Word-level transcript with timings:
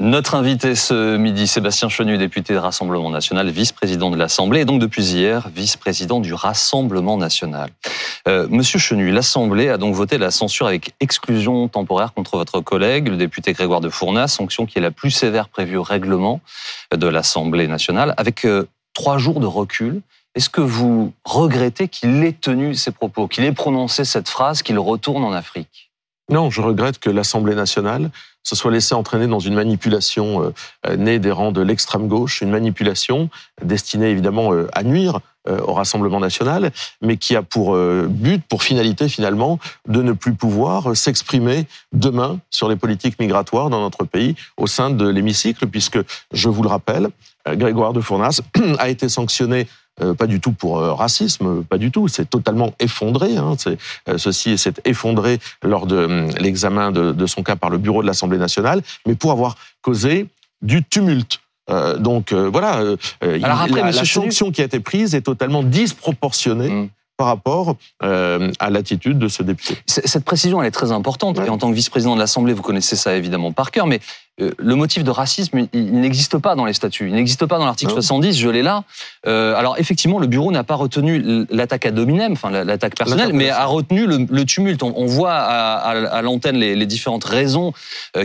Notre 0.00 0.36
invité 0.36 0.74
ce 0.74 1.16
midi, 1.16 1.46
Sébastien 1.46 1.88
Chenu, 1.88 2.16
député 2.18 2.54
de 2.54 2.58
Rassemblement 2.58 3.10
National, 3.10 3.50
vice-président 3.50 4.10
de 4.10 4.16
l'Assemblée 4.16 4.60
et 4.60 4.64
donc 4.64 4.80
depuis 4.80 5.04
hier, 5.04 5.50
vice-président 5.54 6.20
du 6.20 6.32
Rassemblement 6.32 7.18
National. 7.18 7.68
Euh, 8.26 8.46
Monsieur 8.48 8.78
Chenu, 8.78 9.10
l'Assemblée 9.10 9.68
a 9.68 9.76
donc 9.76 9.94
voté 9.94 10.16
la 10.16 10.30
censure 10.30 10.66
avec 10.66 10.94
exclusion 11.00 11.68
temporaire 11.68 12.14
contre 12.14 12.38
votre 12.38 12.60
collègue, 12.60 13.08
le 13.08 13.16
député 13.16 13.52
Grégoire 13.52 13.82
de 13.82 13.90
Fournas, 13.90 14.28
sanction 14.28 14.66
qui 14.66 14.78
est 14.78 14.80
la 14.80 14.92
plus 14.92 15.10
sévère 15.10 15.50
prévue 15.50 15.76
au 15.76 15.82
règlement 15.82 16.40
de 16.90 17.06
l'Assemblée 17.06 17.68
nationale, 17.68 18.14
avec 18.16 18.46
euh, 18.46 18.66
trois 18.94 19.18
jours 19.18 19.40
de 19.40 19.46
recul. 19.46 20.00
Est-ce 20.38 20.50
que 20.50 20.60
vous 20.60 21.12
regrettez 21.24 21.88
qu'il 21.88 22.22
ait 22.22 22.32
tenu 22.32 22.76
ces 22.76 22.92
propos, 22.92 23.26
qu'il 23.26 23.42
ait 23.42 23.50
prononcé 23.50 24.04
cette 24.04 24.28
phrase, 24.28 24.62
qu'il 24.62 24.78
retourne 24.78 25.24
en 25.24 25.32
Afrique? 25.32 25.90
Non, 26.30 26.48
je 26.48 26.60
regrette 26.60 27.00
que 27.00 27.10
l'Assemblée 27.10 27.56
nationale 27.56 28.12
se 28.44 28.54
soit 28.54 28.70
laissé 28.70 28.94
entraîner 28.94 29.26
dans 29.26 29.40
une 29.40 29.54
manipulation 29.54 30.44
euh, 30.44 30.54
euh, 30.86 30.94
née 30.94 31.18
des 31.18 31.32
rangs 31.32 31.50
de 31.50 31.60
l'extrême 31.60 32.06
gauche, 32.06 32.40
une 32.40 32.50
manipulation 32.50 33.30
destinée 33.64 34.10
évidemment 34.10 34.52
euh, 34.52 34.68
à 34.74 34.84
nuire 34.84 35.18
au 35.66 35.72
Rassemblement 35.72 36.20
national, 36.20 36.72
mais 37.00 37.16
qui 37.16 37.34
a 37.34 37.40
pour 37.40 37.74
but, 37.74 38.44
pour 38.50 38.62
finalité 38.62 39.08
finalement, 39.08 39.58
de 39.86 40.02
ne 40.02 40.12
plus 40.12 40.34
pouvoir 40.34 40.94
s'exprimer 40.94 41.66
demain 41.94 42.38
sur 42.50 42.68
les 42.68 42.76
politiques 42.76 43.18
migratoires 43.18 43.70
dans 43.70 43.80
notre 43.80 44.04
pays 44.04 44.36
au 44.58 44.66
sein 44.66 44.90
de 44.90 45.08
l'hémicycle, 45.08 45.66
puisque, 45.66 46.00
je 46.32 46.50
vous 46.50 46.62
le 46.62 46.68
rappelle, 46.68 47.08
Grégoire 47.46 47.94
de 47.94 48.02
Fournas 48.02 48.42
a 48.78 48.90
été 48.90 49.08
sanctionné 49.08 49.68
euh, 50.00 50.14
pas 50.14 50.26
du 50.26 50.40
tout 50.40 50.52
pour 50.52 50.78
euh, 50.78 50.92
racisme, 50.92 51.64
pas 51.64 51.78
du 51.78 51.90
tout. 51.90 52.08
C'est 52.08 52.28
totalement 52.28 52.72
effondré. 52.78 53.36
Hein. 53.36 53.54
Euh, 54.08 54.18
ceci 54.18 54.58
s'est 54.58 54.74
effondré 54.84 55.38
lors 55.62 55.86
de 55.86 55.96
hum, 55.96 56.30
l'examen 56.38 56.92
de, 56.92 57.26
son 57.26 57.42
cas 57.42 57.56
par 57.56 57.70
le 57.70 57.78
bureau 57.78 58.02
de 58.02 58.06
l'Assemblée 58.06 58.38
nationale, 58.38 58.82
mais 59.06 59.14
pour 59.14 59.32
avoir 59.32 59.56
causé 59.82 60.26
du 60.62 60.82
tumulte. 60.82 61.40
donc 61.98 62.32
voilà, 62.32 62.82
la, 63.20 63.92
sanction 63.92 64.50
qui 64.50 64.62
a 64.62 64.64
été 64.64 64.80
prise 64.80 65.14
est 65.14 65.22
totalement 65.22 65.62
disproportionnée. 65.62 66.70
Hum 66.70 66.88
par 67.18 67.26
rapport 67.26 67.74
euh, 68.04 68.52
à 68.60 68.70
l'attitude 68.70 69.18
de 69.18 69.26
ce 69.26 69.42
député. 69.42 69.76
Cette 69.86 70.24
précision, 70.24 70.62
elle 70.62 70.68
est 70.68 70.70
très 70.70 70.92
importante. 70.92 71.38
Et 71.44 71.50
en 71.50 71.58
tant 71.58 71.68
que 71.68 71.74
vice-président 71.74 72.14
de 72.14 72.20
l'Assemblée, 72.20 72.52
vous 72.52 72.62
connaissez 72.62 72.94
ça 72.94 73.16
évidemment 73.16 73.50
par 73.50 73.72
cœur. 73.72 73.88
Mais 73.88 73.98
euh, 74.40 74.52
le 74.56 74.76
motif 74.76 75.02
de 75.02 75.10
racisme, 75.10 75.66
il, 75.72 76.00
n'existe 76.00 76.38
pas 76.38 76.54
dans 76.54 76.64
les 76.64 76.72
statuts. 76.72 77.08
Il 77.08 77.14
n'existe 77.14 77.44
pas 77.44 77.58
dans 77.58 77.66
l'article 77.66 77.92
70. 77.92 78.38
Je 78.38 78.48
l'ai 78.48 78.62
là. 78.62 78.84
Euh, 79.26 79.56
alors 79.56 79.76
effectivement, 79.78 80.20
le 80.20 80.28
bureau 80.28 80.52
n'a 80.52 80.62
pas 80.62 80.76
retenu 80.76 81.44
l'attaque 81.50 81.86
à 81.86 81.90
dominem, 81.90 82.32
enfin 82.32 82.50
l'attaque 82.50 82.94
personnelle, 82.96 83.32
mais 83.32 83.50
a 83.50 83.66
retenu 83.66 84.06
le, 84.06 84.44
tumulte. 84.44 84.84
On, 84.84 85.06
voit 85.06 85.34
à, 85.34 86.22
l'antenne 86.22 86.56
les, 86.56 86.76
les, 86.76 86.86
différentes 86.86 87.24
raisons 87.24 87.72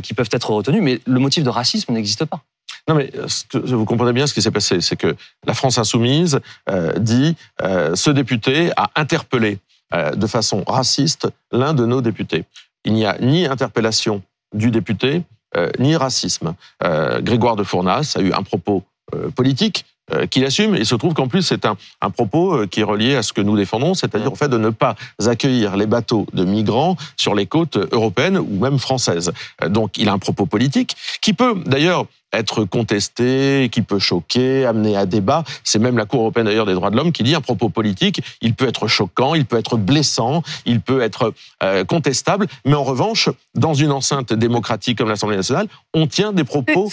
qui 0.04 0.14
peuvent 0.14 0.30
être 0.32 0.52
retenues, 0.52 0.82
mais 0.82 1.00
le 1.08 1.20
motif 1.20 1.44
de 1.44 1.50
racisme 1.50 1.94
n'existe 1.94 2.26
pas. 2.26 2.42
Non, 2.90 2.96
mais 2.96 3.12
que, 3.50 3.58
vous 3.58 3.86
comprenez 3.86 4.12
bien 4.12 4.28
ce 4.28 4.34
qui 4.34 4.42
s'est 4.42 4.52
passé, 4.52 4.82
c'est 4.82 4.98
que 4.98 5.16
la 5.46 5.54
France 5.54 5.78
insoumise 5.78 6.40
euh, 6.70 6.94
dit 6.98 7.36
euh, 7.62 7.96
ce 7.96 8.10
député 8.10 8.72
a 8.76 8.90
interpellé 8.96 9.60
euh, 9.94 10.12
de 10.12 10.28
façon 10.28 10.64
raciste 10.68 11.30
l'un 11.52 11.74
de 11.74 11.86
nos 11.86 12.02
députés. 12.02 12.44
Il 12.84 12.94
n'y 12.94 13.06
a 13.06 13.18
ni 13.20 13.46
interpellation 13.46 14.22
du 14.54 14.70
député, 14.70 15.24
ni 15.80 15.96
racisme. 15.96 16.56
Grégoire 16.82 17.56
de 17.56 17.64
Fournas 17.64 18.16
a 18.18 18.22
eu 18.22 18.34
un 18.34 18.44
propos 18.44 18.84
politique 19.36 19.86
qu'il 20.30 20.44
assume. 20.46 20.76
Il 20.76 20.86
se 20.86 20.96
trouve 20.96 21.14
qu'en 21.14 21.28
plus, 21.28 21.44
c'est 21.44 21.66
un, 21.66 21.78
un, 22.02 22.10
propos 22.10 22.68
qui 22.68 22.82
est 22.82 22.84
relié 22.84 23.16
à 23.16 23.24
ce 23.24 23.34
que 23.34 23.42
nous 23.42 23.56
défendons, 23.56 23.94
c'est-à-dire 23.94 24.32
au 24.32 24.36
fait 24.36 24.50
de 24.50 24.58
ne 24.58 24.70
pas 24.70 24.96
accueillir 25.26 25.78
les 25.78 25.86
bateaux 25.86 26.28
de 26.34 26.44
migrants 26.44 26.98
sur 27.18 27.36
les 27.36 27.46
côtes 27.46 27.78
européennes 27.78 28.38
ou 28.38 28.60
même 28.60 28.80
françaises. 28.80 29.32
Donc, 29.66 29.98
il 29.98 30.10
a 30.10 30.14
un 30.14 30.20
propos 30.20 30.46
politique 30.46 30.96
qui 31.22 31.34
peut, 31.34 31.56
d'ailleurs, 31.66 32.06
être 32.34 32.66
contesté, 32.66 33.70
qui 33.72 33.82
peut 33.82 34.00
choquer, 34.00 34.66
amener 34.66 34.98
à 34.98 35.06
débat. 35.06 35.44
C'est 35.64 35.80
même 35.80 35.98
la 35.98 36.06
Cour 36.06 36.22
européenne 36.22 36.46
d'ailleurs 36.46 36.66
des 36.66 36.74
droits 36.74 36.90
de 36.90 36.98
l'homme 36.98 37.12
qui 37.12 37.24
dit 37.24 37.36
un 37.36 37.42
propos 37.42 37.70
politique, 37.70 38.22
il 38.42 38.54
peut 38.54 38.68
être 38.68 38.88
choquant, 38.88 39.36
il 39.36 39.46
peut 39.46 39.58
être 39.58 39.78
blessant, 39.78 40.44
il 40.66 40.82
peut 40.82 41.02
être 41.02 41.34
euh, 41.62 41.84
contestable, 41.86 42.48
mais 42.66 42.74
en 42.74 42.84
revanche, 42.84 43.30
dans 43.56 43.74
une 43.74 43.92
enceinte 43.92 44.34
démocratique 44.34 44.98
comme 44.98 45.10
l'Assemblée 45.10 45.38
nationale, 45.38 45.68
on 45.94 46.08
tient 46.08 46.34
des 46.34 46.44
propos 46.44 46.92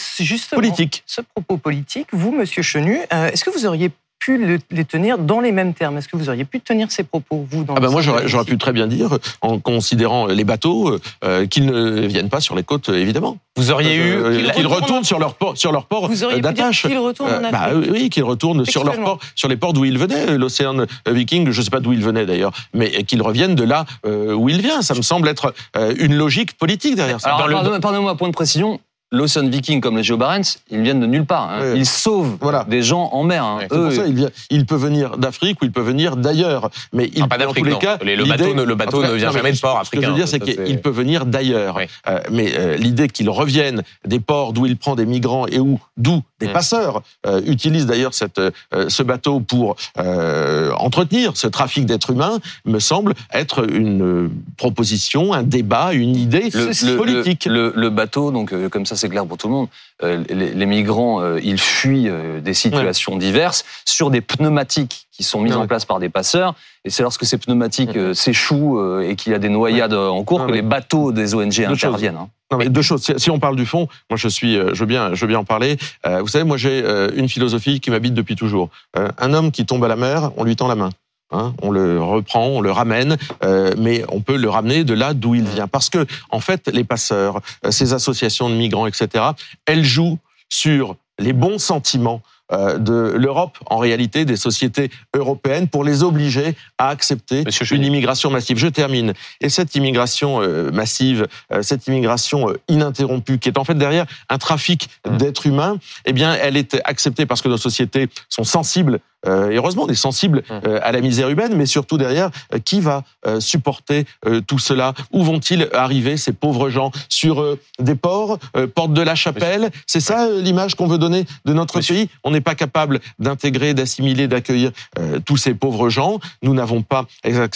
politiques. 0.51 1.03
Ce 1.07 1.21
propos 1.21 1.57
politique, 1.57 2.09
vous, 2.13 2.33
Monsieur 2.33 2.63
Chenu, 2.63 2.99
euh, 3.13 3.31
est-ce 3.31 3.45
que 3.45 3.51
vous 3.51 3.67
auriez 3.67 3.91
pu 4.21 4.61
les 4.71 4.85
tenir 4.85 5.19
dans 5.19 5.41
les 5.41 5.51
mêmes 5.51 5.75
termes 5.75 5.97
Est-ce 5.99 6.07
que 6.07 6.17
vous 6.17 6.29
auriez 6.29 6.45
pu 6.45 6.61
tenir 6.61 6.93
ces 6.93 7.03
propos, 7.03 7.47
vous 7.51 7.65
dans 7.65 7.75
ah 7.75 7.81
ben 7.81 7.91
Moi, 7.91 8.03
j'aurais 8.03 8.45
pu 8.45 8.59
très 8.59 8.73
bien 8.73 8.87
dire, 8.87 9.19
en 9.41 9.59
considérant 9.59 10.27
les 10.27 10.45
bateaux, 10.45 10.99
euh, 11.25 11.47
qu'ils 11.47 11.67
ne 11.67 12.07
viennent 12.07 12.29
pas 12.29 12.41
sur 12.41 12.55
les 12.55 12.63
côtes, 12.63 12.91
évidemment. 12.91 13.39
Vous 13.57 13.71
auriez 13.71 13.95
eu 13.97 14.13
euh, 14.13 14.51
qu'ils 14.51 14.67
retournent 14.67 15.05
sur 15.05 15.19
leur 15.19 15.35
port, 15.35 15.57
sur 15.57 15.73
leur 15.73 15.87
port 15.87 16.09
d'attache. 16.09 16.87
Qu'ils 16.87 16.99
retournent 16.99 17.31
en 17.31 17.45
euh, 17.45 17.51
bah 17.51 17.63
Afrique. 17.63 17.91
oui, 17.91 18.11
qu'ils 18.11 18.25
retournent 18.25 18.65
sur 18.67 18.85
leur 18.85 18.97
port, 19.01 19.19
sur 19.35 19.49
les 19.49 19.57
ports 19.57 19.73
d'où 19.73 19.87
ils 19.87 19.99
venaient, 19.99 20.37
l'océan 20.37 20.87
Viking. 21.07 21.51
Je 21.51 21.59
ne 21.59 21.65
sais 21.65 21.71
pas 21.71 21.81
d'où 21.81 21.93
ils 21.93 22.05
venaient 22.05 22.27
d'ailleurs, 22.27 22.53
mais 22.75 22.91
qu'ils 23.05 23.23
reviennent 23.23 23.55
de 23.55 23.65
là 23.65 23.87
où 24.05 24.49
il 24.51 24.61
vient. 24.61 24.83
Ça 24.83 24.95
me 24.95 25.03
semble 25.03 25.29
être 25.29 25.55
une 25.97 26.15
logique 26.15 26.59
politique 26.59 26.95
derrière 26.95 27.21
ça. 27.21 27.35
Alors, 27.35 27.81
pardonnez-moi, 27.81 28.15
point 28.17 28.29
de 28.29 28.35
précision 28.35 28.81
l'Ocean 29.13 29.49
Viking 29.49 29.81
comme 29.81 29.97
les 29.97 30.03
Geo 30.03 30.17
Barents, 30.17 30.59
ils 30.71 30.83
viennent 30.83 31.01
de 31.01 31.07
nulle 31.07 31.27
part. 31.27 31.51
Hein. 31.51 31.75
Ils 31.75 31.87
sauvent 31.87 32.39
des 32.69 32.83
gens 32.83 33.11
en 33.13 33.25
mer. 33.25 33.45
Hein. 33.45 33.61
pour 33.69 33.93
ça, 33.93 34.05
il, 34.51 34.67
peut 34.67 34.77
venir 34.77 35.19
d'Afrique 35.19 35.61
ou 35.63 35.65
il 35.65 35.73
peut 35.73 35.81
venir 35.81 36.17
d'ailleurs. 36.17 36.71
Mais 36.93 37.11
il, 37.15 37.23
ah, 37.23 37.29
pas 37.29 37.39
d'Afrique, 37.39 37.67
le 37.67 38.25
bateau, 38.25 38.55
ne, 38.55 38.63
le 38.63 38.75
bateau 38.75 39.03
ne 39.03 39.13
vient 39.13 39.33
jamais 39.33 39.53
de 39.53 39.59
port 39.59 39.79
africain. 39.79 39.85
Ce 39.85 39.91
que 39.91 40.07
je 40.07 40.11
veux 40.11 40.17
dire, 40.17 40.29
c'est 40.29 40.41
qu'il 40.41 40.81
peut 40.81 40.91
venir 40.91 41.27
d'ailleurs. 41.27 41.79
Euh, 42.09 42.21
mais 42.31 42.53
euh, 42.57 42.77
l'idée 42.77 43.09
qu'il 43.09 43.29
revienne 43.29 43.83
des 44.07 44.21
ports 44.21 44.53
d'où 44.53 44.67
il 44.67 44.77
prend 44.77 44.95
des 44.95 45.07
migrants 45.07 45.47
et 45.47 45.59
où, 45.59 45.81
d'où 45.97 46.23
des 46.41 46.49
mm. 46.49 46.53
passeurs 46.53 47.03
euh, 47.27 47.41
utilisent 47.47 47.87
d'ailleurs 47.87 48.15
cette, 48.15 48.41
ce 48.89 49.03
bateau 49.03 49.41
pour 49.41 49.77
entretenir 49.97 51.37
ce 51.37 51.47
trafic 51.47 51.87
d'êtres 51.87 52.11
humains, 52.11 52.39
me 52.65 52.79
semble 52.79 53.15
être 53.33 53.71
une 53.71 54.31
proposition, 54.57 55.33
un 55.33 55.43
débat, 55.43 55.93
une 55.93 56.17
idée 56.17 56.51
politique. 56.97 57.47
Le, 57.47 57.73
le, 57.77 57.91
bateau, 57.91 58.31
donc 58.31 58.55
comme 58.71 58.87
ça 58.87 58.97
c'est 58.97 59.09
clair 59.09 59.27
pour 59.27 59.39
tout 59.39 59.49
le 59.49 59.55
monde. 59.55 59.69
Euh, 60.03 60.25
les, 60.29 60.67
migrants, 60.67 61.21
euh, 61.21 61.41
ils 61.43 61.61
fuient 61.61 62.09
euh, 62.09 62.41
des 62.41 62.55
situations 62.55 63.17
diverses 63.17 63.65
sur 63.85 64.11
des 64.11 64.21
pneumatiques 64.21 65.07
qui 65.21 65.29
sont 65.29 65.41
mises 65.41 65.57
en 65.57 65.67
place 65.67 65.85
par 65.85 65.99
des 65.99 66.09
passeurs. 66.09 66.55
Et 66.85 66.91
c'est 66.91 67.03
lorsque 67.03 67.27
ces 67.27 67.39
pneumatiques 67.39 67.99
s'échouent 68.15 69.01
et 69.01 69.17
qu'il 69.17 69.33
y 69.33 69.35
a 69.35 69.39
des 69.39 69.49
noyades 69.49 69.95
en 69.95 70.23
cours 70.25 70.47
que 70.47 70.53
les 70.53 70.63
bateaux 70.63 71.13
des 71.13 71.35
ONG 71.35 71.61
interviennent. 71.61 72.17
Hein. 72.17 72.29
Non, 72.51 72.59
mais 72.59 72.69
deux 72.69 72.83
choses. 72.83 73.13
Si 73.17 73.31
on 73.31 73.39
parle 73.39 73.57
du 73.57 73.67
fond, 73.67 73.87
moi 74.09 74.17
je 74.17 74.29
suis, 74.29 74.55
je 74.55 74.81
veux 74.81 74.87
bien, 74.87 75.15
je 75.15 75.21
veux 75.21 75.29
bien 75.29 75.39
en 75.39 75.45
parler. 75.45 75.77
vous 76.05 76.29
savez, 76.29 76.45
moi 76.45 76.57
j'ai 76.57 76.85
une 77.15 77.29
philosophie 77.29 77.81
qui 77.81 77.91
m'habite 77.91 78.15
depuis 78.15 78.37
toujours. 78.37 78.71
un 78.95 79.35
homme 79.35 79.51
qui 79.51 79.67
tombe 79.67 79.85
à 79.85 79.89
la 79.89 79.97
mer, 79.97 80.31
on 80.37 80.45
lui 80.45 80.57
tend 80.57 80.69
la 80.69 80.75
main. 80.75 80.91
Hein, 81.33 81.55
on 81.63 81.71
le 81.71 82.03
reprend, 82.03 82.47
on 82.47 82.61
le 82.61 82.73
ramène, 82.73 83.17
euh, 83.45 83.73
mais 83.79 84.05
on 84.09 84.21
peut 84.21 84.37
le 84.37 84.51
ramener 84.51 84.83
de 84.83 84.95
là 84.95 85.15
d'où 85.15 85.37
il 85.37 85.45
vient. 85.45 85.69
Parce 85.69 85.89
que, 85.89 86.05
en 86.31 86.41
fait, 86.41 86.69
les 86.69 86.83
passeurs, 86.83 87.41
euh, 87.65 87.71
ces 87.71 87.93
associations 87.93 88.49
de 88.51 88.55
migrants, 88.55 88.89
etc., 88.89 89.25
elles 89.65 89.85
jouent 89.85 90.19
sur 90.49 90.97
les 91.21 91.33
bons 91.33 91.59
sentiments 91.59 92.21
euh, 92.21 92.30
de 92.51 93.15
l'Europe, 93.17 93.59
en 93.67 93.79
réalité 93.79 94.25
des 94.25 94.37
sociétés 94.37 94.91
européennes, 95.15 95.69
pour 95.69 95.85
les 95.85 96.03
obliger 96.03 96.57
à 96.79 96.89
accepter 96.89 97.45
une 97.71 97.85
immigration 97.85 98.31
massive. 98.31 98.59
Je 98.59 98.69
termine. 98.69 99.13
Et 99.41 99.49
cette 99.49 99.75
immigration 99.75 100.43
euh, 100.43 100.71
massive, 100.71 101.27
euh, 101.53 101.63
cette 101.63 101.87
immigration 101.87 102.53
ininterrompue, 102.69 103.39
qui 103.39 103.49
est 103.49 103.59
en 103.59 103.65
fait 103.65 103.75
derrière 103.75 104.07
un 104.29 104.39
trafic 104.39 104.89
mmh. 105.07 105.17
d'êtres 105.17 105.47
humains, 105.47 105.79
eh 106.05 106.13
bien, 106.13 106.35
elle 106.35 106.57
est 106.57 106.81
acceptée 106.85 107.27
parce 107.27 107.43
que 107.43 107.49
nos 107.49 107.57
sociétés 107.57 108.09
sont 108.29 108.45
sensibles 108.45 109.01
et 109.27 109.57
heureusement, 109.57 109.85
on 109.85 109.89
est 109.89 109.95
sensible 109.95 110.43
mmh. 110.49 110.69
à 110.83 110.93
la 110.93 111.01
misère 111.01 111.29
humaine, 111.29 111.55
mais 111.55 111.67
surtout 111.67 111.99
derrière, 111.99 112.31
qui 112.65 112.81
va 112.81 113.05
supporter 113.39 114.07
tout 114.47 114.59
cela? 114.59 114.95
Où 115.13 115.23
vont-ils 115.23 115.69
arriver, 115.73 116.17
ces 116.17 116.33
pauvres 116.33 116.71
gens? 116.71 116.91
Sur 117.09 117.57
des 117.79 117.95
ports, 117.95 118.39
porte 118.75 118.93
de 118.93 119.03
la 119.03 119.15
chapelle? 119.15 119.71
C'est 119.87 120.01
ça 120.01 120.29
l'image 120.31 120.75
qu'on 120.75 120.87
veut 120.87 120.99
donner 120.99 121.27
de 121.45 121.53
notre 121.53 121.81
pays? 121.81 122.09
On 122.25 122.33
pas 122.41 122.55
capable 122.55 123.01
d'intégrer, 123.19 123.75
d'assimiler, 123.75 124.29
d'accueillir 124.29 124.71
euh, 124.99 125.21
tous 125.25 125.37
ces 125.37 125.55
pauvres 125.55 125.89
gens. 125.89 126.19
Nous 126.43 126.55
n'avons 126.55 126.83
pas 126.83 127.07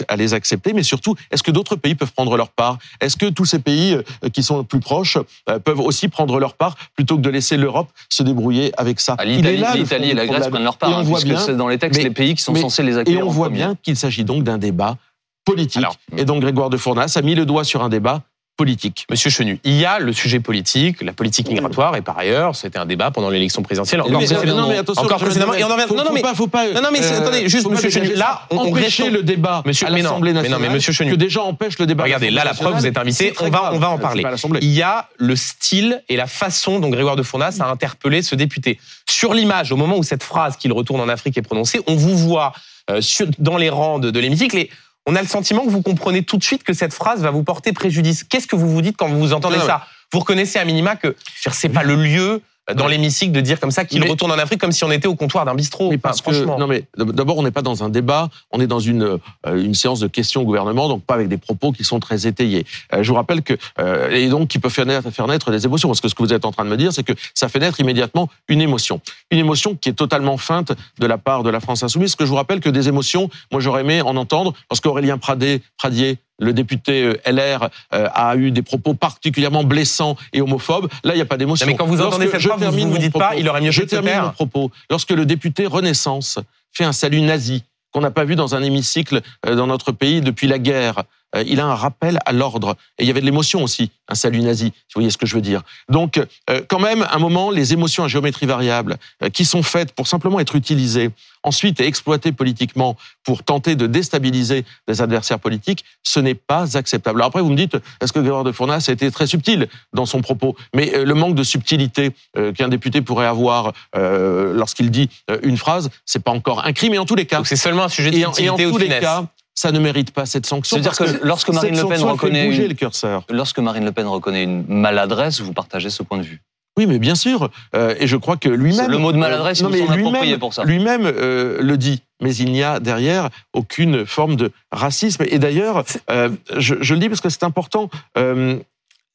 à 0.09 0.17
les 0.17 0.35
accepter. 0.35 0.73
Mais 0.73 0.83
surtout, 0.83 1.15
est-ce 1.31 1.43
que 1.43 1.51
d'autres 1.51 1.77
pays 1.77 1.95
peuvent 1.95 2.13
prendre 2.13 2.37
leur 2.37 2.49
part? 2.49 2.79
Est-ce 3.01 3.17
que 3.17 3.27
tous 3.27 3.45
ces 3.45 3.59
pays 3.59 3.95
euh, 3.95 4.29
qui 4.31 4.43
sont 4.43 4.65
plus 4.65 4.81
proches 4.81 5.19
euh, 5.49 5.59
peuvent 5.59 5.81
aussi 5.81 6.09
prendre 6.09 6.39
leur 6.39 6.55
part 6.55 6.77
plutôt 6.95 7.17
que 7.17 7.23
de 7.23 7.31
laisser 7.31 7.57
l'Europe 7.57 7.89
se 8.09 8.23
débrouiller 8.23 8.73
avec 8.77 9.01
ça? 9.01 9.17
Ah, 9.19 9.25
L'Italie 9.25 10.11
et 10.11 10.15
la 10.15 10.27
Grèce 10.27 10.49
prennent 10.49 10.65
leur 10.65 10.77
part, 10.77 10.99
hein, 10.99 11.05
puisque 11.05 11.39
c'est 11.39 11.54
dans 11.57 11.69
les 11.69 11.79
textes 11.79 12.03
les 12.03 12.11
pays 12.11 12.35
qui 12.35 12.43
sont 12.43 12.55
censés 12.55 12.83
les 12.83 12.99
accueillir. 12.99 13.21
Et 13.21 13.23
on 13.23 13.31
voit 13.31 13.49
bien 13.49 13.77
qu'il 13.83 13.97
s'agit 13.97 14.25
donc 14.25 14.45
d'un 14.45 14.59
débat 14.59 14.97
politique. 15.45 15.85
et 16.17 16.25
donc 16.25 16.41
Grégoire 16.41 16.71
de 16.71 16.77
Fournas 16.77 17.13
a 17.17 17.23
mis 17.23 17.35
le 17.35 17.47
doigt 17.47 17.65
sur 17.65 17.83
un 17.83 17.89
débat 17.89 18.23
politique. 18.57 19.07
Monsieur 19.11 19.31
Chenu, 19.31 19.59
il 19.65 19.73
y 19.73 19.85
a 19.85 19.99
le 19.99 20.13
sujet 20.13 20.39
politique, 20.39 21.03
la 21.03 21.13
politique 21.13 21.49
migratoire, 21.49 21.97
et 21.97 22.03
par 22.03 22.17
ailleurs, 22.19 22.55
c'était 22.55 22.79
un 22.79 22.87
débat 22.87 23.11
pendant 23.11 23.29
l'élection 23.29 23.63
présidentielle. 23.63 24.01
Encore 24.03 24.21
Mais- 24.21 24.27
précédemment. 24.27 24.61
non, 24.63 24.69
mais 24.69 24.79
attention, 24.79 25.03
encore 25.03 25.19
je- 25.19 25.25
précédemment. 25.25 25.55
Et 25.55 25.65
on 25.65 25.69
en 25.71 25.75
revient- 25.75 25.87
non, 25.97 26.05
non, 26.05 26.13
mais 26.13 26.23
pas, 26.23 26.35
faut 26.35 26.47
pas, 26.47 26.69
non, 26.73 26.81
non, 26.81 26.89
mais 26.93 27.03
euh, 27.03 27.19
attendez, 27.21 27.49
juste, 27.49 27.69
monsieur 27.69 27.91
Chenu, 27.91 28.15
là, 28.15 28.43
on- 28.51 28.59
empêcher 28.71 29.11
le 29.11 29.23
débat 29.25 29.63
Monsieur- 29.67 29.87
à 29.87 29.91
l'Assemblée 29.91 30.33
mais 30.33 30.39
non, 30.39 30.43
mais 30.43 30.49
nationale. 30.51 30.73
monsieur 30.75 30.93
Chenu. 30.93 31.11
que 31.11 31.17
déjà 31.17 31.43
empêche 31.43 31.79
le 31.79 31.87
débat. 31.87 32.05
Regardez, 32.05 32.31
là, 32.31 32.45
la 32.45 32.55
preuve, 32.55 32.75
vous 32.75 32.87
êtes 32.87 32.95
nationale, 32.95 33.09
invité, 33.09 33.35
on 33.41 33.45
va, 33.51 33.59
grave. 33.59 33.75
on 33.75 33.79
va 33.79 33.91
en 33.91 33.99
parler. 33.99 34.25
Il 34.61 34.71
y 34.71 34.83
a 34.83 35.09
le 35.17 35.35
style 35.37 36.03
et 36.09 36.17
la 36.17 36.27
façon 36.29 36.79
dont 36.79 36.91
Grégoire 36.91 37.17
de 37.17 37.23
Fournas 37.25 37.57
a 37.61 37.67
interpellé 37.69 38.23
ce 38.23 38.37
député. 38.37 38.79
Sur 39.09 39.35
l'image, 39.35 39.73
au 39.73 39.77
moment 39.77 39.97
où 39.97 40.03
cette 40.05 40.23
phrase 40.23 40.57
qu'il 40.57 40.73
retourne 40.73 41.01
en 41.01 41.09
Afrique 41.09 41.37
est 41.37 41.43
prononcée, 41.43 41.81
on 41.89 41.97
vous 41.97 42.17
voit 42.17 42.53
euh, 42.91 43.01
dans 43.39 43.57
les 43.57 43.71
rangs 43.71 43.99
de, 43.99 44.11
de 44.11 44.21
l'hémicycle 44.21 44.59
et 44.59 44.71
on 45.07 45.17
a 45.17 45.23
le 45.23 45.29
sentiment 45.29 45.65
que 45.65 45.71
vous 45.71 45.83
comprenez 45.83 46.23
tout 46.23 46.37
de 46.37 46.45
suite 46.45 46.65
que 46.65 46.73
cette 46.73 46.95
phrase 46.95 47.21
va 47.21 47.31
vous 47.31 47.43
porter 47.43 47.73
préjudice. 47.73 48.25
Qu'est-ce 48.25 48.47
que 48.47 48.57
vous 48.57 48.69
vous 48.69 48.83
dites 48.83 48.97
quand 48.97 49.09
vous 49.09 49.33
entendez 49.33 49.59
Non, 49.59 49.67
ça 49.67 49.87
Vous 50.13 50.21
reconnaissez 50.21 50.59
à 50.59 50.65
minima 50.65 50.97
que 50.97 51.15
c'est 51.53 51.69
pas 51.69 51.83
le 51.83 51.97
lieu 51.97 52.43
dans 52.73 52.87
l'hémicycle 52.87 53.33
de 53.33 53.41
dire 53.41 53.61
comme 53.61 53.71
ça 53.71 53.85
qu'il 53.85 54.09
retourne 54.09 54.33
en 54.33 54.39
Afrique 54.39 54.61
comme 54.61 54.73
si 54.73 54.85
on 54.85 54.91
était 54.91 55.07
au 55.07 55.15
comptoir 55.15 55.45
d'un 55.45 55.55
bistrot. 55.55 55.91
Mais 55.91 55.97
Enfin, 55.97 56.09
parce 56.09 56.23
que, 56.23 56.33
franchement. 56.33 56.59
non 56.59 56.67
mais 56.67 56.85
d'abord 56.97 57.37
on 57.37 57.43
n'est 57.43 57.51
pas 57.51 57.63
dans 57.63 57.85
un 57.85 57.89
débat, 57.89 58.31
on 58.51 58.61
est 58.61 58.67
dans 58.67 58.81
une 58.81 59.19
euh, 59.47 59.57
une 59.57 59.75
séance 59.75 60.01
de 60.01 60.07
questions 60.07 60.43
au 60.43 60.45
gouvernement, 60.45 60.89
donc 60.89 61.05
pas 61.05 61.15
avec 61.15 61.29
des 61.29 61.37
propos 61.37 61.73
qui 61.73 61.85
sont 61.85 62.01
très 62.01 62.27
étayés. 62.27 62.65
Euh, 62.93 63.03
je 63.03 63.09
vous 63.09 63.15
rappelle 63.15 63.43
que 63.43 63.55
euh, 63.79 64.11
et 64.11 64.29
donc 64.29 64.49
qui 64.49 64.59
peut 64.59 64.69
faire 64.69 64.87
naître, 64.87 65.11
faire 65.11 65.27
naître 65.27 65.51
des 65.51 65.65
émotions, 65.65 65.89
parce 65.89 66.01
que 66.01 66.09
ce 66.09 66.15
que 66.15 66.23
vous 66.23 66.33
êtes 66.33 66.45
en 66.45 66.53
train 66.53 66.65
de 66.65 66.71
me 66.71 66.77
dire, 66.77 66.93
c'est 66.93 67.03
que 67.03 67.13
ça 67.35 67.49
fait 67.49 67.59
naître 67.59 67.81
immédiatement 67.81 68.29
une 68.49 68.61
émotion, 68.61 69.01
une 69.31 69.39
émotion 69.39 69.75
qui 69.75 69.91
est 69.91 69.95
totalement 69.95 70.37
feinte 70.37 70.73
de 70.99 71.07
la 71.07 71.19
part 71.19 71.43
de 71.43 71.51
la 71.51 71.61
France 71.61 71.83
insoumise. 71.83 72.11
Parce 72.11 72.17
que 72.17 72.25
je 72.25 72.31
vous 72.31 72.37
rappelle 72.37 72.61
que 72.61 72.71
des 72.71 72.89
émotions, 72.89 73.29
moi 73.53 73.61
j'aurais 73.61 73.83
aimé 73.83 74.01
en 74.03 74.17
entendre, 74.17 74.55
parce 74.69 74.81
qu'Aurélien 74.81 75.19
Pradier 75.19 76.19
le 76.39 76.53
député 76.53 77.05
euh, 77.05 77.31
LR 77.31 77.69
euh, 77.93 78.09
a 78.13 78.37
eu 78.37 78.51
des 78.51 78.63
propos 78.63 78.95
particulièrement 78.95 79.65
blessants 79.65 80.17
et 80.33 80.41
homophobes. 80.41 80.89
Là, 81.05 81.15
il 81.15 81.17
n'y 81.17 81.23
a 81.23 81.27
pas 81.27 81.37
d'émotion. 81.37 81.67
Mais 81.67 81.75
quand 81.75 81.87
vous 81.87 82.01
entendez 82.01 82.27
Lorsque 82.27 82.31
cette 82.31 82.41
phrase, 82.41 82.55
vous 82.55 82.61
termine 82.61 82.91
vous 82.91 82.99
dites 82.99 83.13
pas, 83.13 83.37
il 83.37 83.49
aurait 83.49 83.61
mieux 83.61 83.71
je 83.71 83.81
fait 83.81 83.87
de 83.87 83.91
se 83.91 83.97
termine 83.97 84.23
mon 84.23 84.31
propos. 84.31 84.71
Lorsque 84.91 85.11
le 85.11 85.27
député 85.27 85.67
Renaissance 85.67 86.39
fait 86.73 86.85
un 86.85 86.93
salut 86.93 87.21
nazi 87.21 87.65
qu'on 87.93 88.01
n'a 88.01 88.11
pas 88.11 88.25
vu 88.25 88.35
dans 88.35 88.55
un 88.55 88.63
hémicycle 88.63 89.23
euh, 89.47 89.55
dans 89.55 89.67
notre 89.67 89.93
pays 89.93 90.21
depuis 90.21 90.49
la 90.49 90.59
guerre, 90.59 91.05
il 91.47 91.61
a 91.61 91.67
un 91.67 91.75
rappel 91.75 92.19
à 92.27 92.33
l'ordre. 92.33 92.77
Et 92.99 93.05
il 93.05 93.07
y 93.07 93.11
avait 93.11 93.21
de 93.21 93.27
l'émotion 93.27 93.63
aussi, 93.63 93.91
un 94.09 94.15
salut 94.15 94.41
nazi, 94.41 94.67
si 94.67 94.73
vous 94.95 95.01
voyez 95.01 95.11
ce 95.11 95.19
que 95.19 95.27
je 95.27 95.35
veux 95.35 95.41
dire. 95.41 95.63
Donc, 95.89 96.19
euh, 96.51 96.63
quand 96.69 96.79
même, 96.79 97.07
un 97.11 97.19
moment, 97.19 97.51
les 97.51 97.73
émotions 97.73 98.05
à 98.05 98.09
géométrie 98.09 98.47
variable, 98.47 98.97
euh, 99.23 99.31
qui 99.31 99.45
sont 99.45 99.63
faites 99.63 99.93
pour 99.93 100.07
simplement 100.07 100.41
être 100.41 100.57
utilisées, 100.57 101.11
ensuite 101.43 101.79
et 101.81 101.87
exploitées 101.87 102.33
politiquement 102.33 102.97
pour 103.23 103.43
tenter 103.43 103.77
de 103.77 103.87
déstabiliser 103.87 104.65
des 104.89 105.03
adversaires 105.03 105.39
politiques, 105.39 105.85
ce 106.03 106.19
n'est 106.19 106.35
pas 106.35 106.77
acceptable. 106.77 107.19
Alors 107.21 107.29
après, 107.29 107.43
vous 107.43 107.51
me 107.51 107.57
dites, 107.57 107.77
est-ce 108.01 108.13
que 108.13 108.19
Grégoire 108.19 108.45
de 108.45 108.53
Fournas 108.53 108.87
a 108.89 108.93
été 108.93 109.11
très 109.11 109.27
subtil 109.27 109.69
dans 109.93 110.07
son 110.07 110.23
propos? 110.23 110.57
Mais 110.75 110.95
euh, 110.95 111.05
le 111.05 111.15
manque 111.15 111.35
de 111.35 111.43
subtilité 111.43 112.13
euh, 112.39 112.53
qu'un 112.53 112.69
député 112.69 113.03
pourrait 113.03 113.27
avoir 113.27 113.73
euh, 113.95 114.55
lorsqu'il 114.55 114.91
dit 114.91 115.11
euh, 115.31 115.39
une 115.43 115.59
phrase, 115.59 115.91
c'est 116.07 116.23
pas 116.23 116.31
encore 116.31 116.65
un 116.65 116.73
crime. 116.73 116.95
Et 116.95 116.99
en 116.99 117.05
tous 117.05 117.15
les 117.15 117.27
cas, 117.27 117.43
c'est 117.45 117.57
seulement 117.57 117.85
un 117.85 117.89
sujet 117.91 118.11
de 118.11 118.17
et 118.17 118.25
en, 118.25 118.33
et 118.33 118.49
en 118.49 118.57
subtilité 118.57 118.67
ou 118.67 118.71
tous 118.71 118.77
de 118.79 118.81
les 118.81 118.87
finesse. 118.87 119.03
cas, 119.03 119.27
ça 119.55 119.71
ne 119.73 119.79
mérite 119.79 120.11
pas 120.11 120.27
cette 120.27 120.47
sanction. 120.47 120.77
C'est-à-dire 120.77 120.97
que 121.21 121.25
lorsque 121.27 121.51
Marine 121.51 121.77
Le 121.77 121.87
Pen 121.89 122.03
reconnaît 122.03 122.47
une- 122.47 122.69
le 122.69 122.75
curseur. 122.75 123.25
Lorsque 123.31 123.59
Marine 123.61 123.85
Le 123.85 123.93
Pen 123.93 124.07
reconnaît 124.07 124.43
une 124.45 124.65
maladresse, 124.69 125.41
vous 125.41 125.53
partagez 125.53 125.91
ce 125.91 126.03
point 126.03 126.19
de 126.19 126.23
vue. 126.25 126.43
Oui, 126.77 126.87
mais 126.87 126.99
bien 126.99 127.15
sûr. 127.15 127.51
Euh, 127.77 127.95
et 128.01 128.09
je 128.09 128.17
crois 128.17 128.37
que 128.37 128.49
lui-même. 128.49 128.91
Le 128.91 128.99
mot 128.99 129.13
de 129.13 129.17
maladresse, 129.17 129.63
euh, 129.63 129.67
il 129.71 129.83
me 129.83 129.87
semble 129.87 129.93
approprié 130.09 130.39
pour 130.39 130.53
ça. 130.53 130.65
Lui-même 130.65 131.03
euh, 131.07 131.59
le 131.63 131.77
dit. 131.77 132.03
Mais 132.21 132.35
il 132.35 132.51
n'y 132.51 132.65
a 132.65 132.81
derrière 132.81 133.29
aucune 133.53 134.05
forme 134.07 134.35
de 134.35 134.51
racisme. 134.73 135.25
Et 135.29 135.39
d'ailleurs, 135.39 135.85
euh, 136.11 136.31
je, 136.57 136.75
je 136.81 136.95
le 136.95 137.01
dis 137.01 137.09
parce 137.09 137.21
que 137.21 137.29
c'est 137.29 137.45
important. 137.45 137.91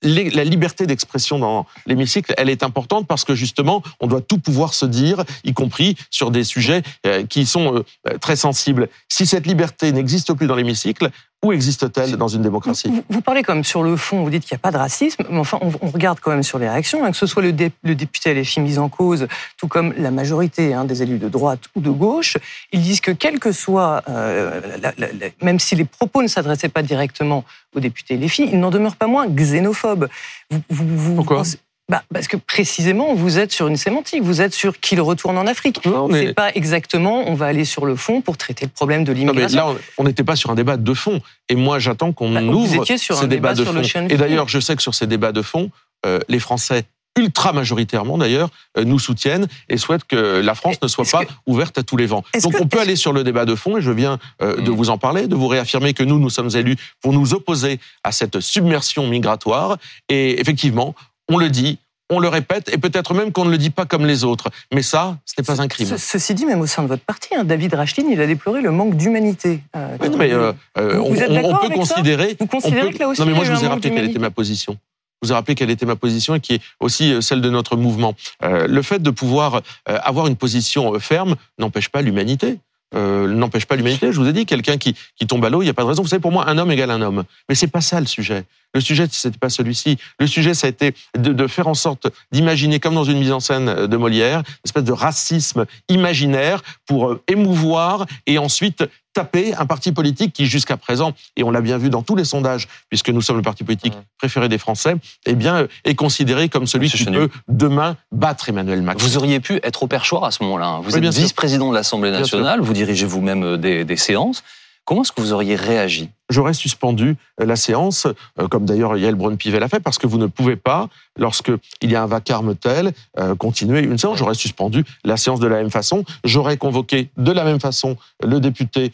La 0.01 0.44
liberté 0.44 0.86
d'expression 0.86 1.40
dans 1.40 1.66
l'hémicycle, 1.86 2.34
elle 2.38 2.50
est 2.50 2.63
importante 2.63 3.07
parce 3.07 3.25
que 3.25 3.36
justement, 3.36 3.84
on 4.00 4.07
doit 4.07 4.22
tout 4.22 4.38
pouvoir 4.40 4.74
se 4.74 4.86
dire, 4.86 5.24
y 5.44 5.54
compris 5.54 5.96
sur 6.10 6.31
des 6.31 6.44
sujets 6.44 6.84
euh, 7.06 7.25
qui 7.25 7.46
sont 7.46 7.84
euh, 8.07 8.18
très 8.19 8.36
sensibles. 8.36 8.90
Si 9.10 9.25
cette 9.25 9.46
liberté 9.46 9.92
n'existe 9.92 10.34
plus 10.34 10.48
dans 10.48 10.56
l'hémicycle, 10.56 11.10
où 11.44 11.53
existe-t-elle 11.53 12.18
dans 12.18 12.27
une 12.27 12.41
démocratie 12.41 12.89
Vous, 12.89 13.03
vous 13.09 13.21
parlez 13.21 13.44
quand 13.44 13.56
même 13.56 13.63
sur 13.63 13.81
le 13.81 13.95
fond, 13.95 14.24
vous 14.24 14.30
dites 14.30 14.44
qu'il 14.44 14.56
n'y 14.56 14.59
a 14.59 14.62
pas 14.62 14.71
de 14.71 14.77
racisme, 14.77 15.24
mais 15.30 15.39
enfin, 15.39 15.57
on, 15.62 15.71
on 15.81 15.89
regarde 15.89 16.19
quand 16.19 16.31
même 16.31 16.44
sur 16.44 16.59
les 16.59 16.68
réactions, 16.68 17.06
hein, 17.06 17.12
que 17.12 17.18
ce 17.18 17.25
soit 17.25 17.41
le, 17.41 17.53
dé- 17.53 17.71
le 17.83 17.95
député 17.95 18.33
LFI 18.33 18.59
mis 18.59 18.77
en 18.77 18.89
cause, 18.89 19.27
tout 19.57 19.68
comme 19.69 19.94
la 19.97 20.12
majorité 20.12 20.74
hein, 20.74 20.83
des 20.83 21.01
élus 21.01 21.18
de 21.18 21.30
droite 21.30 21.62
ou 21.75 21.81
de 21.81 21.89
gauche, 21.89 22.38
ils 22.74 22.81
disent 22.81 23.00
que 23.00 23.12
quel 23.12 23.39
que 23.39 23.51
soit, 23.53 24.03
euh, 24.09 24.59
la- 24.81 24.94
la- 24.97 25.13
la- 25.13 25.27
même 25.41 25.59
si 25.59 25.75
les 25.75 25.86
propos 25.86 26.21
ne 26.21 26.27
s'adressaient 26.27 26.68
pas 26.69 26.83
directement 26.83 27.45
aux 27.75 27.80
députés 27.80 28.18
LFI, 28.18 28.50
ils 28.51 28.59
n'en 28.59 28.69
demeurent 28.71 28.97
pas 28.97 29.07
moins 29.07 29.27
xénophobes. 29.30 30.09
Vous, 30.51 30.62
vous- 30.69 30.97
vous 30.97 31.15
Pourquoi? 31.15 31.38
pensez- 31.38 31.59
bah, 31.89 32.03
parce 32.13 32.27
que 32.27 32.38
précisément, 32.38 33.15
vous 33.15 33.39
êtes 33.39 33.51
sur 33.51 33.68
une 33.68 33.75
sémantique, 33.75 34.21
vous 34.24 34.41
êtes 34.41 34.53
sur 34.53 34.80
qu'il 34.80 35.01
retourne 35.01 35.38
en 35.38 35.47
Afrique. 35.47 35.83
Non, 35.86 36.07
mais- 36.07 36.27
C'est 36.27 36.33
pas 36.33 36.51
exactement, 36.53 37.24
on 37.27 37.33
va 37.33 37.47
aller 37.47 37.65
sur 37.65 37.86
le 37.86 37.95
fond 37.95 38.21
pour 38.21 38.38
traiter 38.38 38.65
le 38.65 38.71
problème 38.71 39.03
de 39.03 39.12
Non, 39.13 39.19
mais 39.19 39.25
l'immigration. 39.25 39.74
là, 39.74 39.80
on- 39.97 40.03
n'était 40.03 40.24
pas 40.24 40.36
sur 40.36 40.51
un 40.51 40.56
débat 40.56 40.77
de 40.77 40.94
fond. 40.94 41.19
Et 41.50 41.56
moi, 41.56 41.80
j'attends 41.80 42.13
qu'on 42.13 42.31
Bah, 42.31 42.41
vous 42.41 42.53
ouvre 42.53 42.83
étiez 42.83 42.97
sur 42.97 43.15
ces 43.18 43.25
un 43.25 43.27
débat 43.27 43.53
de 43.53 43.63
sur 43.63 43.74
fond. 43.74 43.81
le 43.81 44.13
Et 44.13 44.18
d'ailleurs, 44.18 44.47
je 44.47 44.59
sais 44.59 44.75
que 44.75 44.81
sur 44.81 44.94
ces 44.95 45.07
débats 45.07 45.31
de 45.31 45.41
fond, 45.41 45.71
euh, 46.06 46.19
les 46.30 46.39
Français 46.39 46.83
ultra 47.18 47.51
majoritairement 47.53 48.18
d'ailleurs 48.19 48.50
euh, 48.77 48.86
nous 48.86 49.00
soutiennent 49.00 49.47
et 49.68 49.77
souhaitent 49.77 50.06
que 50.06 50.39
la 50.41 50.53
France 50.56 50.75
ne 50.81 50.88
soit 50.88 51.03
pas 51.12 51.25
que- 51.25 51.31
ouverte 51.47 51.77
à 51.80 51.83
tous 51.83 51.97
les 51.97 52.06
vents. 52.06 52.24
Donc 52.44 52.53
que- 52.53 52.62
on 52.63 52.68
peut 52.68 52.80
aller 52.80 52.95
sur 52.95 53.12
le 53.12 53.24
débat 53.24 53.45
de 53.45 53.56
fond 53.56 53.77
et 53.77 53.81
je 53.81 53.91
viens 53.91 54.19
euh, 54.41 54.56
de 54.62 54.69
Mm. 54.71 54.75
vous 54.75 54.89
en 54.91 54.97
parler, 55.00 55.27
de 55.27 55.36
vous 55.36 55.47
réaffirmer 55.47 55.94
que 55.94 56.03
nous 56.03 56.19
nous 56.19 56.30
sommes 56.30 56.51
élus 56.56 56.77
pour 57.01 57.12
nous 57.12 57.33
opposer 57.33 57.80
à 58.03 58.12
cette 58.13 58.39
submersion 58.39 59.07
migratoire 59.07 59.77
et 60.07 60.39
effectivement, 60.39 60.94
on 61.29 61.37
le 61.37 61.49
dit, 61.49 61.77
on 62.11 62.19
le 62.19 62.27
répète 62.27 62.69
et 62.73 62.77
peut-être 62.79 63.13
même 63.13 63.31
qu'on 63.31 63.45
ne 63.45 63.51
le 63.51 63.57
dit 63.59 63.69
pas 63.69 63.85
comme 63.85 64.05
les 64.05 64.23
autres, 64.23 64.49
mais 64.73 64.81
ça, 64.81 65.17
ce 65.25 65.35
n'est 65.37 65.45
pas 65.45 65.61
un 65.61 65.67
crime. 65.67 65.85
Ce- 65.87 65.97
ceci 65.97 66.33
dit, 66.33 66.45
même 66.45 66.59
au 66.61 66.65
sein 66.67 66.81
de 66.81 66.87
votre 66.87 67.03
parti, 67.03 67.29
hein, 67.35 67.43
David 67.43 67.75
Rachlin, 67.75 68.05
il 68.09 68.19
a 68.19 68.25
déploré 68.25 68.61
le 68.61 68.71
manque 68.71 68.95
d'humanité. 68.95 69.61
euh, 69.75 69.95
Oui, 70.01 70.09
mais 70.17 70.31
euh, 70.33 70.51
euh, 70.79 70.97
Vous- 70.97 71.03
on, 71.05 71.09
vous 71.13 71.21
êtes 71.21 71.29
on- 71.29 71.33
peut 71.33 71.65
avec 71.67 71.85
ça 71.85 71.95
considérer. 71.95 72.35
Vous 72.39 72.47
considérez 72.47 72.81
on 72.81 72.87
peut- 72.87 72.93
que 72.93 72.99
là 72.99 73.07
aussi, 73.09 73.21
Non, 73.21 73.27
mais 73.27 73.33
moi, 73.33 73.43
je 73.45 73.53
vous 73.53 73.63
ai 73.63 73.67
rappelé 73.67 73.91
quelle 73.91 74.09
était 74.09 74.17
ma 74.19 74.31
position. 74.31 74.77
Je 75.21 75.27
vous 75.27 75.33
ai 75.33 75.35
rappelé 75.35 75.53
quelle 75.53 75.69
était 75.69 75.85
ma 75.85 75.97
position 75.97 76.33
et 76.33 76.39
qui 76.39 76.53
est 76.55 76.61
aussi 76.79 77.11
euh, 77.13 77.21
celle 77.21 77.41
de 77.41 77.49
notre 77.49 77.75
mouvement. 77.75 78.15
Euh, 78.43 78.67
le 78.67 78.81
fait 78.81 78.99
de 79.03 79.11
pouvoir 79.11 79.61
avoir 79.85 80.25
une 80.27 80.35
position 80.37 80.97
ferme 80.99 81.35
n'empêche 81.59 81.89
pas 81.89 82.01
l'humanité. 82.01 82.57
Euh, 82.95 83.27
n'empêche 83.27 83.65
pas 83.65 83.75
l'humanité. 83.75 84.12
Je 84.12 84.19
vous 84.19 84.27
ai 84.27 84.33
dit, 84.33 84.45
quelqu'un 84.45 84.77
qui, 84.77 84.95
qui 85.15 85.27
tombe 85.27 85.45
à 85.45 85.50
l'eau, 85.50 85.62
il 85.62 85.65
n'y 85.65 85.69
a 85.69 85.74
pas 85.74 85.83
de 85.83 85.88
raison. 85.88 86.01
Vous 86.01 86.07
savez, 86.07 86.21
pour 86.21 86.31
moi, 86.31 86.50
un 86.50 86.57
homme 86.57 86.71
égale 86.71 86.91
un 86.91 87.01
homme. 87.01 87.24
Mais 87.47 87.56
c'est 87.56 87.68
pas 87.68 87.81
ça 87.81 88.00
le 88.00 88.07
sujet. 88.07 88.45
Le 88.74 88.81
sujet, 88.81 89.07
c'était 89.12 89.38
pas 89.38 89.50
celui-ci. 89.50 89.97
Le 90.19 90.27
sujet, 90.27 90.53
ça 90.53 90.68
a 90.68 90.69
été 90.69 90.94
de, 91.18 91.33
de 91.33 91.47
faire 91.47 91.68
en 91.68 91.74
sorte 91.74 92.07
d'imaginer, 92.31 92.80
comme 92.80 92.95
dans 92.95 93.03
une 93.03 93.19
mise 93.19 93.31
en 93.31 93.39
scène 93.39 93.88
de 93.88 93.97
Molière, 93.97 94.39
une 94.39 94.65
espèce 94.65 94.83
de 94.83 94.91
racisme 94.91 95.65
imaginaire 95.88 96.62
pour 96.86 97.09
euh, 97.09 97.24
émouvoir 97.27 98.06
et 98.25 98.38
ensuite 98.38 98.83
taper 99.19 99.54
un 99.56 99.66
parti 99.66 99.92
politique 99.92 100.31
qui, 100.33 100.46
jusqu'à 100.46 100.77
présent, 100.77 101.13
et 101.36 101.43
on 101.43 101.51
l'a 101.51 101.62
bien 101.62 101.77
vu 101.77 101.89
dans 101.89 102.01
tous 102.03 102.15
les 102.15 102.25
sondages, 102.25 102.67
puisque 102.89 103.10
nous 103.10 103.22
sommes 103.22 103.38
le 103.38 103.41
parti 103.41 103.63
politique 103.63 103.93
Mmh. 103.96 104.01
préféré 104.17 104.50
des 104.50 104.58
Français, 104.58 104.96
eh 105.25 105.36
bien, 105.36 105.67
est 105.84 105.96
considéré 105.96 106.48
comme 106.50 106.67
celui 106.67 106.86
Monsieur 106.88 106.98
qui 107.00 107.03
Chenu. 107.05 107.17
peut 107.17 107.29
demain 107.48 107.98
battre 108.12 108.50
Emmanuel 108.50 108.82
Macron. 108.82 109.03
Vous 109.05 109.17
auriez 109.17 109.39
pu 109.39 109.60
être 109.63 109.84
au 109.84 109.88
perchoir 109.88 110.24
à 110.24 110.32
ce 110.32 110.43
moment-là. 110.43 110.67
hein. 110.67 110.82
Vous 110.84 110.96
Oui, 110.98 111.05
êtes 111.05 111.13
vice-président 111.13 111.70
de 111.70 111.75
l'Assemblée 111.75 112.12
nationale, 112.12 112.60
vous 112.62 112.74
dirigez 112.74 113.05
vous-même 113.05 113.58
des, 113.58 113.84
des 113.86 113.98
séances. 113.98 114.43
Comment 114.86 115.01
est-ce 115.03 115.12
que 115.12 115.22
vous 115.22 115.34
auriez 115.34 115.55
réagi 115.55 116.10
j'aurais 116.29 116.53
suspendu 116.53 117.15
euh, 117.41 117.45
la 117.45 117.55
séance, 117.55 118.07
euh, 118.39 118.48
comme 118.48 118.65
d'ailleurs 118.65 118.98
Yael 118.98 119.15
Braun-Pivet 119.15 119.59
l'a 119.59 119.67
fait, 119.67 119.79
parce 119.79 119.98
que 119.98 120.07
vous 120.07 120.17
ne 120.17 120.27
pouvez 120.27 120.55
pas, 120.55 120.88
lorsque 121.17 121.51
il 121.81 121.91
y 121.91 121.95
a 121.95 122.03
un 122.03 122.07
vacarme 122.07 122.55
tel, 122.55 122.93
euh, 123.19 123.36
continuer 123.36 123.81
une 123.81 123.98
séance. 123.98 124.17
J'aurais 124.17 124.36
suspendu 124.36 124.83
la 125.03 125.17
séance 125.17 125.39
de 125.39 125.48
la 125.48 125.57
même 125.57 125.71
façon. 125.71 126.05
J'aurais 126.24 126.57
convoqué 126.57 127.09
de 127.17 127.31
la 127.31 127.43
même 127.43 127.59
façon 127.59 127.98
le 128.24 128.39
député 128.39 128.91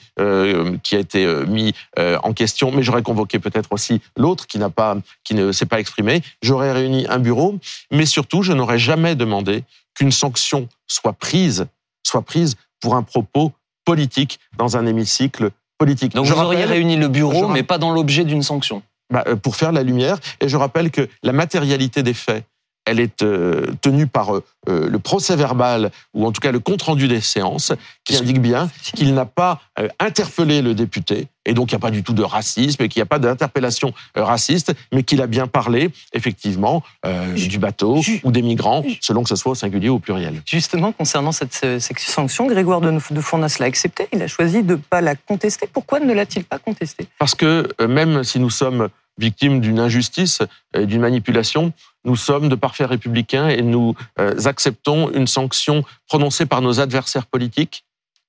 qui 0.83 0.95
a 0.95 0.99
été 0.99 1.25
mis 1.45 1.73
en 1.97 2.33
question, 2.33 2.71
mais 2.71 2.83
j'aurais 2.83 3.03
convoqué 3.03 3.39
peut-être 3.39 3.71
aussi 3.71 4.01
l'autre 4.17 4.47
qui 4.47 4.59
n'a 4.59 4.69
pas, 4.69 4.97
qui 5.23 5.35
ne 5.35 5.51
s'est 5.51 5.65
pas 5.65 5.79
exprimé. 5.79 6.21
J'aurais 6.41 6.71
réuni 6.71 7.05
un 7.07 7.19
bureau, 7.19 7.57
mais 7.91 8.05
surtout, 8.05 8.43
je 8.43 8.53
n'aurais 8.53 8.79
jamais 8.79 9.15
demandé 9.15 9.63
qu'une 9.93 10.11
sanction 10.11 10.67
soit 10.87 11.13
prise, 11.13 11.67
soit 12.03 12.21
prise 12.21 12.55
pour 12.79 12.95
un 12.95 13.03
propos 13.03 13.51
politique 13.85 14.39
dans 14.57 14.77
un 14.77 14.85
hémicycle 14.85 15.51
politique. 15.77 16.13
Donc 16.15 16.25
Je 16.25 16.33
vous 16.33 16.39
auriez 16.41 16.65
réuni 16.65 16.95
le 16.97 17.07
bureau, 17.07 17.31
rappelle- 17.41 17.53
mais 17.53 17.63
pas 17.63 17.77
dans 17.77 17.91
l'objet 17.91 18.23
d'une 18.23 18.43
sanction. 18.43 18.81
bah, 19.13 19.23
euh, 19.27 19.35
pour 19.35 19.55
faire 19.55 19.71
la 19.71 19.83
lumière. 19.83 20.17
Et 20.41 20.49
je 20.49 20.57
rappelle 20.57 20.89
que 20.89 21.07
la 21.21 21.31
matérialité 21.31 22.01
des 22.01 22.13
faits, 22.15 22.43
elle 22.85 22.99
est 22.99 23.23
euh, 23.23 23.65
tenue 23.81 24.07
par 24.07 24.35
euh, 24.35 24.43
euh, 24.69 24.89
le 24.89 24.99
procès 24.99 25.35
verbal, 25.35 25.91
ou 26.13 26.25
en 26.25 26.31
tout 26.31 26.41
cas 26.41 26.51
le 26.51 26.59
compte-rendu 26.59 27.07
des 27.07 27.21
séances, 27.21 27.73
qui 28.03 28.15
indique 28.15 28.41
bien 28.41 28.69
qu'il 28.93 29.13
n'a 29.13 29.25
pas 29.25 29.61
euh, 29.79 29.87
interpellé 29.99 30.61
le 30.61 30.73
député, 30.73 31.27
et 31.45 31.53
donc 31.53 31.71
il 31.71 31.75
n'y 31.75 31.77
a 31.77 31.79
pas 31.79 31.91
du 31.91 32.03
tout 32.03 32.13
de 32.13 32.23
racisme, 32.23 32.81
et 32.83 32.89
qu'il 32.89 32.99
n'y 32.99 33.03
a 33.03 33.07
pas 33.07 33.19
d'interpellation 33.19 33.93
raciste, 34.15 34.73
mais 34.91 35.03
qu'il 35.03 35.21
a 35.21 35.27
bien 35.27 35.47
parlé, 35.47 35.89
effectivement, 36.13 36.83
euh, 37.05 37.33
du 37.33 37.59
bateau 37.59 38.01
ou 38.23 38.31
des 38.31 38.41
migrants, 38.41 38.83
selon 39.01 39.23
que 39.23 39.29
ce 39.29 39.35
soit 39.35 39.51
au 39.51 39.55
singulier 39.55 39.89
ou 39.89 39.95
au 39.95 39.99
pluriel. 39.99 40.41
Justement, 40.45 40.91
concernant 40.91 41.31
cette, 41.31 41.53
cette 41.53 41.99
sanction, 41.99 42.47
Grégoire 42.47 42.81
de, 42.81 42.91
de 42.91 43.21
Fournas 43.21 43.57
l'a 43.59 43.65
acceptée. 43.65 44.07
Il 44.13 44.21
a 44.21 44.27
choisi 44.27 44.63
de 44.63 44.73
ne 44.73 44.79
pas 44.79 45.01
la 45.01 45.15
contester. 45.15 45.67
Pourquoi 45.71 45.99
ne 45.99 46.13
l'a-t-il 46.13 46.45
pas 46.45 46.59
contestée? 46.59 47.07
Parce 47.19 47.35
que 47.35 47.67
même 47.85 48.23
si 48.23 48.39
nous 48.39 48.49
sommes 48.49 48.89
victimes 49.17 49.59
d'une 49.59 49.79
injustice 49.79 50.41
et 50.73 50.85
d'une 50.85 51.01
manipulation. 51.01 51.73
Nous 52.03 52.15
sommes 52.15 52.49
de 52.49 52.55
parfaits 52.55 52.87
républicains 52.87 53.47
et 53.47 53.61
nous 53.61 53.95
euh, 54.19 54.35
acceptons 54.45 55.11
une 55.11 55.27
sanction 55.27 55.83
prononcée 56.07 56.45
par 56.45 56.61
nos 56.61 56.79
adversaires 56.79 57.25
politiques 57.25 57.85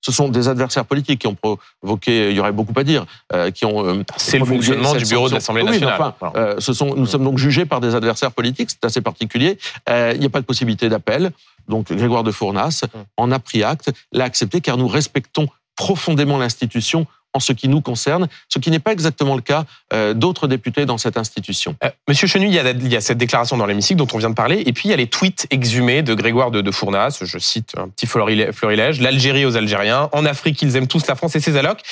ce 0.06 0.12
sont 0.12 0.28
des 0.28 0.46
adversaires 0.46 0.84
politiques 0.84 1.22
qui 1.22 1.26
ont 1.26 1.34
provoqué, 1.34 2.30
il 2.30 2.36
y 2.36 2.40
aurait 2.40 2.52
beaucoup 2.52 2.78
à 2.78 2.84
dire, 2.84 3.06
euh, 3.32 3.50
qui 3.50 3.64
ont. 3.64 3.84
Euh, 3.84 4.04
c'est 4.16 4.38
le 4.38 4.44
fonctionnement 4.44 4.94
du 4.94 5.04
bureau 5.04 5.28
de 5.28 5.34
l'Assemblée 5.34 5.64
nationale. 5.64 5.98
Oui, 5.98 6.06
enfin, 6.20 6.32
euh, 6.36 6.54
ce 6.60 6.72
sont, 6.72 6.94
nous 6.94 7.02
mm. 7.02 7.06
sommes 7.06 7.24
donc 7.24 7.38
jugés 7.38 7.64
par 7.64 7.80
des 7.80 7.96
adversaires 7.96 8.30
politiques, 8.30 8.70
c'est 8.70 8.84
assez 8.84 9.00
particulier. 9.00 9.58
Euh, 9.88 10.12
il 10.14 10.20
n'y 10.20 10.26
a 10.26 10.30
pas 10.30 10.40
de 10.40 10.46
possibilité 10.46 10.88
d'appel. 10.88 11.32
Donc 11.68 11.92
Grégoire 11.92 12.22
de 12.22 12.30
Fournas 12.30 12.84
mm. 12.84 12.98
en 13.16 13.32
a 13.32 13.40
pris 13.40 13.64
acte, 13.64 13.90
l'a 14.12 14.24
accepté, 14.24 14.60
car 14.60 14.76
nous 14.76 14.86
respectons 14.86 15.48
profondément 15.74 16.38
l'institution 16.38 17.06
en 17.36 17.40
ce 17.40 17.52
qui 17.52 17.68
nous 17.68 17.80
concerne, 17.80 18.28
ce 18.48 18.58
qui 18.58 18.70
n'est 18.70 18.78
pas 18.78 18.92
exactement 18.92 19.34
le 19.34 19.42
cas 19.42 19.64
euh, 19.92 20.14
d'autres 20.14 20.48
députés 20.48 20.86
dans 20.86 20.98
cette 20.98 21.16
institution. 21.16 21.76
Euh, 21.84 21.90
Monsieur 22.08 22.26
Chenu, 22.26 22.46
il 22.46 22.52
y, 22.52 22.96
a, 22.96 23.00
cette 23.00 23.18
déclaration 23.18 23.56
dans 23.56 23.66
l'hémicycle 23.66 23.98
dont 23.98 24.08
on 24.12 24.18
vient 24.18 24.30
de 24.30 24.34
parler, 24.34 24.62
et 24.66 24.72
puis 24.72 24.88
il 24.88 24.90
y 24.90 24.94
a 24.94 24.96
les 24.96 25.06
tweets 25.06 25.46
exhumés 25.50 26.02
de 26.02 26.14
Grégoire 26.14 26.50
de, 26.50 26.60
de 26.62 26.70
Fournas, 26.70 27.18
je 27.22 27.38
cite 27.38 27.74
un 27.76 27.88
petit 27.88 28.06
florilège, 28.06 29.00
l'Algérie 29.00 29.44
aux 29.44 29.56
Algériens, 29.56 30.08
en 30.12 30.24
Afrique 30.24 30.60
ils 30.62 30.76
aiment 30.76 30.88
tous 30.88 31.06
la 31.06 31.14
France 31.14 31.36
et 31.36 31.40
ses 31.40 31.56
allocs, 31.56 31.82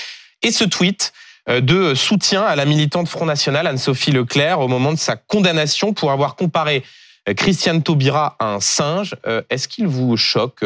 et 0.43 0.51
ce 0.51 0.65
tweet 0.65 1.13
euh, 1.49 1.61
de 1.61 1.95
soutien 1.95 2.43
à 2.43 2.57
la 2.57 2.65
militante 2.65 3.09
Front 3.09 3.27
National 3.27 3.67
Anne-Sophie 3.67 4.13
Leclerc 4.13 4.61
au 4.61 4.69
moment 4.69 4.93
de 4.93 4.99
sa 4.99 5.17
condamnation 5.17 5.93
pour 5.93 6.11
avoir 6.11 6.37
comparé 6.37 6.83
Christiane 7.37 7.83
Taubira 7.83 8.37
à 8.39 8.53
un 8.53 8.61
singe. 8.61 9.17
Est-ce 9.49 9.67
qu'il 9.67 9.87
vous 9.87 10.15
choque 10.19 10.63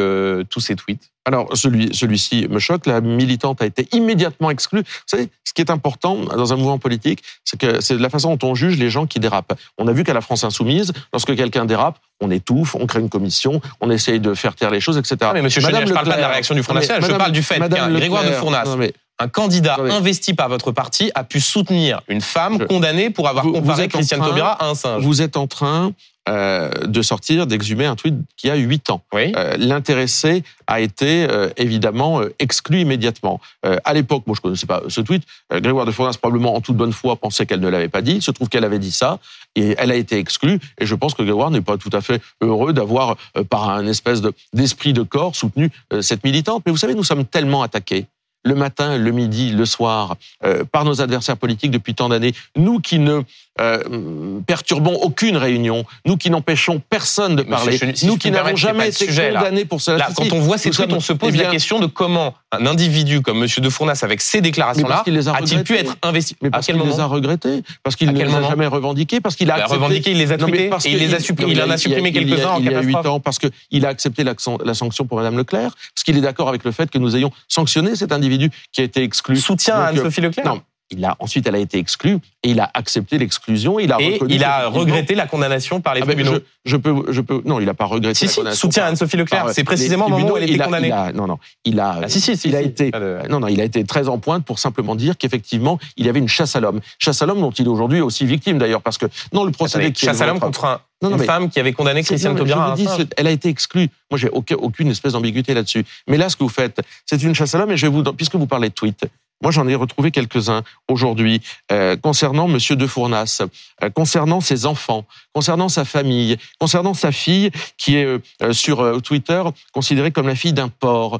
tous 0.49 0.59
ces 0.59 0.75
tweets? 0.75 1.09
Alors, 1.29 1.55
celui, 1.55 1.93
celui-ci 1.93 2.47
me 2.49 2.57
choque. 2.57 2.87
La 2.87 3.01
militante 3.01 3.61
a 3.61 3.67
été 3.67 3.87
immédiatement 3.91 4.49
exclue. 4.49 4.79
Vous 4.79 5.05
savez, 5.05 5.29
ce 5.43 5.53
qui 5.53 5.61
est 5.61 5.69
important 5.69 6.15
dans 6.15 6.53
un 6.53 6.55
mouvement 6.55 6.79
politique, 6.79 7.21
c'est 7.43 7.59
que 7.59 7.81
c'est 7.81 7.99
la 7.99 8.09
façon 8.09 8.35
dont 8.35 8.49
on 8.49 8.55
juge 8.55 8.79
les 8.79 8.89
gens 8.89 9.05
qui 9.05 9.19
dérapent. 9.19 9.53
On 9.77 9.87
a 9.87 9.91
vu 9.91 10.03
qu'à 10.03 10.15
la 10.15 10.21
France 10.21 10.43
insoumise, 10.43 10.91
lorsque 11.13 11.35
quelqu'un 11.35 11.65
dérape, 11.65 11.99
on 12.19 12.31
étouffe, 12.31 12.73
on 12.73 12.87
crée 12.87 12.99
une 12.99 13.09
commission, 13.09 13.61
on 13.79 13.91
essaye 13.91 14.19
de 14.19 14.33
faire 14.33 14.55
taire 14.55 14.71
les 14.71 14.79
choses, 14.79 14.97
etc. 14.97 15.17
mais 15.35 15.43
monsieur 15.43 15.61
Madame 15.61 15.83
je 15.85 15.89
ne 15.89 15.93
parle 15.93 16.07
pas 16.07 16.15
de 16.15 16.21
la 16.21 16.29
réaction 16.29 16.55
du 16.55 16.63
Front 16.63 16.73
National, 16.73 17.03
je 17.05 17.11
parle 17.11 17.31
du 17.31 17.43
fait 17.43 17.59
qu'un 17.59 17.91
Grégoire 17.91 18.23
de 18.23 18.31
Fournas, 18.31 18.75
un 19.19 19.27
candidat 19.27 19.77
investi 19.79 20.33
par 20.33 20.49
votre 20.49 20.71
parti, 20.71 21.11
a 21.13 21.23
pu 21.23 21.39
soutenir 21.39 22.01
une 22.07 22.21
femme 22.21 22.65
condamnée 22.67 23.09
pour 23.09 23.27
avoir 23.27 23.45
comparé 23.45 23.87
Christiane 23.87 24.21
Taubira 24.21 24.51
à 24.53 24.69
un 24.69 24.75
singe. 24.75 25.03
Vous 25.03 25.21
êtes 25.21 25.37
en 25.37 25.47
train 25.47 25.93
euh, 26.29 26.69
de 26.85 27.01
sortir, 27.01 27.47
d'exhumer 27.47 27.85
un 27.85 27.95
tweet 27.95 28.13
qui 28.37 28.49
a 28.49 28.55
8 28.55 28.91
ans. 28.91 29.01
Euh, 29.15 29.55
l'intéressé 29.57 30.43
a 30.67 30.79
été 30.79 31.25
euh, 31.27 31.49
évidemment 31.57 32.21
exclu 32.37 32.81
immédiatement. 32.81 33.41
à 33.63 33.93
l'époque, 33.93 34.23
moi 34.27 34.35
je 34.35 34.39
ne 34.39 34.43
connaissais 34.43 34.67
pas 34.67 34.83
ce 34.89 35.01
tweet, 35.01 35.23
Grégoire 35.51 35.85
de 35.85 35.91
Fournas 35.91 36.17
probablement 36.21 36.55
en 36.55 36.61
toute 36.61 36.75
bonne 36.77 36.93
foi 36.93 37.15
pensait 37.15 37.45
qu'elle 37.45 37.61
ne 37.61 37.67
l'avait 37.67 37.87
pas 37.87 38.01
dit. 38.01 38.15
Il 38.15 38.21
se 38.21 38.31
trouve 38.31 38.47
qu'elle 38.47 38.65
avait 38.65 38.79
dit 38.79 38.91
ça 38.91 39.19
et 39.55 39.75
elle 39.79 39.91
a 39.91 39.95
été 39.95 40.17
exclue. 40.17 40.59
Et 40.79 40.85
je 40.85 40.93
pense 40.93 41.13
que 41.13 41.23
Grégoire 41.23 41.51
n'est 41.51 41.61
pas 41.61 41.77
tout 41.77 41.89
à 41.93 42.01
fait 42.01 42.21
heureux 42.41 42.73
d'avoir, 42.73 43.17
par 43.49 43.69
un 43.69 43.87
espèce 43.87 44.21
d'esprit 44.53 44.93
de 44.93 45.01
corps, 45.01 45.35
soutenu 45.35 45.71
cette 46.01 46.23
militante. 46.23 46.63
Mais 46.65 46.71
vous 46.71 46.77
savez, 46.77 46.93
nous 46.93 47.03
sommes 47.03 47.25
tellement 47.25 47.63
attaqués 47.63 48.05
le 48.43 48.55
matin, 48.55 48.97
le 48.97 49.11
midi, 49.11 49.51
le 49.51 49.65
soir, 49.65 50.15
euh, 50.43 50.63
par 50.63 50.85
nos 50.85 51.01
adversaires 51.01 51.37
politiques 51.37 51.71
depuis 51.71 51.93
tant 51.93 52.09
d'années, 52.09 52.33
nous 52.55 52.79
qui 52.79 52.99
ne 52.99 53.21
euh, 53.59 54.39
perturbons 54.47 54.95
aucune 54.95 55.35
réunion, 55.35 55.83
nous 56.05 56.15
qui 56.15 56.29
n'empêchons 56.29 56.81
personne 56.89 57.35
de 57.35 57.43
parler, 57.43 57.77
nous 58.03 58.17
qui 58.17 58.31
n'avons 58.31 58.55
jamais 58.55 58.87
été 58.87 59.07
condamnés 59.07 59.65
pour 59.65 59.81
cela. 59.81 60.07
quand 60.15 60.31
on 60.31 60.39
voit 60.39 60.57
ces 60.57 60.69
tweets, 60.71 60.93
on 60.93 61.01
se 61.01 61.11
pose 61.11 61.33
eh 61.35 61.37
la 61.37 61.51
question 61.51 61.79
de 61.79 61.85
comment 61.85 62.35
un 62.51 62.65
individu 62.65 63.21
comme 63.21 63.43
M. 63.43 63.49
De 63.57 63.69
Fournas, 63.69 63.99
avec 64.03 64.21
ces 64.21 64.39
déclarations-là, 64.39 65.03
a-t-il 65.33 65.63
pu 65.63 65.75
être 65.75 65.97
investi 66.03 66.37
Mais 66.41 66.49
parce 66.49 66.67
qu'il 66.67 66.77
les 66.77 66.99
a 66.99 67.05
regrettés, 67.05 67.63
parce 67.83 67.97
qu'il 67.97 68.11
ne 68.11 68.17
les 68.17 68.33
a 68.33 68.41
jamais 68.43 68.67
revendiqués, 68.67 69.19
parce 69.19 69.35
qu'il 69.35 69.51
a, 69.51 69.65
revendiqué, 69.65 70.11
il 70.11 70.17
les 70.17 70.31
a 70.31 70.37
tweetés, 70.37 70.69
et 70.85 70.91
il 70.91 70.99
les 70.99 71.13
a 71.13 71.19
supprimés, 71.19 71.51
il 71.51 71.61
en 71.61 71.69
a 71.69 71.77
supprimé 71.77 72.13
quelques-uns 72.13 72.51
en 72.51 72.59
Il 72.59 72.71
y 72.71 72.73
a 72.73 72.81
huit 72.81 72.95
ans, 72.95 73.19
parce 73.19 73.39
qu'il 73.39 73.85
a 73.85 73.89
accepté 73.89 74.23
la 74.23 74.73
sanction 74.73 75.05
pour 75.05 75.17
Mme 75.17 75.37
Leclerc, 75.37 75.75
parce 75.93 76.03
qu'il 76.05 76.17
est 76.17 76.21
d'accord 76.21 76.47
avec 76.47 76.63
le 76.63 76.71
fait 76.71 76.89
que 76.89 76.97
nous 76.97 77.17
ayons 77.17 77.31
sanctionné 77.49 77.97
cet 77.97 78.13
individu 78.13 78.28
qui 78.71 78.81
a 78.81 78.83
été 78.83 79.03
exclu. 79.03 79.35
Soutien 79.37 79.75
à 79.75 79.85
Anne-Sophie 79.87 80.21
Leclerc 80.21 80.45
Non, 80.45 80.61
il 80.91 81.05
a, 81.05 81.15
ensuite, 81.19 81.47
elle 81.47 81.55
a 81.55 81.59
été 81.59 81.77
exclue 81.77 82.17
et 82.43 82.51
il 82.51 82.59
a 82.59 82.69
accepté 82.73 83.17
l'exclusion. 83.17 83.79
Il 83.79 83.91
a 83.91 83.97
et 83.99 84.19
il 84.27 84.43
a 84.43 84.67
regretté 84.67 85.15
la 85.15 85.27
condamnation 85.27 85.81
par 85.81 85.93
les 85.93 86.01
ah 86.01 86.05
ben, 86.05 86.15
tribunaux. 86.15 86.39
Je, 86.65 86.77
peux, 86.77 87.11
je 87.11 87.21
peux, 87.21 87.41
non, 87.45 87.59
il 87.59 87.65
n'a 87.65 87.73
pas 87.73 87.85
regretté 87.85 88.15
si, 88.15 88.25
la 88.25 88.31
condamnation. 88.33 88.67
Soutien 88.67 88.85
Anne-Sophie 88.85 89.17
Leclerc. 89.17 89.49
C'est 89.51 89.63
précisément 89.63 90.05
le 90.05 90.11
moment 90.11 90.33
où 90.33 90.37
elle 90.37 90.49
était 90.49 90.63
condamnée. 90.63 90.93
non, 91.13 91.27
non, 91.27 91.37
il 91.65 91.79
a, 91.79 91.99
ah, 92.03 92.09
si, 92.09 92.19
si, 92.21 92.31
il 92.47 92.55
a 92.55 92.61
été, 92.61 92.91
non, 93.29 93.39
non, 93.39 93.47
il 93.47 93.61
a 93.61 93.63
été 93.63 93.83
très 93.83 94.09
en 94.09 94.19
pointe 94.19 94.45
pour 94.45 94.59
simplement 94.59 94.95
dire 94.95 95.17
qu'effectivement, 95.17 95.79
il 95.97 96.05
y 96.05 96.09
avait 96.09 96.19
une 96.19 96.27
chasse 96.27 96.55
à 96.55 96.59
l'homme. 96.59 96.79
Chasse 96.97 97.21
à 97.21 97.25
l'homme 97.25 97.41
dont 97.41 97.51
il 97.51 97.65
est 97.65 97.69
aujourd'hui 97.69 98.01
aussi 98.01 98.25
victime 98.25 98.57
d'ailleurs, 98.57 98.81
parce 98.81 98.97
que 98.97 99.05
non, 99.33 99.43
le 99.43 99.51
procédé 99.51 99.91
qui 99.91 100.05
chasse 100.05 100.21
à 100.21 100.25
l'homme 100.25 100.39
contre 100.39 100.65
un, 100.65 100.79
une 101.01 101.19
femme 101.19 101.49
qui 101.49 101.59
avait 101.59 101.73
condamné 101.73 102.03
Christiane 102.03 102.35
Taubira. 102.35 102.75
Elle 103.17 103.27
a 103.27 103.31
été 103.31 103.49
exclue. 103.49 103.89
Moi, 104.11 104.17
j'ai 104.17 104.29
aucune 104.29 104.89
espèce 104.89 105.13
d'ambiguïté 105.13 105.53
là-dessus. 105.53 105.85
Mais 106.07 106.17
là, 106.17 106.29
ce 106.29 106.35
que 106.35 106.43
vous 106.43 106.49
faites, 106.49 106.81
c'est 107.05 107.21
une 107.21 107.35
chasse 107.35 107.55
à 107.55 107.59
l'homme. 107.59 107.71
Et 107.71 107.77
je 107.77 107.85
vais 107.85 107.91
vous, 107.91 108.03
puisque 108.13 108.35
vous 108.35 108.47
parlez 108.47 108.69
de 108.69 108.73
tweet, 108.73 109.05
moi, 109.41 109.51
j'en 109.51 109.67
ai 109.67 109.75
retrouvé 109.75 110.11
quelques-uns 110.11 110.63
aujourd'hui 110.89 111.41
euh, 111.71 111.95
concernant 111.95 112.47
Monsieur 112.47 112.75
de 112.75 112.85
Fournas, 112.85 113.41
euh, 113.83 113.89
concernant 113.89 114.41
ses 114.41 114.65
enfants, 114.65 115.05
concernant 115.33 115.69
sa 115.69 115.85
famille, 115.85 116.37
concernant 116.59 116.93
sa 116.93 117.11
fille 117.11 117.51
qui 117.77 117.95
est 117.95 118.05
euh, 118.05 118.53
sur 118.53 119.01
Twitter 119.01 119.41
considérée 119.71 120.11
comme 120.11 120.27
la 120.27 120.35
fille 120.35 120.53
d'un 120.53 120.67
porc. 120.67 121.19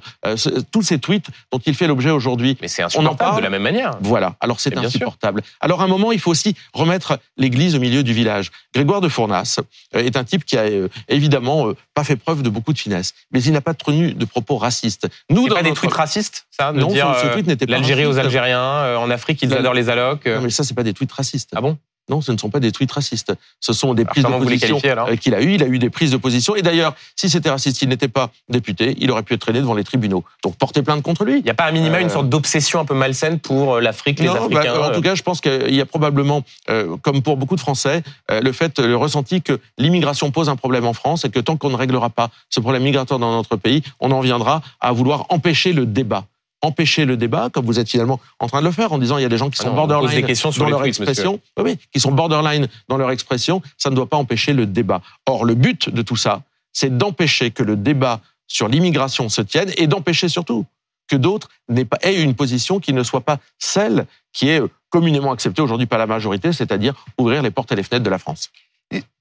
tous 0.71 0.81
ces 0.81 0.99
tweets 0.99 1.27
dont 1.51 1.59
il 1.65 1.75
fait 1.75 1.87
l'objet 1.87 2.09
aujourd'hui. 2.09 2.57
Mais 2.61 2.67
c'est 2.67 2.83
insupportable 2.83 3.37
de 3.37 3.41
la 3.43 3.49
même 3.49 3.61
manière. 3.61 3.97
Voilà. 4.01 4.35
Alors 4.41 4.59
c'est 4.59 4.75
insupportable. 4.77 5.41
Alors 5.61 5.81
à 5.81 5.85
un 5.85 5.87
moment, 5.87 6.11
il 6.11 6.19
faut 6.19 6.31
aussi 6.31 6.55
remettre 6.73 7.19
l'Église 7.37 7.75
au 7.75 7.79
milieu 7.79 8.03
du 8.03 8.13
village. 8.13 8.51
Grégoire 8.73 9.01
de 9.01 9.09
Fournas 9.09 9.59
est 9.93 10.17
un 10.17 10.23
type 10.23 10.45
qui 10.45 10.57
a 10.57 10.65
évidemment 11.07 11.71
pas 11.93 12.03
fait 12.03 12.15
preuve 12.15 12.41
de 12.41 12.49
beaucoup 12.49 12.73
de 12.73 12.79
finesse, 12.79 13.13
mais 13.31 13.41
il 13.41 13.53
n'a 13.53 13.61
pas 13.61 13.73
tenu 13.73 14.13
de 14.13 14.25
propos 14.25 14.57
racistes. 14.57 15.07
Nous, 15.29 15.47
dans 15.47 15.55
pas 15.55 15.63
des 15.63 15.73
tweets 15.73 15.93
racistes, 15.93 16.47
ça, 16.59 16.73
de 16.73 16.79
non, 16.79 16.87
dire, 16.87 17.15
ce 17.21 17.27
tweet 17.27 17.47
n'était 17.47 17.65
pas 17.65 17.79
aux 17.79 18.17
Algériens. 18.17 18.59
Euh, 18.59 18.97
en 18.97 19.09
Afrique, 19.09 19.41
ils 19.41 19.53
adorent 19.53 19.73
les 19.73 19.89
allocs. 19.89 20.25
Non, 20.25 20.41
mais 20.41 20.49
ça, 20.49 20.63
c'est 20.63 20.73
pas 20.73 20.83
des 20.83 20.93
tweets 20.93 21.11
racistes. 21.11 21.51
Ah 21.55 21.61
bon? 21.61 21.77
Non, 22.09 22.21
ce 22.21 22.31
ne 22.31 22.37
sont 22.37 22.49
pas 22.49 22.59
des 22.59 22.71
tweets 22.71 22.91
racistes. 22.91 23.33
Ce 23.59 23.71
sont 23.71 23.93
des 23.93 24.03
prises 24.03 24.23
de 24.23 24.29
position 24.29 24.81
euh, 24.83 25.15
qu'il 25.15 25.35
a 25.35 25.41
eu. 25.41 25.53
Il 25.53 25.63
a 25.63 25.67
eu 25.67 25.77
des 25.77 25.91
prises 25.91 26.11
de 26.11 26.17
position. 26.17 26.55
Et 26.55 26.63
d'ailleurs, 26.63 26.95
si 27.15 27.29
c'était 27.29 27.51
raciste, 27.51 27.81
il 27.83 27.89
n'était 27.89 28.07
pas 28.07 28.31
député, 28.49 28.95
il 28.97 29.11
aurait 29.11 29.21
pu 29.21 29.35
être 29.35 29.41
traîné 29.41 29.59
devant 29.59 29.75
les 29.75 29.83
tribunaux. 29.83 30.23
Donc 30.43 30.55
porter 30.55 30.81
plainte 30.81 31.03
contre 31.03 31.23
lui. 31.23 31.37
Il 31.37 31.43
n'y 31.43 31.51
a 31.51 31.53
pas 31.53 31.67
un 31.67 31.71
minima 31.71 32.01
une 32.01 32.07
euh, 32.07 32.09
sorte 32.09 32.27
d'obsession 32.27 32.79
un 32.79 32.85
peu 32.85 32.95
malsaine 32.95 33.39
pour 33.39 33.79
l'Afrique, 33.79 34.19
les 34.19 34.27
bah, 34.27 34.33
Africains. 34.43 34.81
en 34.81 34.91
tout 34.91 35.01
cas, 35.01 35.13
je 35.13 35.21
pense 35.21 35.39
qu'il 35.39 35.73
y 35.73 35.81
a 35.81 35.85
probablement, 35.85 36.43
comme 37.03 37.21
pour 37.21 37.37
beaucoup 37.37 37.55
de 37.55 37.61
Français, 37.61 38.01
le 38.29 38.51
fait, 38.51 38.79
le 38.79 38.95
ressenti 38.95 39.41
que 39.41 39.59
l'immigration 39.77 40.31
pose 40.31 40.49
un 40.49 40.55
problème 40.55 40.85
en 40.85 40.93
France 40.93 41.25
et 41.25 41.29
que 41.29 41.39
tant 41.39 41.57
qu'on 41.57 41.69
ne 41.69 41.75
réglera 41.75 42.09
pas 42.09 42.29
ce 42.49 42.59
problème 42.59 42.83
migratoire 42.83 43.19
dans 43.19 43.31
notre 43.31 43.55
pays, 43.55 43.83
on 43.99 44.11
en 44.11 44.21
viendra 44.21 44.61
à 44.79 44.91
vouloir 44.91 45.27
empêcher 45.29 45.73
le 45.73 45.85
débat 45.85 46.25
empêcher 46.61 47.05
le 47.05 47.17
débat, 47.17 47.49
comme 47.51 47.65
vous 47.65 47.79
êtes 47.79 47.89
finalement 47.89 48.19
en 48.39 48.47
train 48.47 48.59
de 48.59 48.65
le 48.65 48.71
faire, 48.71 48.91
en 48.91 48.97
disant 48.97 49.17
il 49.17 49.21
y 49.21 49.25
a 49.25 49.29
des 49.29 49.37
gens 49.37 49.49
qui 49.49 49.57
ah 49.61 49.63
sont 49.63 49.73
borderline 49.73 50.25
dans 50.57 50.69
leur 50.69 50.85
expression. 50.85 51.39
Oui, 51.57 51.77
qui 51.93 51.99
sont 51.99 52.11
borderline 52.11 52.67
dans 52.87 52.97
leur 52.97 53.11
expression. 53.11 53.61
Ça 53.77 53.89
ne 53.89 53.95
doit 53.95 54.07
pas 54.07 54.17
empêcher 54.17 54.53
le 54.53 54.65
débat. 54.65 55.01
Or, 55.25 55.45
le 55.45 55.55
but 55.55 55.89
de 55.89 56.01
tout 56.01 56.15
ça, 56.15 56.41
c'est 56.73 56.97
d'empêcher 56.97 57.51
que 57.51 57.63
le 57.63 57.75
débat 57.75 58.21
sur 58.47 58.67
l'immigration 58.67 59.29
se 59.29 59.41
tienne 59.41 59.71
et 59.77 59.87
d'empêcher 59.87 60.27
surtout 60.27 60.65
que 61.07 61.15
d'autres 61.15 61.49
n'aient 61.69 61.85
pas 61.85 61.97
aient 62.01 62.21
une 62.21 62.35
position 62.35 62.79
qui 62.79 62.93
ne 62.93 63.03
soit 63.03 63.21
pas 63.21 63.37
celle 63.57 64.05
qui 64.33 64.49
est 64.49 64.61
communément 64.89 65.31
acceptée 65.31 65.61
aujourd'hui 65.61 65.87
par 65.87 65.99
la 65.99 66.07
majorité, 66.07 66.53
c'est-à-dire 66.53 66.93
ouvrir 67.17 67.41
les 67.41 67.51
portes 67.51 67.71
et 67.71 67.75
les 67.75 67.83
fenêtres 67.83 68.03
de 68.03 68.09
la 68.09 68.19
France. 68.19 68.51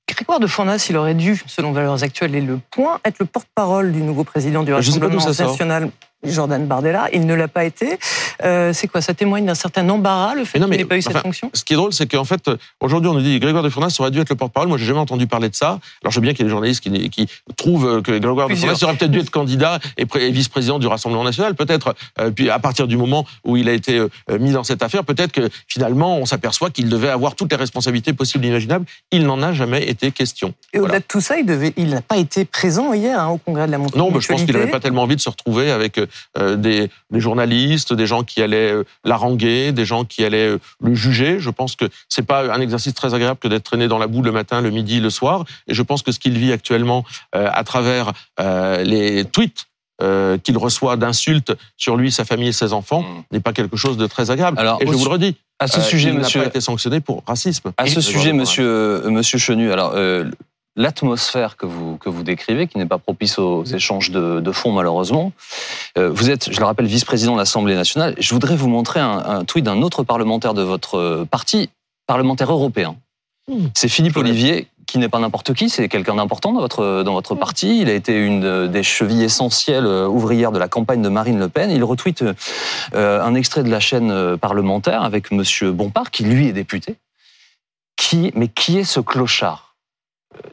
Grégoire 0.09 0.41
de 0.41 0.47
Fournas, 0.47 0.87
il 0.89 0.97
aurait 0.97 1.15
dû, 1.15 1.43
selon 1.47 1.73
Valeurs 1.73 2.03
Actuelles 2.03 2.35
et 2.35 2.41
Le 2.41 2.59
Point, 2.71 2.99
être 3.05 3.19
le 3.21 3.27
porte-parole 3.27 3.93
du 3.93 4.01
nouveau 4.01 4.25
président 4.25 4.63
du 4.63 4.73
Rassemblement 4.73 5.23
national 5.23 5.91
Jordan 6.25 6.67
Bardella. 6.67 7.09
Il 7.13 7.27
ne 7.27 7.35
l'a 7.35 7.49
pas 7.49 7.65
été. 7.65 7.99
Euh, 8.43 8.73
c'est 8.73 8.89
quoi? 8.89 9.01
Ça 9.01 9.15
témoigne 9.15 9.47
d'un 9.47 9.55
certain 9.55 9.89
embarras, 9.89 10.35
le 10.35 10.45
fait 10.45 10.59
qu'il 10.59 10.69
n'ait 10.69 10.85
pas 10.85 10.97
eu 10.97 11.03
cette 11.03 11.19
fonction? 11.19 11.51
Ce 11.55 11.65
qui 11.65 11.75
est 11.75 11.77
drôle, 11.77 11.93
c'est 11.93 12.07
qu'en 12.07 12.25
fait, 12.25 12.51
aujourd'hui, 12.81 13.09
on 13.11 13.15
nous 13.15 13.21
dit 13.21 13.39
Grégoire 13.39 13.63
de 13.63 13.69
Fournas 13.69 13.97
aurait 14.01 14.11
dû 14.11 14.21
être 14.21 14.31
le 14.31 14.37
porte-parole. 14.37 14.69
Moi, 14.69 14.79
j'ai 14.79 14.87
jamais 14.87 14.99
entendu 14.99 15.27
parler 15.27 15.49
de 15.49 15.55
ça. 15.55 15.79
Alors, 16.03 16.11
je 16.11 16.13
sais 16.13 16.21
bien 16.21 16.33
qu'il 16.33 16.41
y 16.41 16.43
a 16.43 16.47
des 16.47 16.51
journalistes 16.51 16.83
qui, 16.83 17.11
qui 17.11 17.29
trouvent 17.57 18.03
que 18.03 18.19
Grégoire 18.19 18.49
de 18.49 18.55
Fournas 18.55 18.79
aurait 18.83 18.97
peut-être 18.97 19.11
dû 19.11 19.21
être 19.21 19.31
candidat 19.31 19.79
et, 19.97 20.31
vice-président 20.31 20.79
du 20.79 20.87
Rassemblement 20.87 21.25
national. 21.25 21.55
Peut-être, 21.55 21.95
euh, 22.19 22.31
puis 22.31 22.51
à 22.51 22.59
partir 22.59 22.87
du 22.87 22.97
moment 22.97 23.25
où 23.45 23.57
il 23.57 23.69
a 23.69 23.73
été 23.73 23.99
euh, 23.99 24.09
mis 24.39 24.51
dans 24.51 24.65
cette 24.65 24.83
affaire, 24.83 25.05
peut-être 25.05 25.33
que 25.33 25.49
finalement, 25.67 26.19
on 26.19 26.27
s'aperçoit 26.27 26.71
qu'il 26.71 26.89
devait 26.89 27.09
avoir 27.09 27.35
toutes 27.35 27.51
les 27.53 27.57
responsabilités 27.57 28.13
possibles 28.13 28.45
et 28.45 28.49
imaginables. 28.49 28.85
Il 29.11 29.25
n'en 29.25 29.43
a 29.43 29.53
jamais 29.53 29.89
été 29.89 30.11
question. 30.11 30.55
Et 30.73 30.81
au-delà 30.81 30.99
de 30.99 31.05
tout 31.07 31.21
ça, 31.21 31.37
il 31.39 31.89
n'a 31.89 32.03
pas 32.03 32.17
été 32.17 32.45
présent 32.45 32.93
hier 32.93 33.21
hein, 33.21 33.29
au 33.29 33.39
congrès 33.39 33.67
de 33.67 33.73
la 33.73 33.79
montée. 33.79 33.99
Non, 33.99 34.11
mais 34.11 34.21
je 34.21 34.29
pense 34.29 34.43
qu'il 34.43 34.55
n'avait 34.55 34.71
pas 34.71 34.81
tellement 34.81 35.03
envie 35.03 35.17
de 35.17 35.21
se 35.21 35.29
retrouver 35.29 35.71
avec 35.71 35.99
euh, 36.37 36.57
des, 36.57 36.91
journalistes, 37.13 37.93
des 37.93 38.07
gens 38.07 38.23
qui 38.25 38.43
allaient 38.43 38.73
euh, 38.73 38.85
l'haranguer, 39.05 39.73
des 39.73 39.85
gens 39.85 40.05
qui 40.05 40.25
allaient 40.25 40.49
euh, 40.49 40.59
le 40.83 40.95
juger. 40.95 41.39
Je 41.41 41.51
pense 41.51 41.77
que 41.77 41.87
c'est 42.09 42.27
pas 42.27 42.53
un 42.53 42.61
exercice 42.61 42.95
très 42.95 43.15
agréable 43.15 43.39
que 43.41 43.49
d'être 43.49 43.65
traîné 43.65 43.89
dans 43.89 43.99
la 43.99 44.07
boue 44.07 44.23
le 44.23 44.33
matin, 44.33 44.61
le 44.61 44.71
midi, 44.71 45.01
le 45.01 45.11
soir. 45.11 45.45
Et 45.67 45.75
je 45.75 45.83
pense 45.83 46.03
que 46.03 46.13
ce 46.13 46.19
qu'il 46.19 46.39
vit 46.39 46.53
actuellement 46.53 47.05
à 47.33 47.65
travers 47.65 48.13
les 48.39 49.25
tweets 49.25 49.67
qu'il 50.43 50.59
reçoit 50.59 50.97
d'insultes 50.97 51.53
sur 51.77 51.97
lui, 51.97 52.13
sa 52.13 52.25
famille 52.25 52.49
et 52.49 52.53
ses 52.53 52.73
enfants 52.73 53.03
mmh. 53.03 53.23
n'est 53.33 53.41
pas 53.41 53.53
quelque 53.53 53.77
chose 53.77 53.97
de 53.97 54.07
très 54.07 54.31
agréable. 54.31 54.59
Alors, 54.59 54.79
et 54.81 54.87
je 54.87 54.93
vous 54.93 55.05
le 55.05 55.11
redis, 55.11 55.37
À 55.59 55.67
ce 55.67 55.81
euh, 55.81 55.83
sujet, 55.83 56.11
il 56.11 56.19
monsieur. 56.19 56.41
n'a 56.41 56.45
pas 56.45 56.51
été 56.51 56.61
sanctionné 56.61 57.01
pour 57.01 57.23
racisme. 57.27 57.73
À 57.77 57.87
ce 57.87 57.99
Et- 57.99 58.03
sujet, 58.03 58.33
monsieur, 58.33 59.03
monsieur 59.11 59.39
Chenu, 59.39 59.73
alors 59.73 59.93
euh, 59.95 60.25
l'atmosphère 60.79 61.57
que 61.57 61.67
vous, 61.67 61.99
que 61.99 62.09
vous 62.09 62.23
décrivez, 62.23 62.69
qui 62.69 62.79
n'est 62.79 62.87
pas 62.87 62.99
propice 62.99 63.39
aux 63.39 63.65
échanges 63.65 64.11
de, 64.11 64.41
de 64.41 64.53
fonds 64.53 64.73
malheureusement, 64.73 65.33
euh, 65.99 66.09
vous 66.09 66.31
êtes, 66.31 66.53
je 66.53 66.61
le 66.61 66.65
rappelle, 66.65 66.87
vice-président 66.87 67.35
de 67.35 67.39
l'Assemblée 67.39 67.75
nationale. 67.75 68.15
Je 68.19 68.33
voudrais 68.33 68.57
vous 68.57 68.69
montrer 68.69 69.01
un, 69.01 69.19
un 69.19 69.45
tweet 69.45 69.65
d'un 69.65 69.83
autre 69.83 70.05
parlementaire 70.05 70.55
de 70.55 70.63
votre 70.63 70.97
euh, 70.97 71.25
parti, 71.29 71.69
parlementaire 72.07 72.53
européen. 72.53 72.97
Hmm. 73.49 73.67
C'est 73.75 73.89
Philippe. 73.89 74.17
Olivier, 74.17 74.69
qui 74.87 74.99
n'est 74.99 75.09
pas 75.09 75.19
n'importe 75.19 75.53
qui, 75.53 75.69
c'est 75.69 75.89
quelqu'un 75.89 76.15
d'important 76.15 76.53
dans 76.53 76.61
votre, 76.61 77.03
dans 77.03 77.13
votre 77.13 77.35
parti. 77.35 77.81
Il 77.81 77.91
a 77.91 77.95
été 77.95 78.17
une 78.17 78.45
euh, 78.45 78.69
des 78.69 78.85
chevilles 78.85 79.25
essentielles 79.25 79.87
ouvrières 79.87 80.53
de 80.53 80.61
la 80.61 80.69
campagne 80.69 81.03
de 81.03 81.09
Marine 81.09 81.41
Le 81.41 81.49
Pen. 81.49 81.73
Il 81.73 81.83
retweet 81.83 82.25
un 82.95 83.35
extrait 83.35 83.65
de 83.65 83.71
la 83.71 83.81
chaîne 83.81 84.37
parlementaire 84.39 85.03
avec 85.03 85.33
Monsieur 85.33 85.73
Bompard, 85.73 86.13
qui 86.13 86.23
lui 86.23 86.47
est 86.47 86.53
député. 86.53 86.95
Qui, 87.97 88.31
mais 88.35 88.47
qui 88.47 88.79
est 88.79 88.85
ce 88.85 89.01
clochard? 89.01 89.68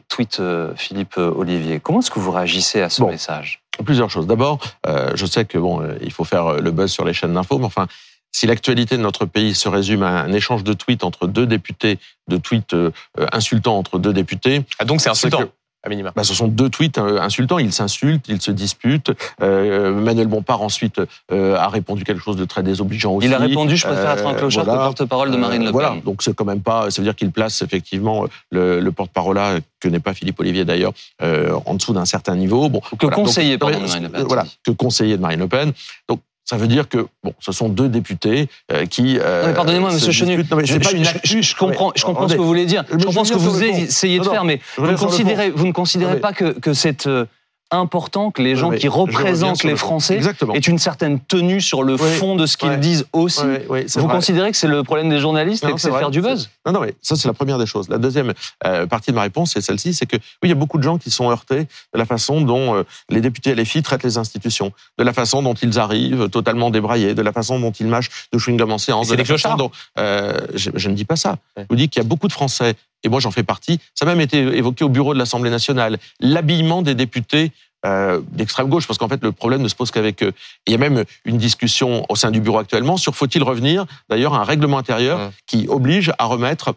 Tweet 0.08 0.40
euh, 0.40 0.74
Philippe 0.76 1.18
euh, 1.18 1.30
Olivier. 1.34 1.80
Comment 1.80 2.00
est-ce 2.00 2.10
que 2.10 2.18
vous 2.18 2.30
réagissez 2.30 2.80
à 2.80 2.88
ce 2.90 3.00
Bon. 3.02 3.10
message? 3.10 3.60
Plusieurs 3.84 4.08
choses. 4.10 4.26
D'abord, 4.26 4.58
euh, 4.86 5.12
je 5.14 5.26
sais 5.26 5.44
que 5.44 5.58
bon, 5.58 5.86
il 6.00 6.10
faut 6.12 6.24
faire 6.24 6.54
le 6.54 6.70
buzz 6.70 6.90
sur 6.90 7.04
les 7.04 7.12
chaînes 7.12 7.34
d'infos, 7.34 7.58
mais 7.58 7.66
enfin, 7.66 7.86
si 8.32 8.46
l'actualité 8.46 8.96
de 8.96 9.02
notre 9.02 9.26
pays 9.26 9.54
se 9.54 9.68
résume 9.68 10.02
à 10.02 10.22
un 10.22 10.32
échange 10.32 10.64
de 10.64 10.72
tweets 10.72 11.04
entre 11.04 11.26
deux 11.26 11.46
députés, 11.46 11.98
de 12.28 12.38
tweets 12.38 12.72
euh, 12.74 12.90
insultants 13.32 13.76
entre 13.76 13.98
deux 13.98 14.12
députés, 14.14 14.62
Ah, 14.78 14.84
donc 14.86 15.00
c'est 15.02 15.10
insultant, 15.10 15.40
que- 15.40 15.50
à 15.86 15.88
minima. 15.88 16.12
bah, 16.14 16.24
ce 16.24 16.34
sont 16.34 16.48
deux 16.48 16.68
tweets 16.68 16.98
euh, 16.98 17.20
insultants. 17.20 17.58
Ils 17.58 17.72
s'insultent, 17.72 18.26
ils 18.28 18.40
se 18.42 18.50
disputent. 18.50 19.12
Euh, 19.40 19.92
Manuel 19.94 20.26
Bompard 20.26 20.60
ensuite 20.62 21.00
euh, 21.32 21.56
a 21.56 21.68
répondu 21.68 22.04
quelque 22.04 22.22
chose 22.22 22.36
de 22.36 22.44
très 22.44 22.62
désobligeant 22.62 23.12
aussi. 23.12 23.26
Il 23.28 23.34
a 23.34 23.38
répondu 23.38 23.76
Je 23.76 23.86
préfère 23.86 24.10
être 24.12 24.26
un 24.26 24.34
clochard 24.34 24.64
voilà. 24.64 24.80
que 24.80 24.84
porte-parole 24.86 25.30
de 25.30 25.36
Marine 25.36 25.60
Le 25.60 25.66
Pen. 25.66 25.72
Voilà, 25.72 25.96
donc 26.04 26.22
c'est 26.22 26.34
quand 26.34 26.44
même 26.44 26.60
pas. 26.62 26.90
Ça 26.90 27.00
veut 27.00 27.06
dire 27.06 27.14
qu'il 27.16 27.30
place 27.30 27.62
effectivement 27.62 28.24
le, 28.50 28.80
le 28.80 28.92
porte-parole 28.92 29.36
là, 29.36 29.58
que 29.80 29.88
n'est 29.88 30.00
pas 30.00 30.14
Philippe 30.14 30.40
Olivier 30.40 30.64
d'ailleurs, 30.64 30.92
en 31.22 31.74
dessous 31.74 31.92
d'un 31.92 32.04
certain 32.04 32.36
niveau. 32.36 32.68
Bon, 32.68 32.80
Que 32.80 33.06
voilà. 33.06 33.16
conseiller, 33.16 33.56
Donc, 33.56 33.70
pardon, 33.70 33.84
de 33.84 33.88
Marine 33.88 34.02
Le 34.04 34.08
Pen, 34.10 34.24
Voilà, 34.26 34.44
que 34.64 34.70
conseiller 34.72 35.16
de 35.16 35.22
Marine 35.22 35.40
Le 35.40 35.48
Pen. 35.48 35.72
Donc 36.08 36.20
ça 36.48 36.56
veut 36.56 36.68
dire 36.68 36.88
que 36.88 37.06
bon, 37.24 37.34
ce 37.40 37.50
sont 37.50 37.68
deux 37.68 37.88
députés 37.88 38.48
euh, 38.72 38.86
qui. 38.86 39.18
euh, 39.18 39.42
Non, 39.42 39.48
mais 39.48 39.54
pardonnez-moi, 39.54 39.92
Monsieur 39.92 40.12
Chenu. 40.12 40.36
Non, 40.48 40.56
mais 40.56 40.64
Je, 40.64 40.72
c'est 40.74 40.78
pas 40.78 40.90
je- 40.90 40.96
une 41.36 41.42
je- 41.42 41.56
comprends, 41.56 41.92
je 41.96 42.04
comprends 42.04 42.20
Attendez. 42.22 42.32
ce 42.34 42.36
que 42.36 42.42
vous 42.42 42.46
voulez 42.46 42.66
dire. 42.66 42.84
Je 42.90 43.04
comprends 43.04 43.24
ce 43.24 43.32
que 43.32 43.38
vous 43.38 43.62
essayez 43.62 44.20
de 44.20 44.24
Non, 44.24 44.30
faire, 44.30 44.44
mais 44.44 44.60
vous 44.78 44.86
ne 44.86 44.96
considérez, 44.96 45.50
vous 45.50 45.66
ne 45.66 45.72
considérez 45.72 46.10
Non, 46.12 46.14
mais- 46.16 46.20
pas 46.20 46.32
que, 46.32 46.52
que 46.58 46.72
c'est 46.72 47.08
euh, 47.08 47.26
important 47.70 48.30
que 48.30 48.42
les 48.42 48.56
gens 48.56 48.70
qui 48.70 48.88
représentent 48.88 49.64
les. 49.64 49.76
Français 49.76 50.20
aient 50.54 50.58
une 50.58 50.78
certaine 50.78 51.20
tenue 51.20 51.60
sur 51.60 51.82
le 51.82 51.96
fond 51.96 52.34
de 52.36 52.46
ce 52.46 52.56
qu'ils 52.56 52.70
ouais. 52.70 52.76
disent 52.78 53.04
aussi 53.12 53.42
Ouais, 53.44 53.66
ouais, 53.68 53.84
c'est 53.88 54.00
Vous 54.00 54.06
vrai. 54.06 54.16
considérez 54.16 54.50
que 54.50 54.56
c'est 54.56 54.68
le 54.68 54.82
problème 54.82 55.10
des 55.10 55.18
journalistes 55.18 55.64
Non, 55.64 55.70
et 55.70 55.74
que 55.74 55.80
c'est 55.80 55.90
faire 55.90 56.10
du 56.10 56.22
buzz? 56.22 56.48
Non, 56.64 56.72
non, 56.72 56.80
mais 56.80 56.94
ça, 57.02 57.14
c'est 57.16 57.28
la 57.28 57.34
première 57.34 57.58
des 57.58 57.66
choses. 57.66 57.88
La 57.88 57.98
deuxième 57.98 58.32
euh, 58.64 58.86
partie 58.86 59.10
de 59.10 59.16
ma 59.16 59.22
réponse, 59.22 59.52
c'est 59.52 59.60
celle-ci, 59.60 59.92
c'est 59.94 60.06
que 60.06 60.16
oui, 60.16 60.22
il 60.44 60.48
y 60.48 60.52
a 60.52 60.56
beaucoup 60.56 60.78
de 60.78 60.82
gens 60.82 60.96
qui 60.98 61.10
sont 61.10 61.30
heurtés 61.30 61.60
de 61.92 61.98
la 61.98 62.06
façon 62.06 62.40
dont 62.40 62.74
euh, 62.74 62.84
les 63.10 63.20
députés 63.20 63.54
LFI 63.54 63.82
traitent 63.82 64.02
les 64.04 64.16
institutions, 64.18 64.72
de 64.98 65.04
la 65.04 65.12
façon 65.12 65.42
dont 65.42 65.54
ils 65.54 65.78
arrivent 65.78 66.28
totalement 66.30 66.70
débraillés, 66.70 67.14
de 67.14 67.22
la 67.22 67.32
façon 67.32 67.60
dont 67.60 67.72
ils 67.72 67.86
mâchent 67.86 68.10
de 68.32 68.38
chewing-gum 68.38 68.70
en 68.72 68.78
séance. 68.78 69.08
C'est 69.08 69.16
des 69.16 69.24
clochards. 69.24 69.56
dont, 69.56 69.70
euh, 69.98 70.38
je, 70.54 70.70
je 70.74 70.88
ne 70.88 70.94
dis 70.94 71.04
pas 71.04 71.16
ça. 71.16 71.36
Ouais. 71.56 71.64
Je 71.64 71.66
vous 71.68 71.76
dis 71.76 71.88
qu'il 71.88 72.02
y 72.02 72.06
a 72.06 72.08
beaucoup 72.08 72.28
de 72.28 72.32
Français, 72.32 72.74
et 73.06 73.08
moi 73.08 73.20
j'en 73.20 73.30
fais 73.30 73.44
partie, 73.44 73.80
ça 73.94 74.04
a 74.04 74.08
même 74.08 74.20
été 74.20 74.38
évoqué 74.38 74.84
au 74.84 74.88
bureau 74.88 75.14
de 75.14 75.18
l'Assemblée 75.18 75.50
nationale, 75.50 75.98
l'habillement 76.20 76.82
des 76.82 76.94
députés 76.94 77.52
euh, 77.86 78.20
d'extrême 78.32 78.68
gauche, 78.68 78.86
parce 78.86 78.98
qu'en 78.98 79.08
fait 79.08 79.22
le 79.22 79.30
problème 79.30 79.62
ne 79.62 79.68
se 79.68 79.76
pose 79.76 79.92
qu'avec 79.92 80.22
eux. 80.22 80.32
Il 80.66 80.72
y 80.72 80.74
a 80.74 80.78
même 80.78 81.04
une 81.24 81.38
discussion 81.38 82.04
au 82.08 82.16
sein 82.16 82.32
du 82.32 82.40
bureau 82.40 82.58
actuellement 82.58 82.96
sur 82.96 83.14
faut-il 83.14 83.42
revenir 83.44 83.86
d'ailleurs 84.10 84.34
à 84.34 84.40
un 84.40 84.44
règlement 84.44 84.78
intérieur 84.78 85.30
qui 85.46 85.66
oblige 85.68 86.12
à 86.18 86.24
remettre 86.24 86.74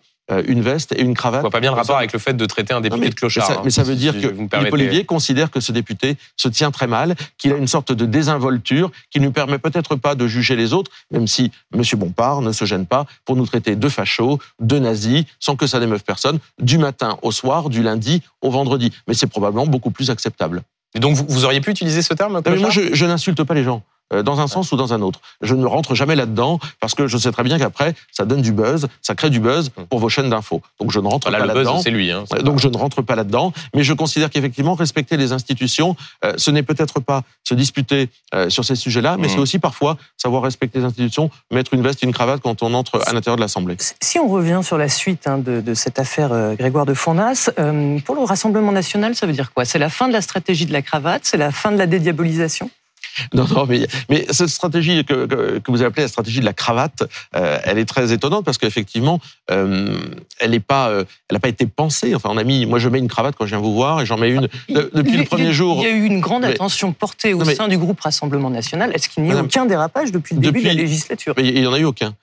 une 0.47 0.61
veste 0.61 0.91
et 0.93 1.01
une 1.01 1.09
Je 1.09 1.13
cravate. 1.15 1.41
vois 1.41 1.49
pas 1.49 1.59
bien 1.59 1.71
le 1.71 1.77
rapport 1.77 1.97
avec 1.97 2.13
le 2.13 2.19
fait 2.19 2.33
de 2.33 2.45
traiter 2.45 2.73
un 2.73 2.81
député 2.81 2.97
Non, 2.97 3.03
mais, 3.03 3.09
de 3.09 3.15
clochard. 3.15 3.47
mais 3.47 3.53
ça, 3.53 3.59
hein, 3.59 3.61
mais 3.65 3.71
ça 3.71 3.83
veut 3.83 3.95
dire 3.95 4.13
que 4.13 4.27
Philippe. 4.27 4.73
Olivier 4.73 5.05
considère 5.05 5.49
que 5.51 5.59
ce 5.59 5.71
député 5.71 6.17
se 6.37 6.47
tient 6.49 6.71
très 6.71 6.87
mal, 6.87 7.15
qu'il 7.37 7.51
a 7.53 7.57
une 7.57 7.67
sorte 7.67 7.91
de 7.91 8.05
désinvolture 8.05 8.91
qui 9.11 9.19
ne 9.19 9.25
lui 9.25 9.31
permet 9.33 9.57
peut-être 9.57 9.95
pas 9.95 10.15
de 10.15 10.27
juger 10.27 10.55
les 10.55 10.73
autres, 10.73 10.91
même 11.11 11.27
si 11.27 11.51
M. 11.73 11.81
Bompard 11.97 12.41
ne 12.41 12.51
se 12.51 12.65
gêne 12.65 12.85
pas 12.85 13.05
pour 13.25 13.35
nous 13.35 13.45
traiter 13.45 13.75
de 13.75 13.89
fachos, 13.89 14.39
de 14.59 14.79
nazis, 14.79 15.25
sans 15.39 15.55
que 15.55 15.67
ça 15.67 15.79
n'émeuve 15.79 16.03
personne, 16.03 16.39
du 16.61 16.77
matin 16.77 17.17
au 17.21 17.31
soir, 17.31 17.69
du 17.69 17.81
lundi 17.83 18.21
au 18.41 18.51
vendredi. 18.51 18.91
Mais 19.07 19.13
c'est 19.13 19.27
probablement 19.27 19.65
beaucoup 19.67 19.91
plus 19.91 20.09
acceptable. 20.09 20.61
Et 20.95 20.99
donc 20.99 21.15
vous, 21.15 21.25
vous 21.27 21.45
auriez 21.45 21.61
pu 21.61 21.71
utiliser 21.71 22.01
ce 22.01 22.13
terme 22.13 22.41
mais 22.45 22.55
moi, 22.57 22.69
je, 22.69 22.93
je 22.93 23.05
n'insulte 23.05 23.43
pas 23.43 23.53
les 23.53 23.63
gens. 23.63 23.83
Euh, 24.13 24.23
Dans 24.23 24.39
un 24.39 24.47
sens 24.47 24.71
ou 24.71 24.75
dans 24.77 24.93
un 24.93 25.01
autre. 25.01 25.19
Je 25.41 25.55
ne 25.55 25.65
rentre 25.65 25.95
jamais 25.95 26.15
là-dedans 26.15 26.59
parce 26.79 26.95
que 26.95 27.07
je 27.07 27.17
sais 27.17 27.31
très 27.31 27.43
bien 27.43 27.57
qu'après, 27.59 27.93
ça 28.11 28.25
donne 28.25 28.41
du 28.41 28.51
buzz, 28.51 28.87
ça 29.01 29.15
crée 29.15 29.29
du 29.29 29.39
buzz 29.39 29.69
pour 29.89 29.99
vos 29.99 30.09
chaînes 30.09 30.29
d'infos. 30.29 30.61
Donc 30.79 30.91
je 30.91 30.99
ne 30.99 31.07
rentre 31.07 31.29
Voilà, 31.29 31.45
pas 31.45 31.53
le 31.53 31.59
buzz, 31.59 31.65
là-dedans. 31.65 31.81
c'est 31.81 31.91
lui. 31.91 32.11
Hein, 32.11 32.23
Donc 32.43 32.59
je 32.59 32.67
ne 32.67 32.77
rentre 32.77 33.01
pas 33.01 33.15
là-dedans, 33.15 33.53
mais 33.75 33.83
je 33.83 33.93
considère 33.93 34.29
qu'effectivement 34.29 34.73
respecter 34.75 35.17
les 35.17 35.31
institutions, 35.33 35.95
euh, 36.25 36.33
ce 36.37 36.51
n'est 36.51 36.63
peut-être 36.63 36.99
pas 36.99 37.23
se 37.43 37.53
disputer 37.53 38.09
euh, 38.33 38.49
sur 38.49 38.65
ces 38.65 38.75
sujets-là, 38.75 39.17
mais 39.17 39.27
Mhm. 39.27 39.33
c'est 39.33 39.39
aussi 39.39 39.59
parfois 39.59 39.97
savoir 40.17 40.43
respecter 40.43 40.79
les 40.79 40.85
institutions, 40.85 41.29
mettre 41.51 41.73
une 41.73 41.81
veste 41.81 42.03
et 42.03 42.05
une 42.05 42.13
cravate 42.13 42.41
quand 42.41 42.61
on 42.63 42.73
entre 42.73 43.01
à 43.07 43.13
l'intérieur 43.13 43.35
de 43.37 43.41
l'Assemblée. 43.41 43.77
Si 44.01 44.19
on 44.19 44.27
revient 44.27 44.61
sur 44.63 44.77
la 44.77 44.89
suite 44.89 45.27
hein, 45.27 45.37
de, 45.37 45.61
de 45.61 45.73
cette 45.73 45.99
affaire 45.99 46.31
euh, 46.33 46.55
Grégoire 46.55 46.85
de 46.85 46.93
Fournas, 46.93 47.49
euh, 47.59 47.99
pour 48.05 48.15
le 48.15 48.21
Rassemblement 48.23 48.71
national, 48.71 49.15
ça 49.15 49.25
veut 49.25 49.33
dire 49.33 49.51
quoi? 49.53 49.65
C'est 49.65 49.79
la 49.79 49.89
fin 49.89 50.07
de 50.07 50.13
la 50.13 50.21
stratégie 50.21 50.65
de 50.65 50.73
la 50.73 50.81
cravate? 50.81 51.21
C'est 51.23 51.37
la 51.37 51.51
fin 51.51 51.71
de 51.71 51.77
la 51.77 51.87
dédiabolisation? 51.87 52.69
Non, 53.33 53.45
non, 53.49 53.65
mais, 53.67 53.87
mais 54.09 54.25
cette 54.29 54.49
stratégie 54.49 55.03
que, 55.05 55.25
que, 55.25 55.59
que 55.59 55.71
vous 55.71 55.83
appelez 55.83 56.03
la 56.03 56.07
stratégie 56.07 56.39
de 56.39 56.45
la 56.45 56.53
cravate, 56.53 57.03
euh, 57.35 57.59
elle 57.63 57.77
est 57.77 57.85
très 57.85 58.11
étonnante 58.13 58.45
parce 58.45 58.57
qu'effectivement, 58.57 59.19
euh, 59.51 59.97
elle 60.39 60.51
n'est 60.51 60.59
pas, 60.59 60.89
euh, 60.89 61.03
elle 61.29 61.35
n'a 61.35 61.39
pas 61.39 61.49
été 61.49 61.65
pensée. 61.65 62.15
Enfin, 62.15 62.29
on 62.31 62.37
a 62.37 62.43
mis, 62.43 62.65
moi, 62.65 62.79
je 62.79 62.89
mets 62.89 62.99
une 62.99 63.07
cravate 63.07 63.35
quand 63.37 63.45
je 63.45 63.49
viens 63.51 63.59
vous 63.59 63.73
voir 63.73 64.01
et 64.01 64.05
j'en 64.05 64.17
mets 64.17 64.29
une 64.29 64.47
de- 64.69 64.89
depuis 64.93 65.13
Il- 65.13 65.17
le 65.19 65.25
premier 65.25 65.47
il- 65.47 65.53
jour. 65.53 65.77
Il 65.79 65.83
y 65.83 65.87
a 65.87 65.95
eu 65.95 66.05
une 66.05 66.19
grande 66.21 66.43
Mais- 66.43 66.49
attention 66.49 66.93
portée 66.93 67.33
au 67.33 67.39
mais- 67.45 67.55
sein 67.55 67.67
du 67.67 67.77
groupe 67.77 67.99
Rassemblement 67.99 68.49
national. 68.49 68.91
Est-ce 68.93 69.09
qu'il 69.09 69.23
n'y 69.23 69.29
a 69.29 69.33
Madame- 69.33 69.45
aucun 69.47 69.65
dérapage 69.65 70.11
depuis 70.11 70.35
le 70.35 70.41
début 70.41 70.61
de 70.61 70.67
la 70.67 70.73
législature 70.73 71.33
Mais 71.37 71.47
il 71.47 71.59
n'y 71.61 71.67
en 71.67 71.73
a 71.73 71.79
eu 71.79 71.85
aucun. 71.85 72.13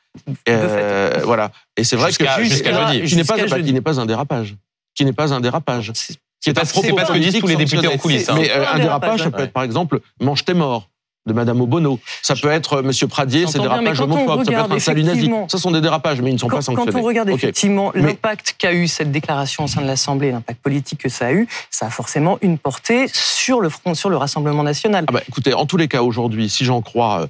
Euh, 0.49 1.21
voilà. 1.25 1.51
Et 1.77 1.85
c'est 1.85 1.97
vrai 1.97 2.07
que 2.07 2.19
Jusqu'à- 2.19 2.43
jusqu'à 2.43 2.73
jeudi. 2.93 3.07
qui 3.07 3.17
n'est 3.17 3.25
pas, 3.25 3.35
Jusqu'à 3.37 3.57
jeudi. 3.57 3.69
qui 3.69 3.73
n'est 3.75 3.81
pas 3.83 4.01
un 4.01 4.07
dérapage. 4.07 4.55
Qui 4.95 5.05
n'est 5.05 5.13
pas 5.13 5.35
un 5.35 5.41
dérapage. 5.41 5.93
C'est- 6.41 6.45
Qui 6.45 6.51
est 6.51 6.55
pas- 6.55 6.65
c'est 6.67 6.93
pas 6.95 7.05
ce 7.07 7.13
que 7.13 7.19
disent 7.19 7.39
tous 7.41 7.47
les 7.47 7.57
députés 7.57 7.89
en 7.89 7.97
coulisses, 7.97 8.29
hein. 8.29 8.37
Mais 8.39 8.51
euh, 8.51 8.65
un 8.73 8.79
dérapage, 8.79 9.23
ça 9.23 9.31
peut 9.31 9.43
être 9.43 9.53
par 9.53 9.63
exemple 9.63 10.01
mange 10.21 10.45
tes 10.45 10.55
morts 10.55 10.89
de 11.27 11.33
Madame 11.33 11.61
Obono. 11.61 11.99
Ça 12.23 12.37
peut 12.37 12.51
être 12.53 12.75
euh, 12.75 12.83
Monsieur 12.83 13.09
Pradier, 13.09 13.47
c'est 13.49 13.59
dérapage 13.59 14.01
homophobe. 14.01 14.45
Ça 14.45 14.53
peut 14.53 14.57
être 14.59 14.73
un 14.73 14.79
salut 14.79 15.03
nazi. 15.03 15.29
Ça 15.49 15.59
sont 15.59 15.73
des 15.73 15.81
dérapages, 15.81 16.21
mais 16.21 16.31
ils 16.31 16.35
ne 16.35 16.39
sont 16.39 16.47
Quand, 16.47 16.57
pas 16.59 16.63
sanctionnés. 16.63 16.93
quand 16.93 16.99
on 17.01 17.03
regarde 17.03 17.29
effectivement 17.31 17.91
Mais- 17.97 18.03
l'impact 18.03 18.55
qu'a 18.59 18.73
eu 18.73 18.87
cette 18.87 19.11
déclaration 19.11 19.65
au 19.65 19.67
sein 19.67 19.83
de 19.83 19.89
l'Assemblée, 19.89 20.31
l'impact 20.31 20.61
politique 20.63 21.01
que 21.01 21.09
ça 21.09 21.27
a 21.27 21.33
eu, 21.33 21.49
ça 21.69 21.87
a 21.87 21.91
forcément 21.91 22.39
une 22.43 22.59
portée 22.59 23.07
sur 23.13 23.61
le 23.61 23.69
front, 23.71 23.95
sur 23.95 24.09
le 24.09 24.17
Rassemblement 24.17 24.63
national. 24.63 25.05
Ah 25.09 25.13
bah, 25.13 25.21
écoutez, 25.29 25.53
en 25.53 25.67
tous 25.67 25.77
les 25.79 25.89
cas, 25.89 26.03
aujourd'hui, 26.03 26.49
si 26.49 26.65
j'en 26.65 26.81
crois 26.81 27.23
euh, 27.23 27.27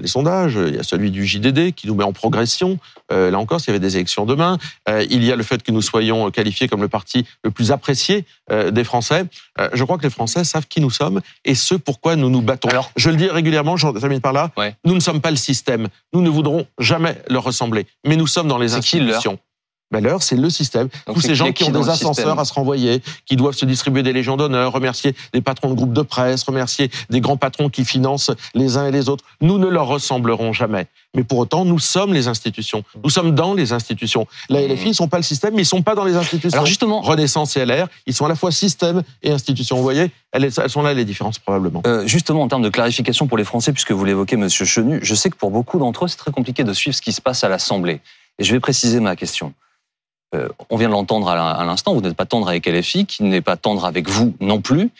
les 0.00 0.08
sondages, 0.08 0.58
il 0.66 0.74
y 0.74 0.78
a 0.78 0.82
celui 0.82 1.10
du 1.10 1.26
JDD 1.26 1.72
qui 1.72 1.86
nous 1.86 1.94
met 1.94 2.04
en 2.04 2.12
progression. 2.12 2.78
Euh, 3.12 3.30
là 3.30 3.38
encore, 3.38 3.60
s'il 3.60 3.68
y 3.68 3.70
avait 3.76 3.84
des 3.86 3.96
élections 3.96 4.24
demain, 4.24 4.58
euh, 4.88 5.04
il 5.10 5.24
y 5.24 5.30
a 5.30 5.36
le 5.36 5.42
fait 5.42 5.62
que 5.62 5.72
nous 5.72 5.82
soyons 5.82 6.30
qualifiés 6.30 6.68
comme 6.68 6.80
le 6.80 6.88
parti 6.88 7.26
le 7.44 7.50
plus 7.50 7.70
apprécié 7.72 8.24
euh, 8.50 8.70
des 8.70 8.84
Français. 8.84 9.24
Euh, 9.58 9.68
je 9.72 9.84
crois 9.84 9.98
que 9.98 10.02
les 10.04 10.10
Français 10.10 10.44
savent 10.44 10.66
qui 10.66 10.80
nous 10.80 10.90
sommes 10.90 11.20
et 11.44 11.54
ce 11.54 11.74
pourquoi 11.74 12.16
nous 12.16 12.30
nous 12.30 12.42
battons. 12.42 12.68
Alors- 12.68 12.90
je 12.96 13.10
le 13.10 13.16
dis 13.16 13.28
régulièrement, 13.28 13.76
je 13.76 13.86
termine 13.98 14.20
par 14.20 14.32
là. 14.32 14.50
Ouais. 14.56 14.74
Nous 14.84 14.94
ne 14.94 15.00
sommes 15.00 15.20
pas 15.20 15.30
le 15.30 15.36
système. 15.36 15.88
Nous 16.12 16.22
ne 16.22 16.30
voudrons 16.30 16.66
jamais 16.78 17.20
leur 17.28 17.44
ressembler, 17.44 17.86
mais 18.06 18.16
nous 18.16 18.26
sommes 18.26 18.48
dans 18.48 18.58
les 18.58 18.74
institutions. 18.74 19.38
Ben, 19.90 20.00
leur, 20.04 20.22
c'est 20.22 20.36
le 20.36 20.50
système. 20.50 20.88
Donc, 21.06 21.16
Tous 21.16 21.20
ces 21.20 21.34
gens 21.34 21.50
qui 21.52 21.64
ont 21.64 21.70
des 21.70 21.88
ascenseurs 21.88 22.14
système 22.14 22.38
à 22.38 22.44
se 22.44 22.52
renvoyer, 22.52 23.02
qui 23.26 23.34
doivent 23.34 23.54
se 23.54 23.64
distribuer 23.64 24.04
des 24.04 24.12
légions 24.12 24.36
d'honneur, 24.36 24.72
remercier 24.72 25.16
des 25.32 25.40
patrons 25.40 25.70
de 25.70 25.74
groupes 25.74 25.92
de 25.92 26.02
presse, 26.02 26.44
remercier 26.44 26.90
des 27.10 27.20
grands 27.20 27.36
patrons 27.36 27.68
qui 27.68 27.84
financent 27.84 28.30
les 28.54 28.76
uns 28.76 28.86
et 28.86 28.92
les 28.92 29.08
autres. 29.08 29.24
Nous 29.40 29.58
ne 29.58 29.66
leur 29.66 29.88
ressemblerons 29.88 30.52
jamais. 30.52 30.86
Mais 31.14 31.24
pour 31.24 31.38
autant, 31.38 31.64
nous 31.64 31.80
sommes 31.80 32.14
les 32.14 32.28
institutions. 32.28 32.84
Nous 33.02 33.10
sommes 33.10 33.34
dans 33.34 33.52
les 33.52 33.72
institutions. 33.72 34.28
La 34.48 34.62
LFI, 34.62 34.90
ils 34.90 34.94
sont 34.94 35.08
pas 35.08 35.16
le 35.16 35.24
système, 35.24 35.54
mais 35.54 35.62
ils 35.62 35.66
sont 35.66 35.82
pas 35.82 35.96
dans 35.96 36.04
les 36.04 36.14
institutions. 36.14 36.52
Alors 36.52 36.66
justement, 36.66 37.00
Renaissance 37.00 37.56
et 37.56 37.64
LR, 37.64 37.88
ils 38.06 38.14
sont 38.14 38.26
à 38.26 38.28
la 38.28 38.36
fois 38.36 38.52
système 38.52 39.02
et 39.24 39.32
institution. 39.32 39.74
Vous 39.74 39.82
voyez, 39.82 40.12
elles, 40.30 40.44
elles 40.44 40.70
sont 40.70 40.82
là 40.82 40.94
les 40.94 41.04
différences 41.04 41.40
probablement. 41.40 41.82
Euh, 41.86 42.06
justement, 42.06 42.42
en 42.42 42.48
termes 42.48 42.62
de 42.62 42.68
clarification 42.68 43.26
pour 43.26 43.38
les 43.38 43.44
Français, 43.44 43.72
puisque 43.72 43.90
vous 43.90 44.04
l'évoquez, 44.04 44.36
Monsieur 44.36 44.64
Chenu, 44.64 45.00
je 45.02 45.14
sais 45.16 45.30
que 45.30 45.36
pour 45.36 45.50
beaucoup 45.50 45.80
d'entre 45.80 46.04
eux, 46.04 46.08
c'est 46.08 46.16
très 46.16 46.30
compliqué 46.30 46.62
de 46.62 46.72
suivre 46.72 46.94
ce 46.94 47.02
qui 47.02 47.12
se 47.12 47.20
passe 47.20 47.42
à 47.42 47.48
l'Assemblée. 47.48 48.00
Et 48.38 48.44
je 48.44 48.52
vais 48.52 48.60
préciser 48.60 49.00
ma 49.00 49.16
question. 49.16 49.52
Euh, 50.34 50.48
on 50.70 50.76
vient 50.76 50.88
de 50.88 50.92
l'entendre 50.92 51.28
à 51.28 51.34
l'in- 51.34 51.52
à 51.52 51.64
l'instant, 51.64 51.94
vous 51.94 52.00
n'êtes 52.00 52.14
pas 52.16 52.26
tendre 52.26 52.48
avec 52.48 52.66
LFI, 52.66 53.06
qui 53.06 53.22
n'est 53.24 53.40
pas 53.40 53.56
tendre 53.56 53.84
avec 53.84 54.08
vous 54.08 54.34
non 54.40 54.60
plus. 54.60 54.90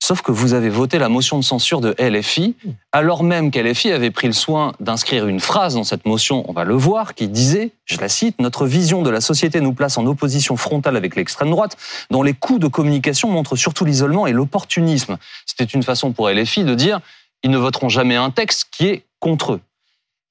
Sauf 0.00 0.22
que 0.22 0.30
vous 0.30 0.54
avez 0.54 0.68
voté 0.68 1.00
la 1.00 1.08
motion 1.08 1.38
de 1.38 1.42
censure 1.44 1.80
de 1.80 1.92
LFI, 1.98 2.54
alors 2.92 3.24
même 3.24 3.50
qu'LFI 3.50 3.90
avait 3.90 4.12
pris 4.12 4.28
le 4.28 4.32
soin 4.32 4.72
d'inscrire 4.78 5.26
une 5.26 5.40
phrase 5.40 5.74
dans 5.74 5.82
cette 5.82 6.06
motion, 6.06 6.44
on 6.48 6.52
va 6.52 6.62
le 6.62 6.74
voir, 6.74 7.14
qui 7.16 7.26
disait, 7.26 7.72
je 7.84 7.98
la 7.98 8.08
cite, 8.08 8.38
Notre 8.38 8.64
vision 8.64 9.02
de 9.02 9.10
la 9.10 9.20
société 9.20 9.60
nous 9.60 9.72
place 9.72 9.98
en 9.98 10.06
opposition 10.06 10.56
frontale 10.56 10.96
avec 10.96 11.16
l'extrême 11.16 11.50
droite, 11.50 11.76
dont 12.10 12.22
les 12.22 12.32
coups 12.32 12.60
de 12.60 12.68
communication 12.68 13.28
montrent 13.28 13.56
surtout 13.56 13.84
l'isolement 13.84 14.28
et 14.28 14.32
l'opportunisme. 14.32 15.18
C'était 15.46 15.64
une 15.64 15.82
façon 15.82 16.12
pour 16.12 16.30
LFI 16.30 16.62
de 16.62 16.74
dire, 16.76 17.00
ils 17.42 17.50
ne 17.50 17.58
voteront 17.58 17.88
jamais 17.88 18.14
un 18.16 18.30
texte 18.30 18.68
qui 18.70 18.86
est 18.86 19.02
contre 19.18 19.54
eux. 19.54 19.60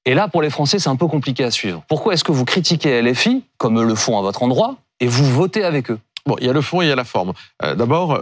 Et 0.08 0.14
là, 0.14 0.26
pour 0.26 0.40
les 0.40 0.48
Français, 0.48 0.78
c'est 0.78 0.88
un 0.88 0.96
peu 0.96 1.06
compliqué 1.06 1.44
à 1.44 1.50
suivre. 1.50 1.82
Pourquoi 1.86 2.14
est-ce 2.14 2.24
que 2.24 2.32
vous 2.32 2.46
critiquez 2.46 3.02
LFI, 3.02 3.44
comme 3.58 3.78
eux 3.78 3.84
le 3.84 3.94
font 3.94 4.18
à 4.18 4.22
votre 4.22 4.42
endroit, 4.42 4.76
et 5.00 5.06
vous 5.06 5.26
votez 5.26 5.64
avec 5.64 5.90
eux? 5.90 5.98
Bon, 6.24 6.34
il 6.40 6.46
y 6.46 6.48
a 6.48 6.54
le 6.54 6.62
fond 6.62 6.80
et 6.80 6.86
il 6.86 6.88
y 6.88 6.92
a 6.92 6.96
la 6.96 7.04
forme. 7.04 7.34
Euh, 7.62 7.74
D'abord, 7.74 8.14
euh, 8.14 8.20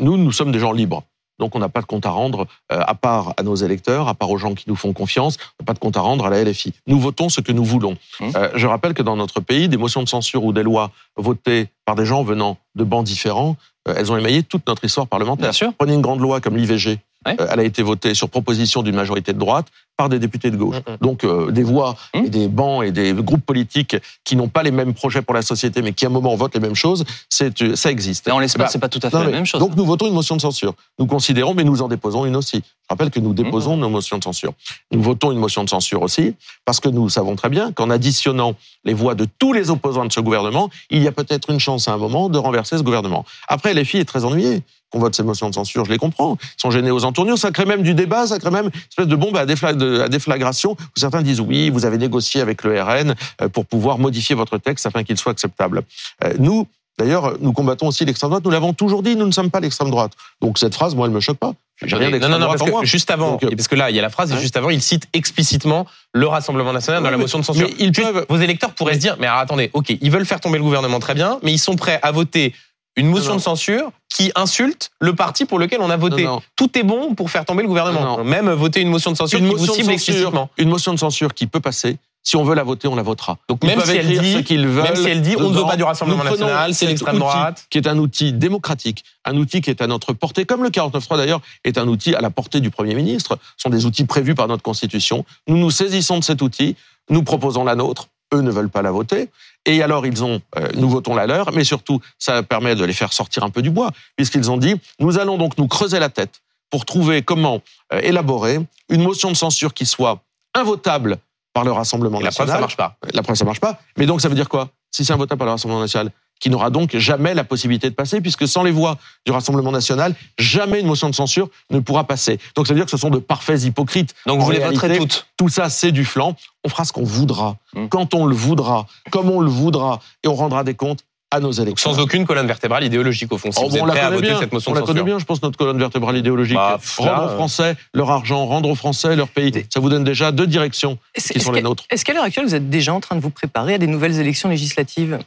nous, 0.00 0.16
nous 0.16 0.30
sommes 0.30 0.52
des 0.52 0.60
gens 0.60 0.70
libres. 0.70 1.02
Donc, 1.40 1.56
on 1.56 1.58
n'a 1.58 1.68
pas 1.68 1.80
de 1.80 1.86
compte 1.86 2.06
à 2.06 2.10
rendre, 2.10 2.46
euh, 2.70 2.80
à 2.86 2.94
part 2.94 3.34
à 3.36 3.42
nos 3.42 3.56
électeurs, 3.56 4.06
à 4.06 4.14
part 4.14 4.30
aux 4.30 4.38
gens 4.38 4.54
qui 4.54 4.66
nous 4.68 4.76
font 4.76 4.92
confiance, 4.92 5.38
on 5.58 5.64
n'a 5.64 5.66
pas 5.66 5.74
de 5.74 5.80
compte 5.80 5.96
à 5.96 6.00
rendre 6.00 6.24
à 6.24 6.30
la 6.30 6.44
LFI. 6.44 6.72
Nous 6.86 7.00
votons 7.00 7.28
ce 7.28 7.40
que 7.40 7.50
nous 7.50 7.64
voulons. 7.64 7.96
Mmh. 8.20 8.30
Euh, 8.36 8.50
je 8.54 8.66
rappelle 8.68 8.94
que 8.94 9.02
dans 9.02 9.16
notre 9.16 9.40
pays, 9.40 9.68
des 9.68 9.76
motions 9.76 10.04
de 10.04 10.08
censure 10.08 10.44
ou 10.44 10.52
des 10.52 10.62
lois 10.62 10.92
votées 11.16 11.66
par 11.84 11.96
des 11.96 12.06
gens 12.06 12.22
venant 12.22 12.58
de 12.76 12.84
bancs 12.84 13.04
différents, 13.04 13.56
euh, 13.88 13.94
elles 13.96 14.12
ont 14.12 14.16
émaillé 14.16 14.42
toute 14.42 14.66
notre 14.66 14.84
histoire 14.84 15.06
parlementaire. 15.06 15.46
Bien 15.46 15.52
sûr. 15.52 15.72
Prenez 15.76 15.94
une 15.94 16.00
grande 16.00 16.20
loi 16.20 16.40
comme 16.40 16.56
l'IVG. 16.56 16.98
Ouais. 17.26 17.36
Euh, 17.40 17.46
elle 17.50 17.60
a 17.60 17.64
été 17.64 17.82
votée 17.82 18.14
sur 18.14 18.28
proposition 18.30 18.82
d'une 18.82 18.94
majorité 18.94 19.32
de 19.32 19.38
droite 19.38 19.66
par 19.96 20.08
des 20.08 20.20
députés 20.20 20.52
de 20.52 20.56
gauche. 20.56 20.76
Donc 21.00 21.24
euh, 21.24 21.50
des 21.50 21.64
voix 21.64 21.96
Mhm. 22.14 22.24
et 22.24 22.28
des 22.30 22.46
bancs 22.46 22.84
et 22.84 22.92
des 22.92 23.12
groupes 23.12 23.44
politiques 23.44 23.96
qui 24.22 24.36
n'ont 24.36 24.46
pas 24.46 24.62
les 24.62 24.70
mêmes 24.70 24.94
projets 24.94 25.22
pour 25.22 25.34
la 25.34 25.42
société, 25.42 25.82
mais 25.82 25.92
qui 25.92 26.04
à 26.04 26.08
un 26.08 26.12
moment 26.12 26.36
votent 26.36 26.54
les 26.54 26.60
mêmes 26.60 26.76
choses, 26.76 27.04
c'est 27.28 27.60
euh, 27.62 27.74
ça 27.74 27.90
existe. 27.90 28.28
Et 28.28 28.30
en 28.30 28.38
l'espace, 28.38 28.66
Bah, 28.66 28.70
c'est 28.72 28.78
pas 28.78 28.88
tout 28.88 29.00
à 29.02 29.10
fait 29.10 29.16
non, 29.16 29.22
la 29.24 29.30
mais- 29.30 29.32
même 29.38 29.46
chose. 29.46 29.60
Donc 29.60 29.74
nous 29.74 29.84
votons 29.84 30.06
une 30.06 30.14
motion 30.14 30.36
de 30.36 30.40
censure. 30.40 30.74
Nous 31.00 31.06
considérons, 31.06 31.54
mais 31.54 31.64
nous 31.64 31.82
en 31.82 31.88
déposons 31.88 32.24
une 32.26 32.36
aussi. 32.36 32.58
Je 32.58 32.86
rappelle 32.90 33.10
que 33.10 33.18
nous 33.18 33.34
déposons 33.34 33.74
Mhm. 33.74 33.80
nos 33.80 33.88
motions 33.90 34.18
de 34.18 34.22
censure. 34.24 34.52
Nous 34.92 35.02
votons 35.02 35.32
une 35.32 35.38
motion 35.38 35.64
de 35.64 35.68
censure 35.68 36.02
aussi, 36.02 36.34
parce 36.64 36.78
que 36.78 36.88
nous 36.88 37.08
savons 37.08 37.34
très 37.34 37.48
bien 37.48 37.72
qu'en 37.72 37.90
additionnant 37.90 38.54
les 38.84 38.94
voix 38.94 39.16
de 39.16 39.26
tous 39.40 39.52
les 39.52 39.70
opposants 39.70 40.04
de 40.06 40.12
ce 40.12 40.20
gouvernement, 40.20 40.70
il 40.90 41.02
y 41.02 41.08
a 41.08 41.12
peut-être 41.12 41.50
une 41.50 41.58
chance 41.58 41.88
à 41.88 41.92
un 41.94 41.98
moment 41.98 42.28
de 42.28 42.38
renverser 42.38 42.78
ce 42.78 42.84
gouvernement. 42.84 43.24
Après, 43.48 43.74
les 43.74 43.84
filles 43.84 44.00
est 44.00 44.04
très 44.04 44.24
ennuyées 44.24 44.62
qu'on 44.90 44.98
vote 44.98 45.14
ces 45.14 45.22
motions 45.22 45.48
de 45.50 45.54
censure, 45.54 45.84
je 45.84 45.90
les 45.90 45.98
comprends. 45.98 46.38
Ils 46.40 46.60
sont 46.60 46.70
gênés 46.70 46.90
aux 46.90 47.04
entournures, 47.04 47.38
ça 47.38 47.50
crée 47.50 47.64
même 47.64 47.82
du 47.82 47.94
débat, 47.94 48.26
ça 48.26 48.38
crée 48.38 48.50
même 48.50 48.66
une 48.66 48.80
espèce 48.90 49.06
de 49.06 49.16
bombe 49.16 49.36
à, 49.36 49.46
déflagration, 49.46 50.72
où 50.72 50.98
certains 50.98 51.22
disent 51.22 51.40
oui, 51.40 51.70
vous 51.70 51.84
avez 51.84 51.98
négocié 51.98 52.40
avec 52.40 52.64
le 52.64 52.80
RN 52.80 53.14
euh, 53.42 53.48
pour 53.48 53.66
pouvoir 53.66 53.98
modifier 53.98 54.34
votre 54.34 54.58
texte 54.58 54.86
afin 54.86 55.04
qu'il 55.04 55.16
soit 55.18 55.32
acceptable. 55.32 55.82
Euh, 56.24 56.34
Nous, 56.38 56.66
D'ailleurs, 56.98 57.36
nous 57.40 57.52
combattons 57.52 57.86
aussi 57.86 58.04
l'extrême 58.04 58.30
droite. 58.30 58.44
Nous 58.44 58.50
l'avons 58.50 58.72
toujours 58.72 59.04
dit, 59.04 59.14
nous 59.14 59.26
ne 59.26 59.30
sommes 59.30 59.50
pas 59.52 59.60
l'extrême 59.60 59.88
droite. 59.88 60.12
Donc 60.40 60.58
cette 60.58 60.74
phrase, 60.74 60.96
moi, 60.96 61.06
elle 61.06 61.12
me 61.12 61.20
choque 61.20 61.38
pas. 61.38 61.52
J'ai 61.84 61.94
rien 61.94 62.10
non, 62.10 62.28
non, 62.28 62.40
non, 62.40 62.48
parce 62.48 62.62
que 62.62 62.84
juste 62.84 63.08
avant, 63.12 63.32
Donc, 63.32 63.44
euh, 63.44 63.50
parce 63.56 63.68
que 63.68 63.76
là, 63.76 63.88
il 63.90 63.94
y 63.94 64.00
a 64.00 64.02
la 64.02 64.10
phrase, 64.10 64.32
et 64.32 64.34
ouais. 64.34 64.40
juste 64.40 64.56
avant, 64.56 64.68
il 64.68 64.82
cite 64.82 65.06
explicitement 65.12 65.86
le 66.12 66.26
Rassemblement 66.26 66.72
national 66.72 67.04
dans 67.04 67.10
la 67.10 67.16
motion 67.16 67.38
de 67.38 67.44
censure. 67.44 67.68
mais 67.68 67.74
ils 67.78 67.92
peuvent- 67.92 68.26
Vos 68.28 68.38
électeurs 68.38 68.72
pourraient 68.72 68.94
se 68.94 68.98
dire, 68.98 69.16
mais 69.20 69.28
alors, 69.28 69.38
attendez, 69.38 69.70
ok, 69.74 69.96
ils 70.00 70.10
veulent 70.10 70.26
faire 70.26 70.40
tomber 70.40 70.58
le 70.58 70.64
gouvernement 70.64 70.98
très 70.98 71.14
bien, 71.14 71.38
mais 71.44 71.52
ils 71.52 71.58
sont 71.58 71.76
prêts 71.76 72.00
à 72.02 72.10
voter 72.10 72.52
une 72.98 73.08
motion 73.08 73.30
Non, 73.30 73.36
de 73.36 73.40
censure 73.42 73.90
qui 74.14 74.32
insulte 74.34 74.90
le 75.00 75.14
parti 75.14 75.44
pour 75.44 75.58
lequel 75.58 75.80
on 75.80 75.90
a 75.90 75.96
voté. 75.96 76.24
Non, 76.24 76.34
non. 76.36 76.42
Tout 76.56 76.76
est 76.78 76.82
bon 76.82 77.14
pour 77.14 77.30
faire 77.30 77.44
tomber 77.44 77.62
le 77.62 77.68
gouvernement. 77.68 78.24
Même 78.24 78.50
voter 78.50 78.80
une 78.80 78.88
motion 78.90 79.12
de 79.12 79.16
censure 79.16 79.38
une 79.38 79.46
qui 79.46 79.52
vous 79.54 79.58
motion, 79.60 79.72
de 79.74 79.78
cible 79.78 79.92
explicitement. 79.92 80.50
une 80.58 80.68
motion 80.68 80.92
de 80.92 80.98
censure 80.98 81.34
qui 81.34 81.46
peut 81.46 81.60
passer. 81.60 81.98
Si 82.24 82.36
on 82.36 82.44
veut 82.44 82.54
la 82.54 82.64
voter, 82.64 82.88
on 82.88 82.94
la 82.96 83.02
votera. 83.02 83.38
Donc 83.48 83.64
même 83.64 83.80
si 83.80 83.92
elle 83.92 84.06
dit- 84.06 84.32
ce 84.32 84.54
veulent. 84.66 84.82
même 84.82 84.96
si 84.96 85.08
elle 85.08 85.22
dit, 85.22 85.36
on 85.38 85.48
ne 85.48 85.54
veut 85.56 85.62
pas 85.64 85.76
du 85.76 85.82
Rassemblement 85.84 86.24
national, 86.24 86.74
c'est 86.74 86.86
l'extrême 86.86 87.18
droite. 87.18 87.66
Qui 87.70 87.78
est 87.78 87.86
un 87.86 87.96
outil 87.96 88.32
démocratique, 88.32 89.04
un 89.24 89.36
outil 89.36 89.60
qui 89.62 89.70
est 89.70 89.80
à 89.80 89.86
notre 89.86 90.12
portée, 90.12 90.44
comme 90.44 90.62
le 90.62 90.68
49.3 90.70 91.16
d'ailleurs 91.16 91.40
est 91.64 91.78
un 91.78 91.88
outil 91.88 92.14
à 92.14 92.20
la 92.20 92.28
portée 92.28 92.60
du 92.60 92.70
Premier 92.70 92.94
ministre. 92.94 93.38
Ce 93.56 93.62
sont 93.62 93.70
des 93.70 93.86
outils 93.86 94.04
prévus 94.04 94.34
par 94.34 94.46
notre 94.48 94.62
Constitution. 94.62 95.24
Nous 95.46 95.56
nous 95.56 95.70
saisissons 95.70 96.18
de 96.18 96.24
cet 96.24 96.42
outil, 96.42 96.76
nous 97.08 97.22
proposons 97.22 97.64
la 97.64 97.76
nôtre. 97.76 98.08
Eux 98.34 98.42
ne 98.42 98.50
veulent 98.50 98.68
pas 98.68 98.82
la 98.82 98.90
voter. 98.90 99.30
Et 99.64 99.82
alors, 99.82 100.06
ils 100.06 100.24
ont, 100.24 100.40
euh, 100.56 100.68
nous 100.74 100.88
votons 100.88 101.14
la 101.14 101.26
leur, 101.26 101.52
mais 101.52 101.64
surtout, 101.64 102.00
ça 102.18 102.42
permet 102.42 102.74
de 102.74 102.84
les 102.84 102.92
faire 102.92 103.12
sortir 103.12 103.42
un 103.44 103.50
peu 103.50 103.60
du 103.62 103.70
bois, 103.70 103.90
puisqu'ils 104.16 104.50
ont 104.50 104.56
dit, 104.56 104.74
nous 104.98 105.18
allons 105.18 105.36
donc 105.36 105.58
nous 105.58 105.66
creuser 105.68 105.98
la 105.98 106.08
tête 106.08 106.40
pour 106.70 106.84
trouver 106.84 107.22
comment 107.22 107.60
euh, 107.92 108.00
élaborer 108.02 108.60
une 108.88 109.02
motion 109.02 109.30
de 109.30 109.36
censure 109.36 109.74
qui 109.74 109.84
soit 109.86 110.20
invotable 110.54 111.18
par 111.52 111.64
le 111.64 111.72
Rassemblement 111.72 112.20
Et 112.20 112.24
la 112.24 112.30
preuve, 112.30 112.46
national. 112.46 112.56
ça 112.56 112.60
marche 112.60 112.76
pas. 112.76 112.96
La 113.12 113.22
preuve, 113.22 113.36
ça 113.36 113.44
marche 113.44 113.60
pas. 113.60 113.80
Mais 113.96 114.06
donc, 114.06 114.20
ça 114.20 114.28
veut 114.28 114.34
dire 114.34 114.48
quoi? 114.48 114.70
Si 114.90 115.04
c'est 115.04 115.12
un 115.12 115.16
votable 115.16 115.38
par 115.38 115.46
le 115.46 115.52
Rassemblement 115.52 115.80
national, 115.80 116.10
qui 116.40 116.50
n'aura 116.50 116.70
donc 116.70 116.96
jamais 116.96 117.34
la 117.34 117.44
possibilité 117.44 117.88
de 117.90 117.94
passer, 117.94 118.20
puisque 118.20 118.46
sans 118.46 118.62
les 118.62 118.70
voix 118.70 118.96
du 119.26 119.32
Rassemblement 119.32 119.72
national, 119.72 120.14
jamais 120.38 120.80
une 120.80 120.86
motion 120.86 121.08
de 121.10 121.14
censure 121.14 121.48
ne 121.70 121.80
pourra 121.80 122.04
passer. 122.04 122.38
Donc, 122.56 122.66
ça 122.66 122.72
veut 122.74 122.78
dire 122.78 122.84
que 122.86 122.90
ce 122.90 122.96
sont 122.96 123.10
de 123.10 123.18
parfaits 123.18 123.62
hypocrites. 123.64 124.14
Donc 124.26 124.40
En 124.40 124.44
vous 124.44 124.50
les 124.52 124.58
réalité, 124.58 124.80
voterez 124.88 124.98
toutes. 124.98 125.26
Tout 125.36 125.48
ça, 125.48 125.68
c'est 125.70 125.92
du 125.92 126.04
flanc. 126.04 126.36
On 126.64 126.68
fera 126.68 126.84
ce 126.84 126.92
qu'on 126.92 127.04
voudra, 127.04 127.56
Hmm. 127.74 127.88
quand 127.88 128.14
on 128.14 128.24
le 128.26 128.34
voudra, 128.34 128.86
comme 129.10 129.30
on 129.30 129.40
le 129.40 129.50
voudra, 129.50 130.00
et 130.24 130.28
on 130.28 130.34
rendra 130.34 130.64
des 130.64 130.74
comptes 130.74 131.00
à 131.30 131.40
nos 131.40 131.52
électeurs. 131.52 131.94
sans 131.94 132.00
aucune 132.00 132.24
colonne 132.24 132.46
vertébrale 132.46 132.84
idéologique, 132.84 133.30
au 133.32 133.36
fond, 133.36 133.52
si 133.52 133.58
Oh, 133.62 133.68
vous 133.68 133.70
bon, 133.70 133.76
êtes 133.76 133.82
on 133.82 133.86
la 133.86 133.92
prêt 133.92 134.00
à 134.02 134.10
voter 134.10 134.22
bien. 134.28 134.38
cette 134.38 134.50
motion 134.52 134.70
on 134.70 134.74
de 134.74 134.80
la 134.80 134.86
connaît 134.86 135.00
censure. 135.00 135.04
bien, 135.04 135.18
je 135.18 135.24
pense, 135.26 135.42
notre 135.42 135.58
colonne 135.58 135.78
vertébrale 135.78 136.16
idéologique. 136.16 136.56
Bah, 136.56 136.78
rendre 136.96 137.24
aux 137.24 137.28
euh, 137.28 137.34
Français 137.36 137.76
leur 137.92 138.10
argent, 138.10 138.46
rendre 138.46 138.70
aux 138.70 138.74
Français 138.74 139.14
leur 139.14 139.28
pays. 139.28 139.52
Ça 139.72 139.78
vous 139.80 139.90
donne 139.90 140.04
déjà 140.04 140.32
deux 140.32 140.46
directions 140.46 140.96
qui 141.14 141.38
sont 141.38 141.52
les 141.52 141.60
nôtres. 141.60 141.84
est-ce 141.90 142.06
qu'à 142.06 142.14
l'heure 142.14 142.24
actuelle, 142.24 142.46
vous 142.46 142.54
êtes 142.54 142.70
déjà 142.70 142.94
en 142.94 143.00
train 143.00 143.14
de 143.16 143.20
vous 143.20 143.28
préparer 143.28 143.74
à 143.74 143.78
des 143.78 143.86
nouvelles 143.86 144.18
élections 144.18 144.48
législatives? 144.48 145.18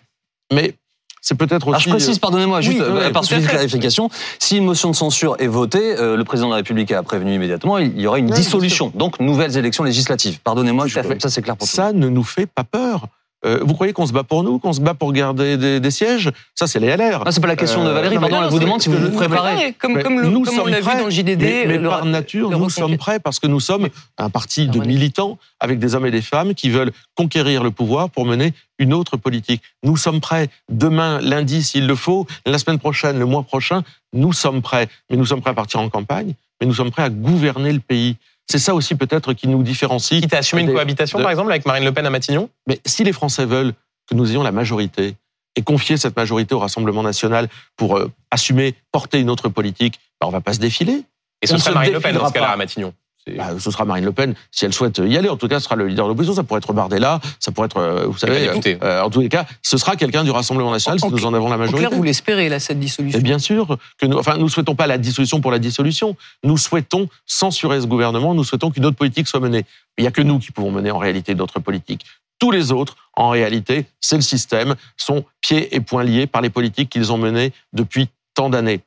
Mais 0.51 0.73
c'est 1.21 1.35
peut-être 1.35 1.67
Alors 1.67 1.77
aussi. 1.77 1.85
je 1.85 1.89
précise, 1.89 2.19
pardonnez-moi, 2.19 2.61
juste 2.61 2.79
oui, 2.79 2.83
euh, 2.83 3.07
oui, 3.07 3.13
par 3.13 3.23
à 3.23 3.39
de 3.39 3.45
clarification, 3.45 4.09
si 4.39 4.57
une 4.57 4.65
motion 4.65 4.89
de 4.89 4.95
censure 4.95 5.35
est 5.39 5.47
votée, 5.47 5.95
euh, 5.97 6.17
le 6.17 6.23
président 6.23 6.47
de 6.47 6.53
la 6.53 6.57
République 6.57 6.91
a 6.91 7.03
prévenu 7.03 7.35
immédiatement, 7.35 7.77
il 7.77 7.99
y 7.99 8.07
aura 8.07 8.17
une 8.17 8.25
Oui, 8.25 8.33
dissolution, 8.33 8.91
donc 8.95 9.19
nouvelles 9.19 9.55
élections 9.55 9.83
législatives. 9.83 10.39
Pardonnez-moi, 10.43 10.87
ça 10.89 11.29
c'est 11.29 11.41
clair 11.41 11.55
pour 11.55 11.67
tout. 11.67 11.73
Ça 11.73 11.93
ne 11.93 12.09
nous 12.09 12.23
fait 12.23 12.47
pas 12.47 12.63
peur. 12.63 13.07
Euh, 13.43 13.59
vous 13.63 13.73
croyez 13.73 13.91
qu'on 13.93 14.05
se 14.05 14.13
bat 14.13 14.23
pour 14.23 14.43
nous, 14.43 14.59
qu'on 14.59 14.71
se 14.73 14.81
bat 14.81 14.93
pour 14.93 15.11
garder 15.13 15.57
des, 15.57 15.79
des 15.79 15.91
sièges? 15.91 16.29
Ça, 16.53 16.67
c'est 16.67 16.79
les 16.79 16.95
LR. 16.95 17.23
Ah, 17.25 17.31
c'est 17.31 17.41
pas 17.41 17.47
la 17.47 17.55
question 17.55 17.83
de 17.83 17.89
Euh, 17.89 17.93
Valérie, 17.93 18.19
pardon, 18.19 18.35
non, 18.37 18.43
elle 18.43 18.49
vous 18.51 18.59
demande 18.59 18.81
si 18.81 18.89
vous 18.89 18.97
vous 18.97 19.09
préparez. 19.17 19.73
Comme, 19.79 20.01
comme, 20.03 20.19
le- 20.19 20.29
nous 20.29 20.43
comme 20.43 20.53
on 20.53 20.57
sommes 20.57 20.69
l'a 20.69 20.79
vu 20.79 20.85
dans 20.97 21.05
le 21.05 21.09
JDD. 21.09 21.41
Mais, 21.41 21.65
mais 21.67 21.77
le- 21.79 21.89
par 21.89 22.05
nature, 22.05 22.51
nous 22.51 22.69
sommes 22.69 22.97
prêts 22.97 23.19
parce 23.19 23.39
que 23.39 23.47
nous 23.47 23.59
sommes 23.59 23.87
un 24.19 24.29
parti 24.29 24.65
de 24.67 24.71
Harmonie. 24.77 24.93
militants 24.93 25.39
avec 25.59 25.79
des 25.79 25.95
hommes 25.95 26.05
et 26.05 26.11
des 26.11 26.21
femmes 26.21 26.53
qui 26.53 26.69
veulent 26.69 26.91
conquérir 27.15 27.63
le 27.63 27.71
pouvoir 27.71 28.09
pour 28.09 28.25
mener 28.25 28.53
une 28.77 28.93
autre 28.93 29.17
politique. 29.17 29.61
Nous 29.83 29.97
sommes 29.97 30.21
prêts. 30.21 30.49
Demain, 30.69 31.19
lundi, 31.21 31.63
s'il 31.63 31.87
le 31.87 31.95
faut, 31.95 32.27
la 32.45 32.57
semaine 32.59 32.79
prochaine, 32.79 33.17
le 33.17 33.25
mois 33.25 33.43
prochain, 33.43 33.81
nous 34.13 34.33
sommes 34.33 34.61
prêts. 34.61 34.87
Mais 35.09 35.17
nous 35.17 35.25
sommes 35.25 35.41
prêts 35.41 35.51
à 35.51 35.55
partir 35.55 35.79
en 35.79 35.89
campagne, 35.89 36.33
mais 36.59 36.67
nous 36.67 36.73
sommes 36.75 36.91
prêts 36.91 37.03
à 37.03 37.09
gouverner 37.09 37.73
le 37.73 37.79
pays. 37.79 38.17
C'est 38.49 38.59
ça 38.59 38.73
aussi 38.75 38.95
peut-être 38.95 39.33
qui 39.33 39.47
nous 39.47 39.63
différencie. 39.63 40.21
Quitte 40.21 40.33
à 40.33 40.37
assumer 40.39 40.63
une 40.63 40.73
cohabitation, 40.73 41.17
de- 41.19 41.23
par 41.23 41.31
exemple, 41.31 41.51
avec 41.51 41.65
Marine 41.65 41.85
Le 41.85 41.91
Pen 41.93 42.05
à 42.05 42.09
Matignon? 42.09 42.49
Mais 42.67 42.79
si 42.85 43.03
les 43.03 43.13
Français 43.13 43.45
veulent 43.45 43.73
que 44.09 44.15
nous 44.15 44.29
ayons 44.31 44.43
la 44.43 44.51
majorité 44.51 45.15
et 45.55 45.61
confier 45.61 45.97
cette 45.97 46.15
majorité 46.15 46.53
au 46.55 46.59
Rassemblement 46.59 47.03
national 47.03 47.47
pour 47.77 47.97
euh, 47.97 48.11
assumer, 48.29 48.75
porter 48.91 49.19
une 49.19 49.29
autre 49.29 49.47
politique, 49.49 49.99
ben 50.19 50.27
on 50.27 50.31
va 50.31 50.41
pas 50.41 50.53
se 50.53 50.59
défiler. 50.59 51.03
Et 51.41 51.47
ce 51.47 51.53
On 51.55 51.57
serait 51.57 51.69
se 51.69 51.73
Marine 51.75 51.93
Le 51.93 51.99
Pen 51.99 52.15
dans 52.15 52.27
ce 52.27 52.33
cas-là 52.33 52.51
à 52.51 52.55
Matignon. 52.57 52.93
Bah, 53.37 53.49
ce 53.59 53.69
sera 53.71 53.85
Marine 53.85 54.05
Le 54.05 54.11
Pen 54.11 54.33
si 54.51 54.65
elle 54.65 54.73
souhaite 54.73 54.97
y 55.03 55.15
aller. 55.17 55.29
En 55.29 55.37
tout 55.37 55.47
cas, 55.47 55.59
ce 55.59 55.65
sera 55.65 55.75
le 55.75 55.87
leader 55.87 56.05
de 56.05 56.09
l'opposition. 56.09 56.33
Ça 56.33 56.43
pourrait 56.43 56.57
être 56.57 56.73
Bardella, 56.73 57.19
ça 57.39 57.51
pourrait 57.51 57.67
être, 57.67 57.77
euh, 57.77 58.05
vous 58.07 58.17
savez, 58.17 58.47
ben, 58.47 58.51
écoutez. 58.53 58.77
euh, 58.81 59.01
en 59.03 59.09
tous 59.09 59.21
les 59.21 59.29
cas, 59.29 59.45
ce 59.61 59.77
sera 59.77 59.95
quelqu'un 59.95 60.23
du 60.23 60.31
Rassemblement 60.31 60.71
national 60.71 60.97
En- 60.97 60.99
si 60.99 61.05
en 61.05 61.11
nous 61.11 61.25
en 61.25 61.33
avons 61.33 61.47
la 61.49 61.55
En 61.55 61.59
majorité. 61.59 61.85
clair, 61.85 61.97
vous 61.97 62.03
l'espérez, 62.03 62.49
là, 62.49 62.59
cette 62.59 62.79
dissolution 62.79 63.19
Et 63.19 63.21
bien 63.21 63.37
sûr 63.39 63.77
que 63.99 64.05
nous, 64.07 64.17
enfin, 64.17 64.37
nous 64.37 64.49
souhaitons 64.49 64.75
pas 64.75 64.87
la 64.87 64.97
dissolution 64.97 65.39
pour 65.41 65.51
la 65.51 65.59
dissolution. 65.59 66.15
Nous 66.43 66.57
souhaitons 66.57 67.07
censurer 67.25 67.79
ce 67.81 67.85
gouvernement. 67.87 68.33
Nous 68.33 68.43
souhaitons 68.43 68.71
qu'une 68.71 68.85
autre 68.85 68.97
politique 68.97 69.27
soit 69.27 69.39
menée. 69.39 69.65
Il 69.97 70.03
y 70.03 70.07
a 70.07 70.11
que 70.11 70.21
nous 70.21 70.39
qui 70.39 70.51
pouvons 70.51 70.71
mener 70.71 70.89
en 70.91 70.97
réalité 70.97 71.35
d'autres 71.35 71.59
politiques. 71.59 72.05
Tous 72.39 72.49
les 72.49 72.71
autres, 72.71 72.95
en 73.13 73.29
réalité, 73.29 73.85
c'est 73.99 74.15
le 74.15 74.21
système, 74.23 74.73
sont 74.97 75.25
pieds 75.41 75.75
et 75.75 75.79
poings 75.79 76.03
liés 76.03 76.25
par 76.25 76.41
les 76.41 76.49
politiques 76.49 76.89
qu'ils 76.89 77.11
ont 77.11 77.17
menées 77.19 77.53
depuis 77.71 78.07
tant 78.33 78.49
d'années. 78.49 78.81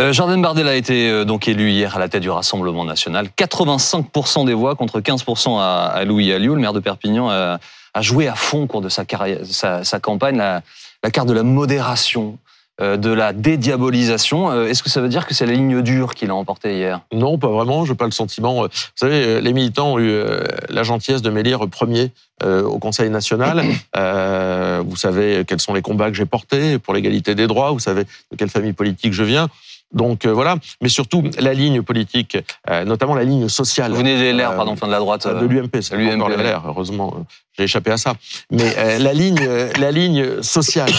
Euh, 0.00 0.14
Jordan 0.14 0.40
Bardella 0.40 0.70
a 0.70 0.74
été 0.74 1.10
euh, 1.10 1.24
donc 1.26 1.46
élu 1.46 1.70
hier 1.70 1.94
à 1.94 1.98
la 1.98 2.08
tête 2.08 2.22
du 2.22 2.30
Rassemblement 2.30 2.86
national. 2.86 3.28
85% 3.36 4.46
des 4.46 4.54
voix 4.54 4.74
contre 4.74 5.00
15% 5.00 5.58
à, 5.60 6.04
Louis 6.06 6.32
Alliot, 6.32 6.54
le 6.54 6.60
maire 6.60 6.72
de 6.72 6.80
Perpignan, 6.80 7.28
a, 7.28 7.58
joué 8.00 8.26
à 8.26 8.34
fond 8.34 8.62
au 8.62 8.66
cours 8.66 8.80
de 8.80 8.88
sa, 8.88 9.04
carrière, 9.04 9.40
sa, 9.44 9.84
sa 9.84 10.00
campagne 10.00 10.38
la, 10.38 10.62
la 11.02 11.10
carte 11.10 11.28
de 11.28 11.34
la 11.34 11.42
modération, 11.42 12.38
euh, 12.80 12.96
de 12.96 13.10
la 13.10 13.34
dédiabolisation. 13.34 14.64
Est-ce 14.64 14.82
que 14.82 14.88
ça 14.88 15.02
veut 15.02 15.10
dire 15.10 15.26
que 15.26 15.34
c'est 15.34 15.44
la 15.44 15.52
ligne 15.52 15.82
dure 15.82 16.14
qu'il 16.14 16.30
a 16.30 16.34
emportée 16.34 16.78
hier? 16.78 17.02
Non, 17.12 17.36
pas 17.36 17.48
vraiment. 17.48 17.84
Je 17.84 17.92
n'ai 17.92 17.96
pas 17.96 18.06
le 18.06 18.10
sentiment. 18.10 18.62
Vous 18.62 18.68
savez, 18.94 19.42
les 19.42 19.52
militants 19.52 19.94
ont 19.94 19.98
eu 19.98 20.22
la 20.70 20.82
gentillesse 20.82 21.20
de 21.20 21.28
m'élire 21.28 21.68
premier 21.68 22.10
au 22.42 22.78
Conseil 22.78 23.10
national. 23.10 23.62
Euh, 23.96 24.82
vous 24.86 24.96
savez 24.96 25.44
quels 25.46 25.60
sont 25.60 25.74
les 25.74 25.82
combats 25.82 26.10
que 26.10 26.16
j'ai 26.16 26.24
portés 26.24 26.78
pour 26.78 26.94
l'égalité 26.94 27.34
des 27.34 27.46
droits. 27.46 27.72
Vous 27.72 27.80
savez 27.80 28.04
de 28.04 28.36
quelle 28.36 28.48
famille 28.48 28.72
politique 28.72 29.12
je 29.12 29.24
viens. 29.24 29.48
Donc 29.92 30.24
euh, 30.24 30.32
voilà. 30.32 30.56
Mais 30.80 30.88
surtout 30.88 31.22
la 31.38 31.52
ligne 31.54 31.82
politique, 31.82 32.36
euh, 32.68 32.84
notamment 32.84 33.14
la 33.14 33.24
ligne 33.24 33.48
sociale. 33.48 33.90
Vous 33.92 33.98
venez 33.98 34.18
des 34.18 34.32
LR, 34.32 34.52
Euh, 34.52 34.56
pardon, 34.56 34.76
fin 34.76 34.86
de 34.86 34.92
la 34.92 34.98
droite. 34.98 35.26
de 35.26 35.32
euh, 35.32 35.48
l'UMP, 35.48 35.80
c'est 35.80 35.94
encore 36.14 36.28
l'UMP, 36.28 36.38
les 36.38 36.44
LR, 36.50 36.62
heureusement, 36.66 37.14
euh, 37.18 37.22
j'ai 37.58 37.64
échappé 37.64 37.90
à 37.90 37.96
ça. 37.96 38.14
Mais 38.50 38.72
euh, 38.78 38.98
la 38.98 39.12
ligne, 39.12 39.38
euh, 39.42 39.70
la 39.78 39.90
ligne 39.90 40.42
sociale 40.42 40.90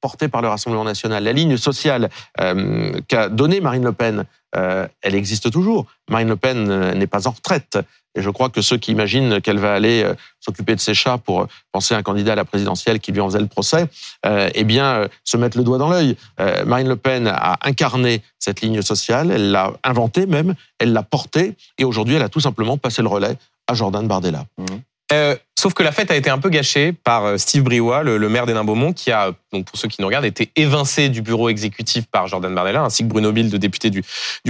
portée 0.00 0.28
par 0.28 0.42
le 0.42 0.48
Rassemblement 0.48 0.84
national, 0.84 1.24
la 1.24 1.32
ligne 1.32 1.56
sociale 1.56 2.10
euh, 2.40 2.92
qu'a 3.08 3.28
donnée 3.28 3.60
Marine 3.60 3.84
Le 3.84 3.92
Pen, 3.92 4.24
euh, 4.56 4.86
elle 5.02 5.14
existe 5.14 5.50
toujours. 5.50 5.86
Marine 6.08 6.28
Le 6.28 6.36
Pen 6.36 6.70
euh, 6.70 6.94
n'est 6.94 7.06
pas 7.06 7.28
en 7.28 7.30
retraite. 7.30 7.78
Et 8.16 8.22
je 8.22 8.30
crois 8.30 8.48
que 8.48 8.60
ceux 8.60 8.76
qui 8.76 8.90
imaginent 8.90 9.40
qu'elle 9.40 9.60
va 9.60 9.72
aller 9.72 10.04
s'occuper 10.40 10.74
de 10.74 10.80
ses 10.80 10.94
chats 10.94 11.18
pour 11.18 11.46
penser 11.70 11.94
à 11.94 11.98
un 11.98 12.02
candidat 12.02 12.32
à 12.32 12.34
la 12.34 12.44
présidentielle 12.44 12.98
qui 12.98 13.12
lui 13.12 13.20
en 13.20 13.28
faisait 13.28 13.40
le 13.40 13.46
procès, 13.46 13.86
euh, 14.26 14.50
eh 14.54 14.64
bien, 14.64 15.06
se 15.24 15.36
mettent 15.36 15.54
le 15.54 15.62
doigt 15.62 15.78
dans 15.78 15.88
l'œil. 15.88 16.16
Euh, 16.40 16.64
Marine 16.64 16.88
Le 16.88 16.96
Pen 16.96 17.28
a 17.28 17.58
incarné 17.62 18.22
cette 18.38 18.62
ligne 18.62 18.82
sociale, 18.82 19.30
elle 19.30 19.52
l'a 19.52 19.72
inventée 19.84 20.26
même, 20.26 20.54
elle 20.78 20.92
l'a 20.92 21.02
portée, 21.02 21.54
et 21.78 21.84
aujourd'hui, 21.84 22.16
elle 22.16 22.22
a 22.22 22.28
tout 22.28 22.40
simplement 22.40 22.78
passé 22.78 23.02
le 23.02 23.08
relais 23.08 23.36
à 23.68 23.74
Jordan 23.74 24.06
Bardella. 24.08 24.44
Euh, 25.12 25.36
sauf 25.60 25.74
que 25.74 25.82
la 25.82 25.92
fête 25.92 26.10
a 26.10 26.16
été 26.16 26.30
un 26.30 26.38
peu 26.38 26.48
gâchée 26.48 26.92
par 26.92 27.24
euh, 27.24 27.36
Steve 27.36 27.62
Briouat, 27.62 28.02
le, 28.02 28.28
maire 28.28 28.46
d'Hénin-Beaumont, 28.46 28.94
qui 28.94 29.12
a, 29.12 29.32
donc 29.52 29.66
pour 29.66 29.78
ceux 29.78 29.88
qui 29.88 30.00
nous 30.00 30.06
regardent, 30.06 30.24
été 30.24 30.50
évincé 30.56 31.10
du 31.10 31.20
bureau 31.20 31.50
exécutif 31.50 32.06
par 32.06 32.26
Jordan 32.26 32.54
Bardella, 32.54 32.82
ainsi 32.82 33.02
que 33.02 33.08
Bruno 33.08 33.30
Bill, 33.30 33.50
député 33.50 33.90
du, 33.90 34.02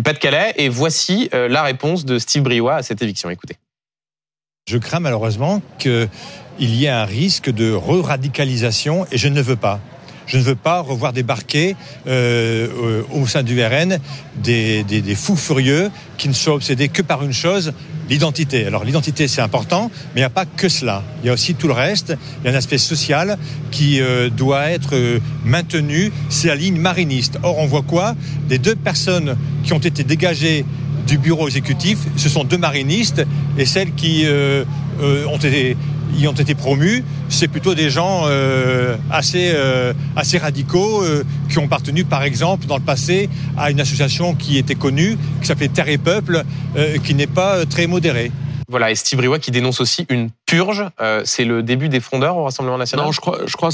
Pas-de-Calais. 0.03 0.55
Et 0.57 0.69
voici 0.69 1.29
euh, 1.35 1.49
la 1.49 1.65
réponse 1.65 2.05
de 2.05 2.19
Steve 2.19 2.45
Briouat 2.45 2.77
à 2.77 2.83
cette 2.83 3.03
éviction. 3.03 3.29
Écoutez. 3.29 3.57
Je 4.69 4.79
crains 4.79 5.01
malheureusement 5.01 5.63
qu'il 5.79 6.09
y 6.61 6.85
ait 6.85 6.89
un 6.89 7.05
risque 7.05 7.51
de 7.51 7.73
re-radicalisation 7.73 9.05
et 9.11 9.19
je 9.19 9.27
ne 9.27 9.43
veux 9.43 9.57
pas. 9.57 9.81
Je 10.31 10.39
ne 10.39 10.43
veux 10.43 10.55
pas 10.55 10.81
revoir 10.81 11.13
débarquer 11.13 11.75
euh, 12.07 13.03
au 13.13 13.27
sein 13.27 13.43
du 13.43 13.61
RN 13.61 13.99
des, 14.37 14.85
fous 15.17 15.35
furieux 15.35 15.91
qui 16.19 16.29
ne 16.29 16.33
soient 16.33 16.55
obsédés 16.55 16.89
que 16.89 17.03
par 17.03 17.25
une 17.25 17.33
chose, 17.33 17.73
l'identité. 18.09 18.65
Alors 18.65 18.85
l'identité 18.85 19.27
c'est 19.27 19.41
important, 19.41 19.91
mais 20.15 20.21
il 20.21 20.23
n'y 20.23 20.27
a 20.27 20.31
pas 20.31 20.45
que 20.45 20.69
cela. 20.69 21.03
Il 21.23 21.27
y 21.27 21.31
a 21.31 21.33
aussi 21.33 21.57
tout 21.57 21.67
le 21.67 21.73
reste. 21.73 22.15
Il 22.41 22.47
y 22.47 22.49
a 22.49 22.55
un 22.55 22.57
aspect 22.57 22.79
social 22.79 23.39
qui 23.73 24.01
euh, 24.01 24.31
doit 24.31 24.71
être 24.71 24.95
euh, 24.95 25.19
maintenu. 25.45 26.13
C'est 26.29 26.47
la 26.47 26.55
ligne 26.55 26.79
mariniste. 26.79 27.41
Or 27.43 27.59
on 27.59 27.67
voit 27.67 27.83
quoi? 27.83 28.15
Des 28.49 28.59
deux 28.59 28.77
personnes 28.77 29.37
qui 29.65 29.73
ont 29.73 29.79
été 29.79 30.05
dégagées 30.05 30.65
du 31.09 31.19
bureau 31.19 31.49
exécutif, 31.49 31.99
ce 32.15 32.29
sont 32.29 32.45
deux 32.45 32.59
marinistes 32.59 33.27
et 33.59 33.67
celles 33.67 33.93
qui 33.95 34.27
ont 35.01 35.37
été 35.39 35.77
y 36.19 36.29
ont 36.29 36.33
été 36.33 36.55
promus, 36.55 37.05
c'est 37.29 37.49
plutôt 37.49 37.75
des 37.75 37.91
gens 37.91 38.23
euh, 38.27 38.97
assez, 39.11 39.51
euh, 39.55 39.93
assez 40.17 40.39
radicaux 40.39 41.03
euh, 41.03 41.25
qui 41.49 41.59
ont 41.59 41.65
appartenu, 41.65 42.05
par 42.05 42.23
exemple, 42.23 42.67
dans 42.67 42.77
le 42.77 42.83
passé, 42.83 43.29
à 43.57 43.71
une 43.71 43.81
association 43.81 44.35
qui 44.35 44.59
était 44.59 44.75
connue, 44.75 45.17
qui 45.41 45.47
s'appelait 45.47 45.69
Terre 45.69 45.89
et 45.89 45.99
Peuple, 45.99 46.45
qui 47.05 47.15
n'est 47.15 47.27
pas 47.27 47.67
très 47.67 47.87
modérée. 47.87 48.31
Voilà, 48.69 48.91
et 48.91 48.95
Steve 48.95 49.19
Briouat 49.19 49.41
qui 49.41 49.51
dénonce 49.51 49.81
aussi 49.81 50.07
une 50.09 50.31
purge. 50.47 50.85
c'est 51.25 51.45
le 51.45 51.63
début 51.63 51.89
des 51.89 52.01
frondeurs 52.01 52.37
au 52.37 52.45
Rassemblement 52.45 52.79
national? 52.79 53.07
Non, 53.07 53.13
je 53.13 53.21
crois, 53.21 53.41
je 53.47 53.57
crois 53.57 53.71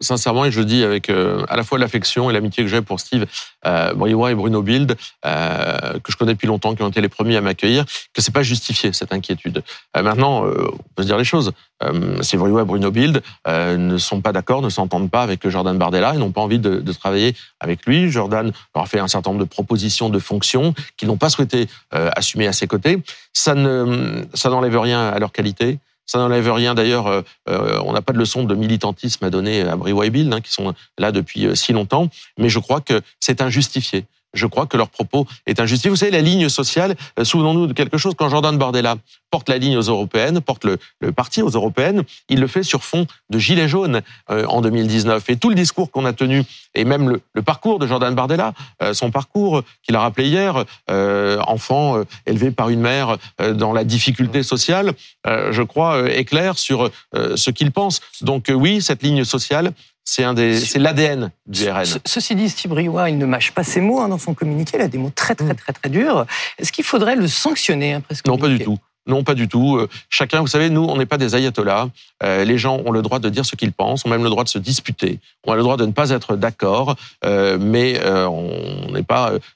sincèrement, 0.00 0.44
et 0.44 0.50
je 0.50 0.60
le 0.60 0.64
dis 0.64 0.82
avec 0.82 1.10
euh, 1.10 1.44
à 1.48 1.56
la 1.56 1.62
fois 1.62 1.78
l'affection 1.78 2.30
et 2.30 2.32
l'amitié 2.32 2.64
que 2.64 2.70
j'ai 2.70 2.80
pour 2.80 3.00
Steve 3.00 3.26
euh, 3.66 3.92
et 4.06 4.34
Bruno 4.34 4.62
Bild, 4.62 4.96
euh, 5.26 5.98
que 6.02 6.12
je 6.12 6.16
connais 6.16 6.32
depuis 6.32 6.46
longtemps, 6.46 6.74
qui 6.74 6.82
ont 6.82 6.88
été 6.88 7.00
les 7.00 7.08
premiers 7.08 7.36
à 7.36 7.40
m'accueillir, 7.40 7.84
que 8.12 8.22
c'est 8.22 8.32
pas 8.32 8.42
justifié 8.42 8.92
cette 8.92 9.12
inquiétude. 9.12 9.62
Euh, 9.96 10.02
maintenant, 10.02 10.46
euh, 10.46 10.68
on 10.72 10.94
peut 10.94 11.02
se 11.02 11.06
dire 11.06 11.18
les 11.18 11.24
choses. 11.24 11.52
Euh, 11.82 12.20
si 12.22 12.36
et 12.36 12.38
Bruno 12.38 12.90
Bild 12.90 13.22
ne 13.46 13.98
sont 13.98 14.20
pas 14.20 14.32
d'accord, 14.32 14.60
ne 14.60 14.68
s'entendent 14.68 15.10
pas 15.10 15.22
avec 15.22 15.48
Jordan 15.48 15.76
Bardella, 15.78 16.12
ils 16.14 16.20
n'ont 16.20 16.32
pas 16.32 16.40
envie 16.40 16.58
de, 16.58 16.80
de, 16.80 16.92
travailler 16.92 17.34
avec 17.58 17.86
lui. 17.86 18.10
Jordan 18.10 18.52
leur 18.74 18.84
a 18.84 18.86
fait 18.86 18.98
un 18.98 19.08
certain 19.08 19.30
nombre 19.30 19.42
de 19.42 19.48
propositions 19.48 20.10
de 20.10 20.18
fonctions 20.18 20.74
qu'ils 20.96 21.08
n'ont 21.08 21.16
pas 21.16 21.30
souhaité 21.30 21.68
assumer 21.90 22.46
à 22.46 22.52
ses 22.52 22.66
côtés. 22.66 23.02
Ça 23.32 23.54
ne, 23.54 24.24
ça 24.34 24.50
n'enlève 24.50 24.78
rien 24.78 25.08
à 25.08 25.18
leur 25.18 25.32
qualité. 25.32 25.78
Ça 26.10 26.18
n'enlève 26.18 26.52
rien 26.52 26.74
d'ailleurs. 26.74 27.06
Euh, 27.06 27.22
euh, 27.48 27.80
on 27.84 27.92
n'a 27.92 28.02
pas 28.02 28.12
de 28.12 28.18
leçon 28.18 28.42
de 28.42 28.56
militantisme 28.56 29.24
à 29.24 29.30
donner 29.30 29.60
à 29.60 29.76
Bill, 29.76 30.32
hein, 30.32 30.40
qui 30.40 30.50
sont 30.50 30.74
là 30.98 31.12
depuis 31.12 31.46
euh, 31.46 31.54
si 31.54 31.72
longtemps. 31.72 32.08
Mais 32.36 32.48
je 32.48 32.58
crois 32.58 32.80
que 32.80 33.00
c'est 33.20 33.40
injustifié 33.40 34.06
je 34.34 34.46
crois 34.46 34.66
que 34.66 34.76
leur 34.76 34.88
propos 34.88 35.26
est 35.46 35.60
injustifié. 35.60 35.90
Vous 35.90 35.96
savez, 35.96 36.12
la 36.12 36.20
ligne 36.20 36.48
sociale, 36.48 36.96
euh, 37.18 37.24
souvenons-nous 37.24 37.66
de 37.66 37.72
quelque 37.72 37.98
chose, 37.98 38.14
quand 38.16 38.28
Jordan 38.28 38.56
Bardella 38.56 38.96
porte 39.30 39.48
la 39.48 39.58
ligne 39.58 39.76
aux 39.76 39.82
européennes, 39.82 40.40
porte 40.40 40.64
le, 40.64 40.78
le, 41.00 41.12
parti 41.12 41.42
aux 41.42 41.50
européennes, 41.50 42.02
il 42.28 42.40
le 42.40 42.46
fait 42.46 42.62
sur 42.62 42.82
fond 42.82 43.06
de 43.30 43.38
gilets 43.38 43.68
jaunes 43.68 44.02
euh, 44.30 44.44
en 44.46 44.60
2019. 44.60 45.30
Et 45.30 45.36
tout 45.36 45.48
le 45.48 45.54
discours 45.54 45.90
qu'on 45.90 46.04
a 46.04 46.12
tenu, 46.12 46.42
et 46.74 46.84
même 46.84 47.20
le, 47.34 47.42
parcours 47.42 47.78
de 47.78 47.86
Jordan 47.86 48.14
Bardella, 48.14 48.52
euh, 48.82 48.92
son 48.92 49.10
parcours 49.10 49.62
qu'il 49.82 49.96
a 49.96 50.00
rappelé 50.00 50.28
hier, 50.28 50.64
euh, 50.90 51.38
enfant 51.46 52.02
élevé 52.26 52.50
par 52.50 52.68
une 52.68 52.80
mère 52.80 53.16
dans 53.54 53.72
la 53.72 53.84
difficulté 53.84 54.42
sociale, 54.42 54.92
je 55.26 55.62
crois, 55.62 56.08
est 56.10 56.24
clair 56.24 56.58
sur 56.58 56.90
ce 57.14 57.50
qu'il 57.50 57.72
pense. 57.72 58.00
Donc 58.20 58.50
oui, 58.52 58.82
cette 58.82 59.02
ligne 59.02 59.24
sociale, 59.24 59.72
c'est 60.12 60.24
un 60.24 60.34
des, 60.34 60.58
c'est 60.58 60.80
l'ADN 60.80 61.30
du 61.46 61.70
RN. 61.70 61.84
ceci 62.04 62.34
dit, 62.34 62.48
Steve 62.48 62.72
Briouat, 62.72 63.10
il 63.10 63.18
ne 63.18 63.26
mâche 63.26 63.52
pas 63.52 63.62
ses 63.62 63.80
mots 63.80 64.00
hein, 64.00 64.08
dans 64.08 64.18
son 64.18 64.34
communiqué. 64.34 64.72
Il 64.76 64.80
a 64.80 64.88
des 64.88 64.98
mots 64.98 65.12
très, 65.14 65.36
très, 65.36 65.54
très, 65.54 65.72
très 65.72 65.88
durs. 65.88 66.26
Est-ce 66.58 66.72
qu'il 66.72 66.84
faudrait 66.84 67.14
le 67.14 67.28
sanctionner 67.28 67.94
après 67.94 68.16
ce 68.16 68.22
Non, 68.26 68.36
pas 68.36 68.48
du 68.48 68.58
tout. 68.58 68.76
Non, 69.06 69.24
pas 69.24 69.34
du 69.34 69.48
tout. 69.48 69.76
Euh, 69.76 69.88
chacun, 70.10 70.40
vous 70.40 70.46
savez, 70.46 70.68
nous, 70.68 70.84
on 70.84 70.96
n'est 70.96 71.06
pas 71.06 71.16
des 71.16 71.34
ayatollahs. 71.34 71.88
Euh, 72.22 72.44
les 72.44 72.58
gens 72.58 72.80
ont 72.84 72.90
le 72.90 73.00
droit 73.00 73.18
de 73.18 73.28
dire 73.30 73.46
ce 73.46 73.56
qu'ils 73.56 73.72
pensent, 73.72 74.04
ont 74.04 74.10
même 74.10 74.22
le 74.22 74.28
droit 74.28 74.44
de 74.44 74.48
se 74.48 74.58
disputer, 74.58 75.20
ont 75.46 75.54
le 75.54 75.62
droit 75.62 75.78
de 75.78 75.86
ne 75.86 75.92
pas 75.92 76.10
être 76.10 76.36
d'accord, 76.36 76.96
euh, 77.24 77.56
mais 77.58 78.00
on 78.04 78.50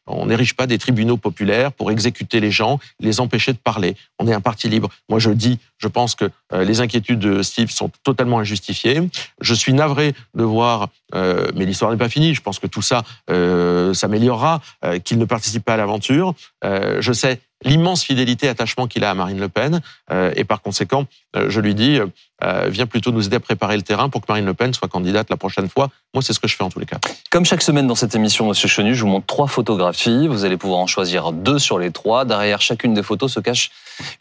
on 0.06 0.26
n'érige 0.26 0.54
pas 0.54 0.66
des 0.66 0.78
tribunaux 0.78 1.16
populaires 1.16 1.70
pour 1.70 1.90
exécuter 1.90 2.40
les 2.40 2.50
gens, 2.50 2.78
les 2.98 3.20
empêcher 3.20 3.52
de 3.52 3.58
parler. 3.58 3.96
On 4.18 4.26
est 4.26 4.32
un 4.32 4.40
parti 4.40 4.68
libre. 4.68 4.88
Moi, 5.08 5.18
je 5.18 5.30
dis, 5.30 5.58
je 5.78 5.88
pense 5.88 6.14
que 6.14 6.30
les 6.52 6.80
inquiétudes 6.80 7.18
de 7.18 7.42
Steve 7.42 7.70
sont 7.70 7.90
totalement 8.02 8.38
injustifiées. 8.38 9.02
Je 9.40 9.54
suis 9.54 9.74
navré 9.74 10.14
de 10.34 10.44
voir, 10.44 10.88
mais 11.12 11.66
l'histoire 11.66 11.90
n'est 11.90 11.98
pas 11.98 12.08
finie. 12.08 12.34
Je 12.34 12.40
pense 12.40 12.58
que 12.58 12.66
tout 12.66 12.82
ça 12.82 13.02
s'améliorera, 13.28 14.60
qu'il 15.04 15.18
ne 15.18 15.24
participe 15.24 15.64
pas 15.64 15.74
à 15.74 15.76
l'aventure. 15.76 16.34
je 16.62 17.12
sais 17.12 17.40
l'immense 17.62 18.02
fidélité, 18.04 18.48
attachement 18.48 18.86
qu'il 18.86 19.04
a 19.04 19.10
à 19.10 19.14
Marine 19.14 19.40
Le 19.40 19.48
Pen. 19.48 19.80
Euh, 20.10 20.32
et 20.36 20.44
par 20.44 20.62
conséquent, 20.62 21.06
euh, 21.36 21.48
je 21.48 21.60
lui 21.60 21.74
dis, 21.74 21.98
euh, 22.42 22.68
viens 22.68 22.86
plutôt 22.86 23.10
nous 23.12 23.26
aider 23.26 23.36
à 23.36 23.40
préparer 23.40 23.76
le 23.76 23.82
terrain 23.82 24.08
pour 24.08 24.20
que 24.20 24.26
Marine 24.28 24.44
Le 24.44 24.54
Pen 24.54 24.72
soit 24.74 24.88
candidate 24.88 25.30
la 25.30 25.36
prochaine 25.36 25.68
fois. 25.68 25.90
Moi, 26.12 26.22
c'est 26.22 26.32
ce 26.32 26.40
que 26.40 26.48
je 26.48 26.56
fais 26.56 26.64
en 26.64 26.70
tous 26.70 26.78
les 26.78 26.86
cas. 26.86 26.98
Comme 27.30 27.44
chaque 27.44 27.62
semaine 27.62 27.86
dans 27.86 27.94
cette 27.94 28.14
émission, 28.14 28.46
Monsieur 28.46 28.68
Chenu, 28.68 28.94
je 28.94 29.02
vous 29.02 29.08
montre 29.08 29.26
trois 29.26 29.46
photographies. 29.46 30.28
Vous 30.28 30.44
allez 30.44 30.56
pouvoir 30.56 30.80
en 30.80 30.86
choisir 30.86 31.32
deux 31.32 31.58
sur 31.58 31.78
les 31.78 31.90
trois. 31.90 32.24
Derrière 32.24 32.60
chacune 32.60 32.94
des 32.94 33.02
photos 33.02 33.32
se 33.32 33.40
cache 33.40 33.70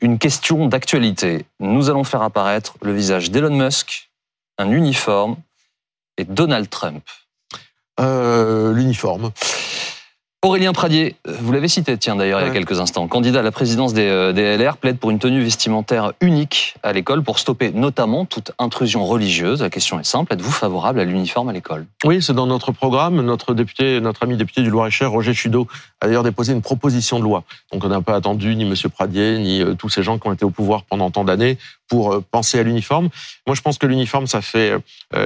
une 0.02 0.20
question 0.20 0.68
d'actualité. 0.68 1.46
Nous 1.60 1.90
allons 1.90 2.04
faire 2.04 2.22
apparaître 2.22 2.76
le 2.82 2.94
visage 2.94 3.32
d'Elon 3.32 3.56
Musk, 3.56 4.10
un 4.58 4.72
uniforme 4.72 5.36
et 6.18 6.26
Donald 6.26 6.70
Trump. 6.70 7.04
L'uniforme. 8.00 9.32
Aurélien 10.44 10.74
Pradier, 10.74 11.16
vous 11.26 11.54
l'avez 11.54 11.70
cité, 11.70 11.98
tiens 11.98 12.18
d'ailleurs 12.18 12.42
il 12.42 12.48
y 12.48 12.50
a 12.50 12.52
quelques 12.52 12.82
instants, 12.82 13.08
candidat 13.08 13.40
à 13.40 13.44
la 13.44 13.54
présidence 13.54 13.94
des, 13.94 14.10
euh, 14.10 14.34
des 14.34 14.58
LR, 14.58 14.76
plaide 14.76 14.98
pour 14.98 15.10
une 15.10 15.18
tenue 15.18 15.42
vestimentaire 15.42 16.12
unique 16.20 16.76
à 16.84 16.92
l'école 16.92 17.24
pour 17.24 17.40
stopper 17.40 17.72
notamment 17.72 18.26
toute 18.26 18.52
intrusion 18.60 19.06
religieuse. 19.06 19.62
La 19.62 19.70
question 19.70 20.02
est 20.02 20.04
simple, 20.04 20.34
êtes-vous 20.34 20.52
favorable 20.52 21.00
à 21.00 21.06
l'uniforme 21.06 21.48
à 21.48 21.54
l'école? 21.54 21.86
Oui, 22.04 22.22
c'est 22.22 22.34
dans 22.34 22.46
notre 22.46 22.74
programme. 22.74 23.22
Notre 23.22 23.54
député, 23.54 24.02
notre 24.02 24.24
ami 24.24 24.36
député 24.36 24.64
du 24.64 24.70
Loir-et-Cher, 24.70 25.10
Roger 25.10 25.34
Chudeau, 25.34 25.66
a 26.02 26.08
d'ailleurs 26.08 26.24
déposé 26.24 26.52
une 26.52 26.62
proposition 26.62 27.20
de 27.20 27.24
loi. 27.24 27.46
Donc 27.72 27.86
on 27.86 27.88
n'a 27.88 28.02
pas 28.02 28.16
attendu 28.16 28.54
ni 28.58 28.64
M. 28.64 28.76
Pradier, 28.94 29.40
ni 29.40 29.62
euh, 29.62 29.76
tous 29.76 29.88
ces 29.88 30.04
gens 30.04 30.20
qui 30.20 30.28
ont 30.28 30.34
été 30.34 30.44
au 30.44 30.50
pouvoir 30.50 30.84
pendant 30.84 31.10
tant 31.10 31.24
d'années 31.24 31.58
pour 31.94 32.06
euh, 32.12 32.24
penser 32.32 32.60
à 32.60 32.64
l'uniforme. 32.64 33.10
Moi, 33.46 33.56
je 33.56 33.62
pense 33.62 33.78
que 33.78 33.88
l'uniforme, 33.88 34.26
ça 34.26 34.42
fait 34.42 34.74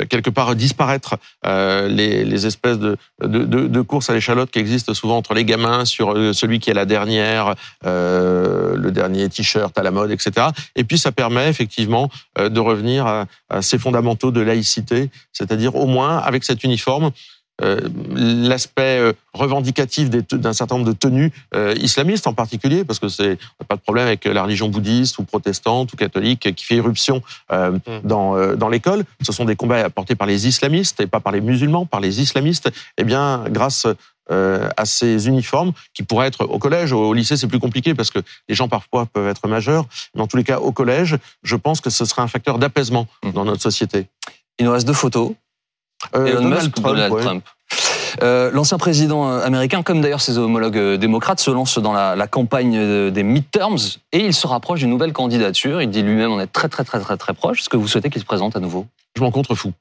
quelque 0.09 0.31
part 0.31 0.55
disparaître 0.55 1.17
les, 1.45 2.25
les 2.25 2.45
espèces 2.45 2.79
de, 2.79 2.97
de, 3.21 3.45
de, 3.45 3.67
de 3.67 3.81
courses 3.81 4.09
à 4.09 4.13
l'échalote 4.13 4.51
qui 4.51 4.59
existent 4.59 4.93
souvent 4.93 5.17
entre 5.17 5.33
les 5.33 5.45
gamins 5.45 5.85
sur 5.85 6.11
euh, 6.11 6.33
celui 6.33 6.59
qui 6.59 6.69
est 6.69 6.73
la 6.73 6.85
dernière, 6.85 7.55
euh, 7.85 8.75
le 8.75 8.91
dernier 8.91 9.29
t-shirt 9.29 9.77
à 9.77 9.83
la 9.83 9.91
mode, 9.91 10.11
etc. 10.11 10.47
Et 10.75 10.83
puis 10.83 10.97
ça 10.97 11.11
permet 11.11 11.47
effectivement 11.49 12.09
euh, 12.37 12.49
de 12.49 12.59
revenir 12.59 13.05
à, 13.05 13.25
à, 13.49 13.61
ces 13.61 13.77
fondamentaux 13.77 14.31
de 14.31 14.41
laïcité, 14.41 15.09
c'est-à-dire 15.33 15.75
au 15.75 15.87
moins 15.87 16.17
avec 16.17 16.43
cet 16.43 16.63
uniforme. 16.63 17.11
Euh, 17.63 17.81
l'aspect 18.15 19.13
revendicatif 19.33 20.09
d'un 20.09 20.53
certain 20.53 20.75
nombre 20.75 20.87
de 20.87 20.93
tenues 20.93 21.31
euh, 21.55 21.73
islamistes 21.79 22.27
en 22.27 22.33
particulier, 22.33 22.83
parce 22.83 22.99
que 22.99 23.07
c'est 23.07 23.37
pas 23.67 23.75
de 23.75 23.81
problème 23.81 24.07
avec 24.07 24.25
la 24.25 24.43
religion 24.43 24.69
bouddhiste 24.69 25.17
ou 25.17 25.23
protestante 25.23 25.91
ou 25.93 25.97
catholique 25.97 26.53
qui 26.55 26.65
fait 26.65 26.75
irruption 26.75 27.21
euh, 27.51 27.71
mmh. 27.71 27.79
dans, 28.03 28.55
dans 28.55 28.69
l'école. 28.69 29.05
Ce 29.21 29.31
sont 29.31 29.45
des 29.45 29.55
combats 29.55 29.83
apportés 29.85 30.15
par 30.15 30.27
les 30.27 30.47
islamistes 30.47 31.01
et 31.01 31.07
pas 31.07 31.19
par 31.19 31.33
les 31.33 31.41
musulmans, 31.41 31.85
par 31.85 31.99
les 31.99 32.21
islamistes. 32.21 32.69
Eh 32.97 33.03
bien, 33.03 33.45
grâce 33.49 33.87
euh, 34.29 34.69
à 34.75 34.83
ces 34.83 35.29
uniformes 35.29 35.71
qui 35.93 36.03
pourraient 36.03 36.27
être 36.27 36.43
au 36.43 36.59
collège, 36.59 36.91
au 36.91 37.13
lycée, 37.13 37.37
c'est 37.37 37.47
plus 37.47 37.59
compliqué 37.59 37.95
parce 37.95 38.11
que 38.11 38.19
les 38.49 38.55
gens 38.55 38.67
parfois 38.67 39.05
peuvent 39.05 39.27
être 39.27 39.47
majeurs. 39.47 39.85
Mais 40.15 40.21
en 40.21 40.27
tous 40.27 40.35
les 40.35 40.43
cas, 40.43 40.59
au 40.59 40.73
collège, 40.73 41.17
je 41.43 41.55
pense 41.55 41.79
que 41.79 41.89
ce 41.89 42.03
serait 42.03 42.21
un 42.21 42.27
facteur 42.27 42.59
d'apaisement 42.59 43.07
mmh. 43.23 43.31
dans 43.31 43.45
notre 43.45 43.61
société. 43.61 44.07
Il 44.59 44.65
nous 44.65 44.71
reste 44.71 44.85
deux 44.85 44.93
photos. 44.93 45.31
Euh, 46.15 46.25
Elon 46.25 46.41
Donald 46.41 46.63
Musk, 46.63 46.75
Trump. 46.75 46.87
Donald 46.87 47.13
ouais. 47.13 47.21
Trump. 47.21 47.45
Euh, 48.23 48.49
L'ancien 48.51 48.77
président 48.77 49.29
euh, 49.29 49.45
américain, 49.45 49.83
comme 49.83 50.01
d'ailleurs 50.01 50.21
ses 50.21 50.37
homologues 50.37 50.95
démocrates, 50.95 51.39
se 51.39 51.51
lance 51.51 51.77
dans 51.77 51.93
la, 51.93 52.15
la, 52.15 52.27
campagne 52.27 53.11
des 53.11 53.23
midterms 53.23 53.77
et 54.11 54.25
il 54.25 54.33
se 54.33 54.47
rapproche 54.47 54.79
d'une 54.79 54.89
nouvelle 54.89 55.13
candidature. 55.13 55.81
Il 55.81 55.89
dit 55.89 56.01
lui-même 56.01 56.31
en 56.31 56.39
être 56.39 56.51
très 56.51 56.69
très 56.69 56.83
très 56.83 56.99
très 56.99 57.17
très 57.17 57.33
proche. 57.33 57.61
Est-ce 57.61 57.69
que 57.69 57.77
vous 57.77 57.87
souhaitez 57.87 58.09
qu'il 58.09 58.21
se 58.21 58.25
présente 58.25 58.55
à 58.55 58.59
nouveau? 58.59 58.87
Je 59.15 59.21
m'en 59.21 59.31
contrefous. 59.31 59.73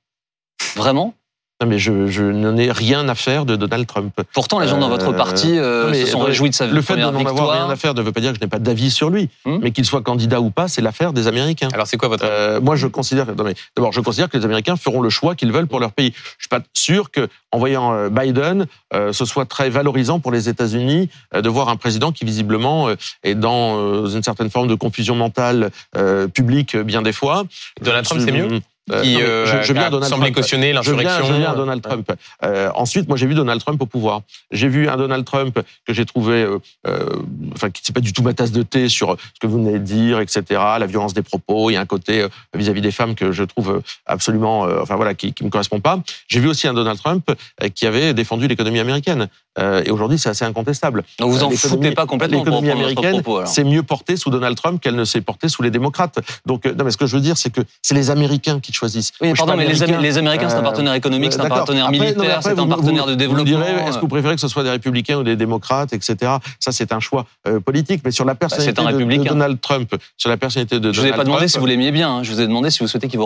Vraiment? 0.75 1.15
Non, 1.63 1.69
mais 1.69 1.79
je, 1.79 2.07
je 2.07 2.23
n'en 2.23 2.55
ai 2.59 2.71
rien 2.71 3.09
à 3.09 3.15
faire 3.15 3.47
de 3.47 3.57
Donald 3.57 3.87
Trump. 3.87 4.13
Pourtant, 4.35 4.59
les 4.61 4.69
gens 4.69 4.77
dans 4.77 4.91
votre 4.91 5.09
Euh, 5.09 5.17
parti 5.17 5.59
euh, 5.59 5.85
non, 5.85 5.91
mais 5.91 6.05
se 6.05 6.11
sont 6.13 6.19
réjouis 6.21 6.51
de 6.51 6.55
sa 6.55 6.67
Le 6.67 6.83
fait 6.83 6.97
de 6.97 7.01
n'en 7.01 7.15
avoir 7.25 7.53
rien 7.53 7.71
à 7.71 7.77
faire 7.77 7.95
ne 7.95 8.03
veut 8.03 8.13
pas 8.13 8.21
dire 8.21 8.33
que 8.33 8.39
je 8.39 8.45
n'ai 8.45 8.49
pas 8.51 8.59
d'avis 8.59 8.91
sur 8.91 9.09
lui, 9.09 9.31
Hmm. 9.47 9.59
mais 9.63 9.71
qu'il 9.71 9.87
soit 9.87 10.03
candidat 10.03 10.41
ou 10.43 10.51
pas, 10.51 10.69
c'est 10.69 10.83
l'affaire 10.83 11.15
des 11.15 11.29
Américains. 11.29 11.69
Alors 11.73 11.87
c'est 11.87 11.97
quoi 11.97 12.09
votre 12.11 12.27
Euh, 12.27 12.61
moi, 12.61 12.77
je 12.77 12.87
considère, 12.87 13.27
non, 13.35 13.45
mais 13.45 13.55
d'abord, 13.75 13.91
je 13.93 14.03
considère 14.03 14.29
que 14.29 14.37
les 14.37 14.45
Américains 14.45 14.77
feront 14.77 15.01
le 15.01 15.09
choix 15.09 15.35
qu'ils 15.35 15.51
veulent 15.51 15.67
pour 15.67 15.81
leur 15.81 15.93
pays. 15.93 16.13
Je 16.39 16.43
suis 16.45 16.49
pas 16.51 16.61
sûr 16.75 17.11
que, 17.11 17.27
en 17.53 17.59
voyant 17.59 17.95
euh, 17.95 18.11
Biden, 18.11 18.67
euh, 18.93 19.15
ce 19.15 19.25
soit 19.25 19.47
très 19.47 19.71
valorisant 19.71 20.21
pour 20.21 20.33
les 20.33 20.51
États-Unis 20.51 21.09
euh, 21.35 21.41
de 21.41 21.49
voir 21.49 21.71
un 21.71 21.77
président 21.77 22.13
qui 22.13 22.27
visiblement 22.27 22.89
euh, 22.89 22.97
est 23.25 23.35
dans 23.35 23.79
euh, 23.79 24.09
une 24.09 24.23
certaine 24.23 24.51
forme 24.51 24.69
de 24.69 24.75
confusion 24.75 25.15
mentale 25.15 25.71
euh, 25.97 26.29
publique 26.29 26.77
bien 26.77 27.01
des 27.01 27.13
fois. 27.13 27.45
Donald 27.81 28.05
Trump, 28.05 28.21
c'est 28.23 28.33
mieux? 28.33 28.53
Euh, 28.53 28.61
qui 28.89 29.15
non, 29.15 29.19
mais 29.19 29.23
euh, 29.23 29.47
je, 29.63 29.67
je 29.67 29.73
viens 29.73 29.93
a 29.93 30.03
semblé 30.05 30.31
cautionner 30.31 30.71
Je 30.71 30.75
l'insurrection. 30.75 31.25
je 31.25 31.33
viens 31.33 31.51
à 31.51 31.55
Donald 31.57 31.83
Trump. 31.83 32.13
Euh, 32.45 32.71
ensuite, 32.75 33.09
moi, 33.09 33.17
j'ai 33.17 33.27
vu 33.27 33.35
Donald 33.35 33.61
Trump 33.61 33.83
au 33.83 33.87
pouvoir. 33.87 34.21
J'ai 34.53 34.69
vu 34.69 34.89
un 34.89 34.97
Donald 34.97 35.25
Trump 35.25 35.59
que 35.85 35.93
j'ai 35.93 36.05
trouvé, 36.05 36.43
euh, 36.45 36.59
euh, 36.87 37.09
enfin, 37.53 37.71
qui 37.71 37.83
c'est 37.85 37.93
pas 37.93 38.01
du 38.01 38.13
tout 38.13 38.23
ma 38.23 38.33
tasse 38.33 38.53
de 38.53 38.63
thé 38.63 38.89
sur 38.89 39.17
ce 39.35 39.41
que 39.41 39.49
vous 39.49 39.59
venez 39.59 39.79
de 39.81 39.85
dire, 39.85 40.21
etc. 40.21 40.45
La 40.79 40.87
violence 40.87 41.15
des 41.15 41.23
propos. 41.23 41.71
Il 41.71 41.75
y 41.75 41.77
a 41.77 41.81
un 41.81 41.87
côté 41.87 42.23
euh, 42.23 42.29
vis-à-vis 42.55 42.81
des 42.81 42.93
femmes 42.93 43.17
que 43.17 43.33
je 43.33 43.43
trouve 43.43 43.71
euh, 43.71 43.81
absolument, 44.07 44.67
euh, 44.67 44.79
enfin 44.81 44.95
voilà, 44.95 45.15
qui, 45.15 45.33
qui 45.33 45.43
me 45.45 45.51
correspond 45.51 45.81
pas. 45.81 46.01
J'ai 46.29 46.39
vu 46.39 46.49
aussi 46.49 46.69
un 46.69 46.75
Donald 46.75 46.99
Trump 46.99 47.29
euh, 47.29 47.69
qui 47.69 47.87
avait 47.87 48.15
défendu 48.15 48.47
l'économie 48.47 48.79
américaine. 48.79 49.29
Euh, 49.59 49.83
et 49.85 49.91
aujourd'hui, 49.91 50.19
c'est 50.19 50.29
assez 50.29 50.45
incontestable. 50.45 51.03
Donc 51.19 51.31
vous 51.31 51.43
en 51.43 51.51
Euh, 51.51 51.57
foutez 51.57 51.93
pas 51.93 52.07
complètement 52.07 52.39
L'économie 52.39 52.71
américaine, 52.71 53.23
c'est 53.47 53.65
mieux 53.65 53.83
porté 53.83 54.17
sous 54.17 54.31
Donald 54.31 54.57
Trump 54.57 54.81
qu'elle 54.81 54.95
ne 54.97 55.05
s'est 55.05 55.21
portée 55.23 55.49
sous 55.49 55.63
les 55.63 55.71
démocrates. 55.71 56.19
Donc, 56.45 56.67
euh, 56.67 56.75
non, 56.75 56.85
mais 56.85 56.91
ce 56.91 56.97
que 56.97 57.07
je 57.07 57.17
veux 57.17 57.23
dire, 57.23 57.37
c'est 57.39 57.51
que 57.51 57.61
c'est 57.83 57.95
les 57.95 58.11
Américains 58.11 58.61
qui 58.61 58.73
choisissent. 58.73 59.13
Oui, 59.21 59.29
Moi, 59.29 59.37
pardon, 59.37 59.53
mais 59.57 59.65
les, 59.67 59.83
américain. 59.83 59.99
Amé- 59.99 60.03
les 60.09 60.19
Américains, 60.19 60.49
c'est 60.51 60.57
un 60.57 60.63
partenaire 60.63 60.95
économique, 60.95 61.33
c'est 61.33 61.41
un 61.41 61.49
partenaire 61.49 61.87
Après, 61.87 61.99
militaire, 61.99 62.41
c'est 62.43 62.51
un 62.59 62.67
partenaire 62.67 63.05
vous- 63.07 63.07
de 63.07 63.13
vous 63.13 63.17
développement. 63.17 63.45
me 63.45 63.45
direz, 63.65 63.89
est-ce 63.89 63.97
que 63.97 64.01
vous 64.03 64.09
préférez 64.09 64.35
que 64.35 64.41
ce 64.41 64.49
soit 64.49 64.63
des 64.63 64.71
républicains 64.71 65.19
ou 65.19 65.23
des 65.23 65.37
démocrates, 65.37 65.93
etc. 65.93 66.17
Ça, 66.61 66.73
c'est 66.73 66.93
un 66.93 67.01
choix 67.01 67.27
euh, 67.49 67.61
politique. 67.61 68.03
Mais 68.05 68.11
sur 68.11 68.25
la 68.25 68.35
personnalité 68.35 68.83
Bah, 68.83 68.89
un 68.91 68.93
de-. 68.93 69.25
Donald 69.25 69.61
Trump, 69.61 69.95
sur 70.17 70.29
la 70.31 70.37
personnalité 70.37 70.81
de 70.81 70.93
Je 70.93 71.01
vous 71.01 71.07
ai 71.07 71.11
Donald 71.11 71.17
pas 71.17 71.25
demandé 71.25 71.39
Trump, 71.47 71.51
si 71.51 71.59
vous 71.59 71.67
l'aimiez 71.67 71.93
bien. 71.93 72.17
hein. 72.17 72.23
Je 72.23 72.33
vous 72.33 72.41
ai 72.41 72.47
demandé 72.47 72.71
si 72.71 72.81
vous 72.81 72.89
souhaitez 72.89 73.09
qu'il 73.09 73.19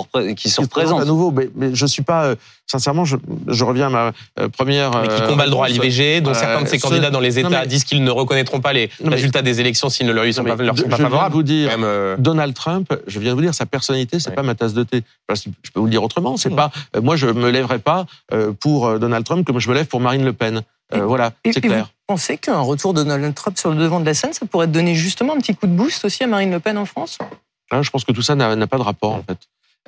se 0.50 0.60
représente. 0.60 1.00
à 1.00 1.04
nouveau. 1.04 1.30
Mais, 1.30 1.50
mais 1.56 1.74
je 1.74 1.86
suis 1.86 2.02
pas, 2.02 2.24
euh, 2.26 2.34
sincèrement, 2.70 3.04
je, 3.04 3.16
je 3.48 3.64
reviens 3.64 3.86
à 3.86 3.90
ma 3.90 4.12
euh, 4.38 4.48
première. 4.48 4.90
mais 5.02 5.08
qui 5.08 5.14
euh, 5.22 5.26
combat 5.28 5.44
le 5.44 5.50
droit 5.50 5.66
à 5.66 5.68
l'IVG, 5.68 6.20
dont 6.20 6.30
Euh, 6.30 6.34
certains 6.34 6.62
de 6.62 6.68
ces 6.68 6.78
ce- 6.78 6.82
candidats 6.86 7.10
dans 7.10 7.20
les 7.20 7.42
non, 7.42 7.48
États 7.48 7.60
mais- 7.62 7.66
disent 7.66 7.84
qu'ils 7.84 8.02
ne 8.04 8.10
reconnaîtront 8.10 8.60
pas 8.60 8.72
les 8.72 8.86
Non, 9.00 9.08
mais- 9.10 9.16
résultats 9.16 9.42
des 9.42 9.60
élections 9.60 9.88
s'ils 9.90 10.06
ne 10.06 10.12
leur 10.12 10.24
y 10.26 10.32
sont 10.32 10.42
Non, 10.42 10.56
pas, 10.56 10.62
leur 10.62 10.76
sont 10.78 10.84
je 10.84 10.88
pas 10.90 10.96
viens 10.96 11.04
de 11.06 11.10
favorables. 11.10 11.34
vous 11.34 11.42
dire, 11.42 11.70
euh, 11.80 12.16
Donald 12.18 12.54
Trump, 12.54 12.92
je 13.06 13.18
viens 13.18 13.30
de 13.30 13.34
vous 13.36 13.42
dire, 13.42 13.54
sa 13.54 13.66
personnalité, 13.66 14.18
c'est 14.20 14.30
Ouais. 14.30 14.34
pas 14.36 14.42
ma 14.42 14.54
tasse 14.54 14.74
de 14.74 14.82
thé. 14.84 15.02
Parce 15.26 15.42
que 15.42 15.50
Je 15.62 15.70
peux 15.70 15.80
vous 15.80 15.86
le 15.86 15.90
dire 15.90 16.02
autrement. 16.02 16.36
C'est 16.36 16.50
Mm. 16.50 16.56
pas, 16.56 16.70
euh, 16.96 17.00
moi, 17.00 17.16
je 17.16 17.26
me 17.26 17.50
lèverai 17.50 17.78
pas 17.78 18.06
euh, 18.32 18.52
pour 18.52 18.98
Donald 18.98 19.24
Trump 19.24 19.46
comme 19.46 19.58
je 19.58 19.68
me 19.68 19.74
lève 19.74 19.86
pour 19.86 20.00
Marine 20.00 20.24
Le 20.24 20.32
Pen. 20.32 20.62
Euh, 20.92 20.96
Et- 20.98 21.00
voilà, 21.02 21.32
Et, 21.44 21.52
c'est 21.52 21.60
clair. 21.60 21.84
vous 21.84 21.90
pensez 22.14 22.36
qu'un 22.38 22.58
retour 22.60 22.94
de 22.94 23.02
Donald 23.04 23.34
Trump 23.34 23.56
sur 23.58 23.70
le 23.70 23.76
devant 23.76 24.00
de 24.00 24.06
la 24.06 24.14
scène, 24.14 24.32
ça 24.32 24.44
pourrait 24.46 24.66
donner 24.66 24.94
justement 24.94 25.34
un 25.34 25.38
petit 25.38 25.54
coup 25.54 25.66
de 25.68 25.72
boost 25.72 26.04
aussi 26.04 26.24
à 26.24 26.26
Marine 26.26 26.50
Le 26.50 26.58
Pen 26.60 26.76
en 26.78 26.84
France? 26.86 27.18
Hein, 27.70 27.82
je 27.82 27.90
pense 27.90 28.04
que 28.04 28.10
tout 28.12 28.22
ça 28.22 28.34
n'a 28.34 28.56
n'a 28.56 28.66
pas 28.66 28.78
de 28.78 28.82
rapport, 28.82 29.12
en 29.12 29.22
fait. 29.22 29.38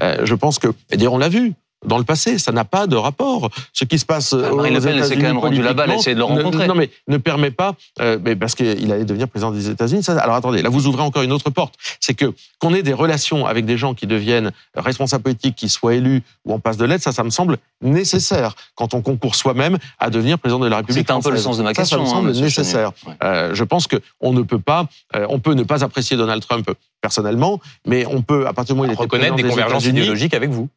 Euh, 0.02 0.18
je 0.24 0.34
pense 0.36 0.58
que, 0.60 0.68
et 0.90 0.96
d'ailleurs, 0.96 1.14
on 1.14 1.18
l'a 1.18 1.28
vu. 1.28 1.52
Dans 1.84 1.98
le 1.98 2.04
passé, 2.04 2.38
ça 2.38 2.52
n'a 2.52 2.64
pas 2.64 2.86
de 2.86 2.96
rapport. 2.96 3.50
Ce 3.72 3.84
qui 3.84 3.98
se 3.98 4.06
passe 4.06 4.32
Ah, 4.32 4.54
Marine 4.54 4.76
aux 4.76 4.80
Le 4.80 4.84
Pen, 4.84 5.04
s'est 5.04 5.16
quand 5.16 5.22
même 5.22 5.38
rendue 5.38 5.62
là-bas, 5.62 5.84
elle 5.86 5.94
essayé 5.94 6.14
de 6.14 6.20
le 6.20 6.26
ne- 6.26 6.32
rencontrer. 6.32 6.66
Non, 6.66 6.74
mais 6.74 6.90
ne 7.08 7.16
permet 7.16 7.50
pas, 7.50 7.74
euh, 8.00 8.18
mais 8.24 8.36
parce 8.36 8.54
qu'il 8.54 8.92
allait 8.92 9.04
devenir 9.04 9.28
président 9.28 9.50
des 9.50 9.68
États-Unis. 9.68 10.04
Alors 10.08 10.36
attendez, 10.36 10.62
là 10.62 10.68
vous 10.68 10.86
ouvrez 10.86 11.02
encore 11.02 11.22
une 11.22 11.32
autre 11.32 11.50
porte. 11.50 11.74
C'est 12.00 12.14
que 12.14 12.32
qu'on 12.58 12.74
ait 12.74 12.82
des 12.82 12.92
relations 12.92 13.46
avec 13.46 13.64
des 13.64 13.76
gens 13.76 13.94
qui 13.94 14.06
deviennent 14.06 14.52
responsables 14.76 15.24
politiques, 15.24 15.56
qui 15.56 15.68
soient 15.68 15.94
élus 15.94 16.22
ou 16.44 16.54
en 16.54 16.58
passe 16.58 16.76
de 16.76 16.84
l'aide, 16.84 17.00
ça, 17.00 17.12
ça 17.12 17.24
me 17.24 17.30
semble 17.30 17.58
nécessaire 17.80 18.54
quand 18.74 18.94
on 18.94 19.02
concourt 19.02 19.34
soi-même 19.34 19.78
à 19.98 20.10
devenir 20.10 20.38
président 20.38 20.60
de 20.60 20.68
la 20.68 20.78
République. 20.78 21.06
C'est 21.06 21.12
un 21.12 21.20
peu 21.20 21.30
le 21.30 21.38
sens 21.38 21.58
de 21.58 21.62
ma 21.62 21.74
question. 21.74 21.98
Ça 21.98 22.02
me 22.02 22.08
hein, 22.08 22.12
semble 22.12 22.32
nécessaire. 22.32 22.92
Ouais. 23.06 23.14
Euh, 23.24 23.54
je 23.54 23.64
pense 23.64 23.86
que 23.86 23.96
on 24.20 24.32
ne 24.32 24.42
peut 24.42 24.60
pas, 24.60 24.86
euh, 25.16 25.26
on 25.28 25.40
peut 25.40 25.54
ne 25.54 25.62
pas 25.64 25.84
apprécier 25.84 26.16
Donald 26.16 26.42
Trump 26.46 26.70
personnellement, 27.00 27.60
mais 27.86 28.06
on 28.06 28.22
peut 28.22 28.46
à 28.46 28.52
partir 28.52 28.74
du 28.74 28.80
moment 28.80 28.88
où 28.88 28.92
il 28.92 28.94
était 28.94 29.02
reconnaître 29.02 29.34
des 29.34 29.42
convergences 29.42 29.86
idéologiques 29.86 30.34
avec 30.34 30.50
vous. 30.50 30.68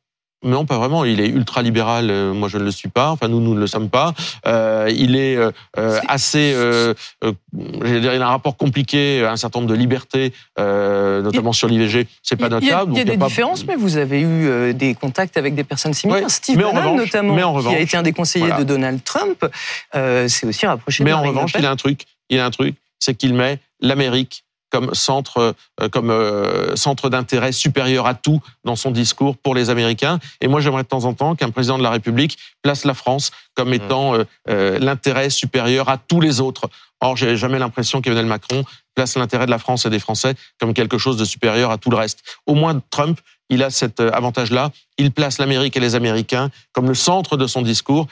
Non, 0.46 0.66
pas 0.66 0.78
vraiment. 0.78 1.04
Il 1.06 1.20
est 1.20 1.28
ultra 1.28 1.62
libéral. 1.62 2.10
euh, 2.10 2.34
moi, 2.34 2.48
je 2.48 2.58
ne 2.58 2.64
le 2.64 2.72
suis 2.72 2.88
pas. 2.90 3.10
Enfin, 3.12 3.28
nous, 3.28 3.40
nous 3.42 3.54
ne 3.54 3.60
le 3.60 3.68
sommes 3.68 3.90
pas. 3.90 4.14
Euh, 4.46 4.90
il 4.96 5.16
est 5.16 5.36
euh, 5.36 5.52
C'est- 5.76 6.02
assez. 6.08 6.54
Euh, 6.56 6.94
j'allais 7.84 8.00
dire, 8.00 8.14
il 8.14 8.22
a 8.22 8.28
un 8.28 8.30
rapport 8.32 8.56
compliqué 8.56 9.24
à 9.26 9.32
un 9.32 9.36
certain 9.38 9.60
nombre 9.60 9.72
de 9.72 9.78
libertés, 9.78 10.32
notamment 10.58 11.52
sur 11.54 11.68
l'IVG. 11.68 12.08
C'est 12.24 12.36
pas 12.36 12.46
Il 12.48 12.48
y 12.48 12.48
a, 12.48 12.50
notre 12.56 12.68
cas. 12.68 12.86
il 12.92 12.98
y 12.98 13.02
a 13.02 13.04
des 13.04 13.18
pas- 13.18 13.28
différences, 13.28 13.66
mais 13.66 13.76
vous 13.76 13.98
avez 13.98 14.22
eu 14.22 14.74
des 14.74 14.94
contacts 14.96 15.36
avec 15.38 15.56
des 15.56 15.64
personnes 15.64 15.94
similaires. 15.94 16.24
Ouais, 16.24 16.30
Steve 16.30 16.58
Bannon, 16.58 16.70
revanche- 16.94 16.98
notamment, 17.00 17.62
qui 17.62 17.68
a 17.76 17.80
été 17.80 17.98
un 17.98 18.04
des 18.04 18.14
conseillers 18.14 18.46
voilà. 18.48 18.60
de 18.64 18.68
Donald 18.68 19.04
Trump, 19.04 19.46
s'est 19.94 20.48
aussi 20.48 20.66
rapproché 20.66 21.04
Mais 21.04 21.12
de 21.12 21.16
en 21.16 21.24
revanche, 21.24 21.52
il 21.58 21.66
a 21.66 21.72
un 21.72 21.76
truc. 21.76 22.06
Il 22.30 22.40
a 22.40 22.46
un 22.46 22.52
truc, 22.52 22.76
c'est 23.00 23.14
qu'il 23.16 23.34
met 23.34 23.60
l'Amérique 23.82 24.45
comme 24.72 24.94
centre, 24.94 25.56
euh, 25.82 25.90
comme 25.90 26.10
euh, 26.10 26.76
centre 26.76 27.10
d'intérêt 27.10 27.52
supérieur 27.52 28.08
à 28.08 28.14
tout 28.14 28.42
dans 28.64 28.76
son 28.76 28.92
discours 28.92 29.38
pour 29.38 29.56
les 29.56 29.70
Américains. 29.70 30.20
Et 30.42 30.48
moi, 30.48 30.60
j'aimerais 30.60 30.84
de 30.84 30.88
temps 30.88 31.06
en 31.06 31.14
temps 31.14 31.36
qu'un 31.36 31.50
président 31.50 31.78
de 31.78 31.84
la 31.84 31.92
République 31.92 32.38
place 32.62 32.86
la 32.86 32.94
France 32.94 33.32
comme 33.56 33.74
étant 33.74 34.16
euh, 34.16 34.24
euh, 34.50 34.80
l'intérêt 34.80 35.30
supérieur 35.30 35.90
à 35.90 35.98
tous 35.98 36.20
les 36.20 36.42
autres. 36.42 36.70
Or, 37.02 37.16
j'ai 37.16 37.38
jamais 37.38 37.60
l'impression 37.60 38.02
qu'Emmanuel 38.02 38.26
Macron 38.26 38.64
place 38.96 39.16
l'intérêt 39.18 39.46
de 39.46 39.52
la 39.52 39.60
France 39.60 39.86
et 39.86 39.90
des 39.90 40.00
Français 40.00 40.36
comme 40.60 40.74
quelque 40.74 40.98
chose 40.98 41.18
de 41.18 41.26
supérieur 41.26 41.72
à 41.72 41.78
tout 41.78 41.90
le 41.90 41.98
reste. 41.98 42.24
Au 42.46 42.56
moins, 42.56 42.82
Trump, 42.90 43.20
il 43.50 43.62
a 43.64 43.70
cet 43.70 44.00
avantage-là. 44.00 44.72
Il 44.98 45.12
place 45.12 45.38
l'Amérique 45.38 45.78
et 45.78 45.80
les 45.80 45.96
Américains 45.96 46.50
comme 46.74 46.88
le 46.88 46.96
centre 46.96 47.38
de 47.38 47.48
son 47.48 47.62
discours. 47.62 48.08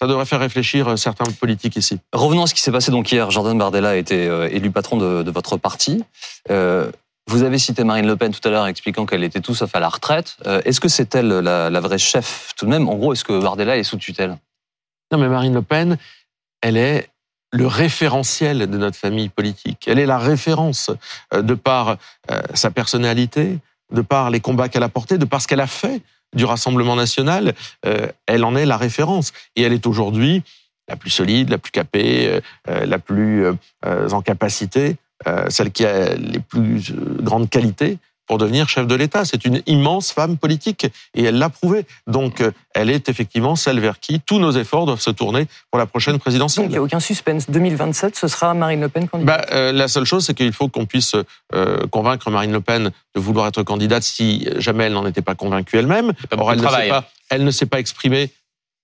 Ça 0.00 0.06
devrait 0.06 0.26
faire 0.26 0.40
réfléchir 0.40 0.88
euh, 0.88 0.96
certains 0.96 1.30
politiques 1.32 1.76
ici. 1.76 1.98
Revenons 2.12 2.44
à 2.44 2.46
ce 2.46 2.54
qui 2.54 2.60
s'est 2.60 2.70
passé 2.70 2.90
donc 2.90 3.10
hier. 3.10 3.30
Jordan 3.30 3.58
Bardella 3.58 3.90
a 3.90 3.96
été 3.96 4.28
euh, 4.28 4.48
élu 4.50 4.70
patron 4.70 4.96
de, 4.96 5.22
de 5.22 5.30
votre 5.30 5.56
parti. 5.56 6.04
Euh, 6.50 6.90
vous 7.26 7.42
avez 7.42 7.58
cité 7.58 7.84
Marine 7.84 8.06
Le 8.06 8.16
Pen 8.16 8.32
tout 8.32 8.46
à 8.46 8.50
l'heure 8.50 8.66
expliquant 8.66 9.06
qu'elle 9.06 9.24
était 9.24 9.40
tout 9.40 9.54
sauf 9.54 9.74
à 9.74 9.80
la 9.80 9.88
retraite. 9.88 10.36
Euh, 10.46 10.62
est-ce 10.64 10.80
que 10.80 10.88
c'est 10.88 11.14
elle 11.14 11.28
la, 11.28 11.68
la 11.68 11.80
vraie 11.80 11.98
chef 11.98 12.52
tout 12.56 12.64
de 12.64 12.70
même? 12.70 12.88
En 12.88 12.94
gros, 12.94 13.12
est-ce 13.12 13.24
que 13.24 13.38
Bardella 13.40 13.76
est 13.76 13.82
sous 13.82 13.96
tutelle? 13.96 14.38
Non, 15.10 15.18
mais 15.18 15.28
Marine 15.28 15.54
Le 15.54 15.62
Pen, 15.62 15.98
elle 16.62 16.76
est 16.76 17.08
le 17.50 17.66
référentiel 17.66 18.58
de 18.70 18.78
notre 18.78 18.96
famille 18.96 19.30
politique. 19.30 19.88
Elle 19.88 19.98
est 19.98 20.06
la 20.06 20.18
référence 20.18 20.90
de 21.32 21.54
par 21.54 21.96
sa 22.52 22.70
personnalité, 22.70 23.58
de 23.90 24.02
par 24.02 24.28
les 24.28 24.40
combats 24.40 24.68
qu'elle 24.68 24.82
a 24.82 24.90
portés, 24.90 25.16
de 25.16 25.24
par 25.24 25.40
ce 25.40 25.48
qu'elle 25.48 25.60
a 25.60 25.66
fait 25.66 26.02
du 26.34 26.44
Rassemblement 26.44 26.96
national. 26.96 27.54
Euh, 27.86 28.08
Elle 28.26 28.44
en 28.44 28.56
est 28.56 28.66
la 28.66 28.76
référence. 28.76 29.32
Et 29.56 29.62
elle 29.62 29.72
est 29.72 29.86
aujourd'hui 29.86 30.42
la 30.88 30.96
plus 30.96 31.10
solide, 31.10 31.50
la 31.50 31.58
plus 31.58 31.70
capée, 31.70 32.28
euh, 32.28 32.40
euh, 32.68 32.86
la 32.86 32.98
plus 32.98 33.46
en 33.84 34.22
capacité, 34.22 34.96
celle 35.48 35.72
qui 35.72 35.84
a 35.84 36.14
les 36.14 36.38
plus 36.38 36.92
grandes 37.20 37.50
qualités 37.50 37.98
pour 38.28 38.38
devenir 38.38 38.68
chef 38.68 38.86
de 38.86 38.94
l'État. 38.94 39.24
C'est 39.24 39.44
une 39.44 39.62
immense 39.66 40.12
femme 40.12 40.36
politique 40.36 40.86
et 41.14 41.24
elle 41.24 41.38
l'a 41.38 41.48
prouvé. 41.48 41.86
Donc, 42.06 42.40
euh, 42.40 42.52
elle 42.74 42.90
est 42.90 43.08
effectivement 43.08 43.56
celle 43.56 43.80
vers 43.80 43.98
qui 43.98 44.20
tous 44.20 44.38
nos 44.38 44.52
efforts 44.52 44.86
doivent 44.86 45.00
se 45.00 45.10
tourner 45.10 45.46
pour 45.70 45.78
la 45.78 45.86
prochaine 45.86 46.14
Donc, 46.14 46.22
présidentielle. 46.22 46.66
il 46.66 46.70
n'y 46.70 46.76
a 46.76 46.82
aucun 46.82 47.00
suspense. 47.00 47.50
2027, 47.50 48.14
ce 48.14 48.28
sera 48.28 48.54
Marine 48.54 48.80
Le 48.82 48.88
Pen 48.88 49.08
candidate. 49.08 49.48
Bah, 49.48 49.54
euh, 49.56 49.72
la 49.72 49.88
seule 49.88 50.04
chose, 50.04 50.24
c'est 50.24 50.34
qu'il 50.34 50.52
faut 50.52 50.68
qu'on 50.68 50.86
puisse 50.86 51.16
euh, 51.54 51.86
convaincre 51.88 52.30
Marine 52.30 52.52
Le 52.52 52.60
Pen 52.60 52.90
de 53.14 53.20
vouloir 53.20 53.48
être 53.48 53.62
candidate 53.62 54.02
si 54.02 54.48
jamais 54.56 54.84
elle 54.84 54.92
n'en 54.92 55.06
était 55.06 55.22
pas 55.22 55.34
convaincue 55.34 55.78
elle-même. 55.78 56.12
elle 56.30 57.02
elle 57.30 57.44
ne 57.44 57.50
s'est 57.50 57.66
pas 57.66 57.80
exprimée. 57.80 58.30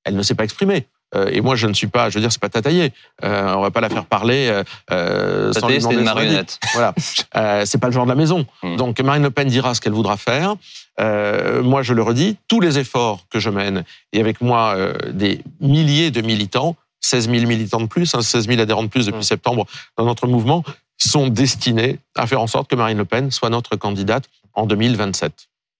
Elle 0.04 0.16
ne 0.16 0.22
s'est 0.22 0.34
pas 0.34 0.44
exprimée. 0.44 0.86
Euh, 1.14 1.28
et 1.32 1.40
moi, 1.40 1.56
je 1.56 1.66
ne 1.66 1.74
suis 1.74 1.86
pas, 1.86 2.10
je 2.10 2.14
veux 2.14 2.20
dire, 2.20 2.32
c'est 2.32 2.40
pas 2.40 2.48
tataillé. 2.48 2.92
Euh, 3.22 3.54
on 3.54 3.60
va 3.60 3.70
pas 3.70 3.80
la 3.80 3.88
faire 3.88 4.06
parler 4.06 4.48
euh, 4.48 4.64
euh, 4.90 5.52
sans 5.52 5.68
lui 5.68 5.78
demander 5.78 5.96
une 5.96 6.04
marionnette. 6.04 6.58
Voilà, 6.72 6.94
euh, 7.36 7.62
c'est 7.64 7.78
pas 7.78 7.88
le 7.88 7.92
genre 7.92 8.04
de 8.04 8.10
la 8.10 8.16
maison. 8.16 8.46
Hmm. 8.62 8.76
Donc 8.76 9.00
Marine 9.00 9.22
Le 9.22 9.30
Pen 9.30 9.48
dira 9.48 9.74
ce 9.74 9.80
qu'elle 9.80 9.92
voudra 9.92 10.16
faire. 10.16 10.54
Euh, 11.00 11.62
moi, 11.62 11.82
je 11.82 11.92
le 11.92 12.02
redis, 12.02 12.36
tous 12.48 12.60
les 12.60 12.78
efforts 12.78 13.26
que 13.30 13.38
je 13.38 13.50
mène, 13.50 13.84
et 14.12 14.20
avec 14.20 14.40
moi 14.40 14.74
euh, 14.76 14.94
des 15.12 15.40
milliers 15.60 16.10
de 16.10 16.20
militants, 16.20 16.76
16 17.00 17.30
000 17.30 17.46
militants 17.46 17.80
de 17.80 17.86
plus, 17.86 18.14
hein, 18.14 18.22
16 18.22 18.46
000 18.46 18.60
adhérents 18.60 18.84
de 18.84 18.88
plus 18.88 19.06
depuis 19.06 19.18
Hmm. 19.18 19.22
septembre 19.22 19.66
dans 19.98 20.04
notre 20.04 20.26
mouvement, 20.26 20.62
sont 20.96 21.28
destinés 21.28 21.98
à 22.16 22.26
faire 22.26 22.40
en 22.40 22.46
sorte 22.46 22.70
que 22.70 22.76
Marine 22.76 22.98
Le 22.98 23.04
Pen 23.04 23.30
soit 23.30 23.50
notre 23.50 23.76
candidate 23.76 24.24
en 24.54 24.66
2027. 24.66 25.32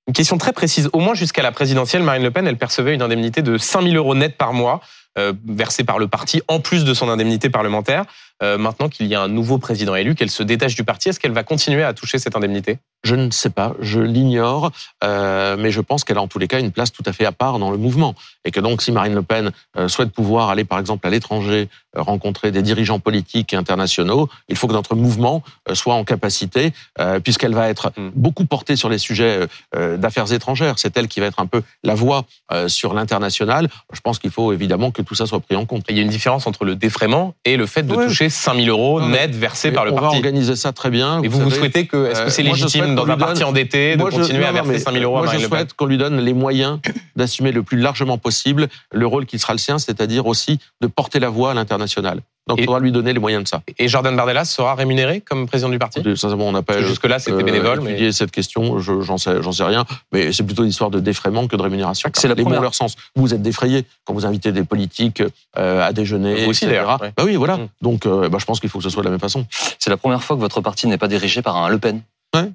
Une 0.07 0.12
question 0.12 0.37
très 0.37 0.53
précise. 0.53 0.90
Au 0.92 0.99
moins 0.99 1.14
jusqu'à 1.14 1.42
la 1.42 1.53
présidentielle, 1.53 2.03
Marine 2.03 2.23
Le 2.23 2.31
Pen, 2.31 2.47
elle 2.47 2.59
percevait 2.59 2.94
une 2.94 3.01
indemnité 3.03 3.40
de 3.40 3.57
5 3.57 3.83
000 3.83 3.94
euros 3.94 4.14
net 4.14 4.37
par 4.37 4.53
mois. 4.53 4.81
Euh, 5.18 5.33
versée 5.46 5.85
par 5.85 5.98
le 5.98 6.09
parti, 6.09 6.42
en 6.48 6.61
plus 6.61 6.85
de 6.85 6.94
son 6.94 7.09
indemnité 7.09 7.50
parlementaire. 7.50 8.05
Euh, 8.42 8.59
maintenant 8.59 8.88
qu'il 8.88 9.07
y 9.07 9.14
a 9.14 9.22
un 9.22 9.29
nouveau 9.29 9.59
président 9.59 9.94
élu, 9.94 10.16
qu'elle 10.16 10.31
se 10.31 10.42
détache 10.42 10.74
du 10.74 10.83
parti, 10.83 11.09
est-ce 11.09 11.20
qu'elle 11.20 11.33
va 11.33 11.44
continuer 11.44 11.85
à 11.85 11.94
toucher 11.94 12.18
cette 12.18 12.35
indemnité? 12.35 12.79
Je 13.05 13.14
ne 13.14 13.31
sais 13.31 13.50
pas, 13.50 13.74
je 13.81 14.00
l'ignore, 14.00 14.72
euh, 15.05 15.57
mais 15.57 15.70
je 15.70 15.81
pense 15.81 16.03
qu'elle 16.03 16.18
a 16.18 16.22
en 16.22 16.27
tous 16.27 16.40
les 16.40 16.48
cas 16.48 16.59
une 16.59 16.72
place 16.72 16.90
tout 16.90 17.05
à 17.07 17.12
fait 17.12 17.27
à 17.27 17.33
part 17.33 17.61
dans 17.61 17.70
le 17.70 17.77
mouvement. 17.79 18.14
Et 18.44 18.50
que 18.50 18.59
donc 18.59 18.83
si 18.83 18.90
Marine 18.90 19.14
Le 19.14 19.22
Pen 19.22 19.53
souhaite 19.87 20.11
pouvoir 20.11 20.50
aller 20.50 20.64
par 20.64 20.79
exemple 20.79 21.07
à 21.07 21.11
l'étranger, 21.11 21.68
rencontrer 21.94 22.50
des 22.50 22.62
dirigeants 22.62 22.98
politiques 22.98 23.52
et 23.52 23.56
internationaux, 23.56 24.29
il 24.48 24.56
faut 24.56 24.67
que 24.67 24.73
notre 24.73 24.96
mouvement 24.96 25.42
soit 25.75 25.94
en 25.94 26.04
capacité, 26.04 26.73
euh, 26.98 27.21
puisqu'elle 27.21 27.54
va 27.54 27.69
être 27.69 27.92
Mm. 27.96 28.10
beaucoup 28.15 28.44
portée 28.44 28.77
sur 28.77 28.88
les 28.88 28.98
sujets 28.98 29.46
euh, 29.75 29.96
d'affaires 29.96 30.33
étrangères. 30.33 30.79
C'est 30.79 30.96
elle 30.96 31.08
qui 31.08 31.21
va 31.21 31.27
être 31.27 31.40
un 31.40 31.46
peu 31.46 31.62
la 31.83 31.94
voix 31.94 32.25
sur 32.69 32.94
l'international. 32.94 33.69
Je 33.92 34.00
pense 34.00 34.19
qu'il 34.19 34.31
faut 34.31 34.52
évidemment 34.52 34.90
que 34.90 35.02
tout 35.05 35.15
ça 35.15 35.27
soit 35.27 35.40
pris 35.40 35.57
en 35.57 35.67
compte. 35.67 35.85
Il 35.88 35.96
y 35.96 36.00
a 36.00 36.02
une 36.02 36.09
différence 36.09 36.46
entre 36.46 36.65
le 36.65 36.75
défraiement 36.77 37.35
et 37.44 37.57
le 37.57 37.67
fait 37.67 37.83
de 37.83 37.94
Ouais. 37.94 38.07
toucher 38.07 38.29
5000 38.29 38.69
euros 38.71 39.00
Non, 39.00 39.09
net 39.09 39.35
versés 39.35 39.71
par 39.73 39.85
le 39.85 39.92
on 39.92 39.94
va 39.96 40.00
parti. 40.02 40.17
organiser 40.17 40.57
ça 40.57 40.73
très 40.73 40.90
bien. 40.90 41.23
Et 41.23 41.29
vous, 41.29 41.38
vous 41.40 41.50
savez. 41.50 41.61
souhaitez 41.61 41.87
que, 41.87 42.11
est-ce 42.11 42.23
que 42.23 42.31
c'est 42.31 42.42
Euh, 42.42 42.46
je 42.46 42.50
légitime 42.65 42.94
dans 42.94 43.07
un 43.09 43.17
parti 43.17 43.40
donne- 43.40 43.48
endetté 43.50 43.92
de 43.96 44.00
Moi, 44.00 44.11
je- 44.11 44.17
continuer 44.17 44.40
non, 44.40 44.46
à 44.48 44.52
verser 44.52 44.71
mais 44.71 44.79
5000 44.79 45.02
euros 45.05 45.17
à 45.17 45.21
Moi, 45.21 45.27
je 45.27 45.33
Marine 45.35 45.48
Pen 45.48 45.59
souhaite 45.59 45.73
qu'on 45.75 45.87
lui 45.87 45.98
donne 45.98 46.21
les 46.21 46.33
moyens 46.35 46.79
d'assumer 47.17 47.52
le 47.52 47.63
plus 47.63 47.79
largement 47.79 48.19
possible 48.19 48.69
le 48.92 49.07
rôle 49.07 49.27
qui 49.27 49.38
sera 49.38 49.52
le 49.52 49.59
sien, 49.59 49.79
c'est-à-dire 49.79 50.27
aussi 50.27 50.59
de 50.81 50.87
porter 50.87 51.21
la 51.21 51.29
voix 51.29 51.52
à 51.52 51.55
l'international. 51.55 52.21
Donc, 52.47 52.59
il 52.59 52.65
faudra 52.67 52.79
lui 52.79 52.92
donner 52.92 53.15
les 53.15 53.19
moyens 53.19 53.42
de 53.45 53.49
ça. 53.49 53.63
Et 53.79 53.88
Jordan 53.88 54.15
Bardella 54.15 54.45
sera 54.45 54.75
rémunéré 54.75 55.23
comme 55.23 55.47
président 55.47 55.71
du 55.71 55.79
parti? 55.79 56.03
Sincèrement, 56.15 56.47
on 56.49 56.53
n'a 56.53 56.61
pas 56.63 56.83
Jusque-là, 56.83 57.19
c'était 57.19 57.42
bénévole. 57.42 57.81
mais- 57.81 57.92
étudié 57.92 58.13
cette 58.13 58.31
question, 58.33 58.79
je- 58.81 59.01
j'en 59.01 59.17
sais, 59.17 59.42
j'en 59.42 59.53
sais 59.53 59.65
rien, 59.65 59.87
mais 60.13 60.31
c'est 60.31 60.42
plutôt 60.42 60.63
l'histoire 60.63 60.90
de 60.90 61.01
défraiement 61.01 61.47
que 61.49 61.57
de 61.57 61.63
rémunération. 61.63 62.11
C'est 62.13 62.29
la 62.29 62.35
les 62.35 62.42
mots 62.42 62.49
première- 62.49 62.61
ont 62.61 62.63
leur 62.65 62.75
sens. 62.75 62.97
Vous 63.17 63.33
êtes 63.33 63.40
défrayé 63.40 63.87
quand 64.05 64.13
vous 64.13 64.27
invitez 64.27 64.53
des 64.53 64.65
politiques 64.65 65.23
euh, 65.57 65.83
à 65.83 65.95
déjeuner, 65.95 66.45
Vous 66.45 66.51
aussi, 66.51 66.65
etc. 66.65 66.67
d'ailleurs, 66.83 67.01
ouais. 67.01 67.13
Bah 67.17 67.25
oui, 67.25 67.37
voilà. 67.37 67.57
Mm. 67.57 67.69
Donc, 67.81 68.05
euh, 68.05 68.29
bah, 68.29 68.37
je 68.38 68.45
pense 68.45 68.61
qu'il 68.61 68.69
faut 68.69 68.79
que 68.79 68.85
ce 68.85 68.90
soit 68.90 69.03
de 69.03 69.07
la 69.07 69.11
même 69.13 69.21
façon. 69.21 69.47
C'est 69.79 69.88
la 69.90 69.97
première 69.97 70.23
fois 70.23 70.37
que 70.37 70.40
votre 70.42 70.61
parti 70.61 70.87
n'est 70.87 70.99
pas 70.99 71.09
dirigé 71.09 71.40
par 71.40 71.57
un 71.57 71.69
Le 71.71 71.79
Pen. 71.79 72.03
Ouais. 72.37 72.51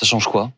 Ça 0.00 0.06
change 0.06 0.26
quoi? 0.26 0.50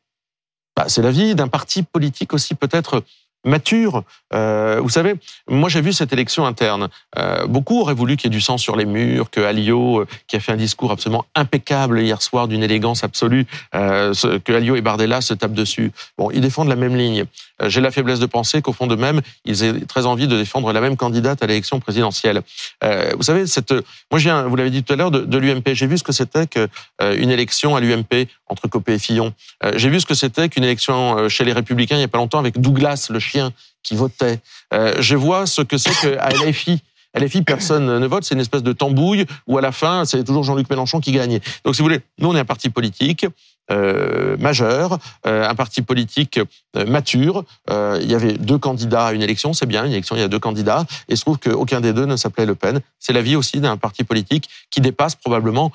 Bah, 0.77 0.85
c'est 0.87 1.03
la 1.03 1.11
vie 1.11 1.35
d'un 1.35 1.49
parti 1.49 1.83
politique 1.83 2.33
aussi 2.33 2.55
peut-être 2.55 3.03
mature. 3.45 4.05
Euh, 4.34 4.80
vous 4.82 4.88
savez, 4.88 5.14
moi 5.49 5.68
j'ai 5.68 5.80
vu 5.80 5.93
cette 5.93 6.12
élection 6.12 6.47
interne. 6.47 6.88
Euh, 7.18 7.47
beaucoup 7.47 7.80
auraient 7.80 7.95
voulu 7.95 8.16
qu'il 8.16 8.30
y 8.30 8.34
ait 8.34 8.36
du 8.36 8.41
sang 8.41 8.59
sur 8.59 8.76
les 8.76 8.84
murs, 8.84 9.30
que 9.30 9.41
Alliot, 9.41 10.01
euh, 10.01 10.07
qui 10.26 10.36
a 10.36 10.41
fait 10.41 10.53
un 10.53 10.57
discours 10.57 10.93
absolument 10.93 11.24
impeccable 11.34 12.01
hier 12.01 12.20
soir 12.22 12.49
d'une 12.49 12.62
élégance 12.62 13.05
absolue, 13.05 13.47
euh, 13.74 14.12
que 14.45 14.53
Alliot 14.53 14.76
et 14.76 14.82
Bardella 14.82 15.20
se 15.20 15.34
tapent 15.34 15.55
dessus. 15.55 15.93
Bon, 16.18 16.30
ils 16.30 16.41
défendent 16.41 16.68
la 16.68 16.76
même 16.76 16.97
ligne. 16.97 17.24
Euh, 17.62 17.68
j'ai 17.68 17.80
la 17.80 17.90
faiblesse 17.90 18.18
de 18.18 18.26
penser 18.26 18.62
qu'au 18.62 18.72
fond 18.72 18.86
d'eux-mêmes, 18.86 19.20
ils 19.44 19.64
aient 19.64 19.80
très 19.86 20.06
envie 20.06 20.26
de 20.26 20.36
défendre 20.36 20.72
la 20.72 20.80
même 20.80 20.96
candidate 20.96 21.42
à 21.42 21.46
l'élection 21.46 21.80
présidentielle. 21.80 22.42
Euh, 22.84 23.12
vous 23.16 23.22
savez, 23.22 23.46
cette, 23.46 23.72
moi 24.11 24.18
viens, 24.18 24.42
vous 24.44 24.56
l'avez 24.56 24.70
dit 24.70 24.82
tout 24.82 24.92
à 24.92 24.96
l'heure, 24.96 25.11
de, 25.11 25.20
de 25.20 25.38
l'UMP. 25.38 25.74
J'ai 25.74 25.86
vu 25.86 25.98
ce 25.98 26.04
que 26.04 26.12
c'était 26.12 26.46
qu'une 26.46 27.30
élection 27.30 27.76
à 27.76 27.80
l'UMP 27.80 28.28
entre 28.48 28.68
Copé 28.68 28.94
et 28.94 28.98
Fillon. 28.98 29.32
Euh, 29.64 29.72
J'ai 29.76 29.88
vu 29.88 30.00
ce 30.00 30.06
que 30.06 30.14
c'était 30.14 30.48
qu'une 30.48 30.64
élection 30.64 31.16
euh, 31.16 31.28
chez 31.28 31.44
les 31.44 31.52
Républicains 31.52 31.96
il 31.96 31.98
n'y 31.98 32.04
a 32.04 32.08
pas 32.08 32.18
longtemps 32.18 32.38
avec 32.38 32.61
Douglas, 32.61 33.08
le 33.11 33.18
chien, 33.18 33.52
qui 33.82 33.94
votait. 33.94 34.40
Euh, 34.74 34.96
je 35.00 35.16
vois 35.16 35.46
ce 35.46 35.62
que 35.62 35.78
c'est 35.78 35.94
qu'à 36.00 36.28
LFI. 36.28 36.82
LFI, 37.18 37.42
personne 37.42 37.98
ne 37.98 38.06
vote, 38.06 38.22
c'est 38.24 38.34
une 38.34 38.40
espèce 38.40 38.62
de 38.62 38.72
tambouille 38.72 39.26
où 39.48 39.58
à 39.58 39.61
la 39.61 39.72
fin, 39.72 40.04
c'est 40.04 40.22
toujours 40.22 40.44
Jean-Luc 40.44 40.70
Mélenchon 40.70 41.00
qui 41.00 41.11
gagne. 41.11 41.40
Donc, 41.64 41.74
si 41.74 41.82
vous 41.82 41.86
voulez, 41.86 42.00
nous, 42.18 42.28
on 42.28 42.36
est 42.36 42.40
un 42.40 42.44
parti 42.44 42.70
politique 42.70 43.26
euh, 43.71 44.37
majeur, 44.39 44.99
euh, 45.27 45.49
un 45.49 45.55
parti 45.55 45.83
politique 45.83 46.41
euh, 46.77 46.87
mature. 46.87 47.45
Il 47.68 48.11
y 48.11 48.14
avait 48.14 48.33
deux 48.33 48.59
candidats 48.59 49.07
à 49.07 49.12
une 49.12 49.23
élection, 49.23 49.53
c'est 49.53 49.66
bien, 49.66 49.85
une 49.85 49.93
élection, 49.93 50.16
il 50.16 50.21
y 50.21 50.25
a 50.25 50.29
deux 50.29 50.39
candidats, 50.39 50.85
et 51.09 51.12
il 51.12 51.16
se 51.16 51.23
trouve 51.23 51.39
qu'aucun 51.39 51.81
des 51.81 51.93
deux 51.93 52.07
ne 52.07 52.16
s'appelait 52.16 52.47
Le 52.47 52.55
Pen. 52.55 52.81
C'est 52.99 53.12
la 53.12 53.23
vie 53.23 53.37
aussi 53.37 53.61
d'un 53.61 53.77
parti 53.77 54.03
politique 54.03 54.49
qui 54.71 54.81
dépasse 54.81 55.14
probablement 55.14 55.71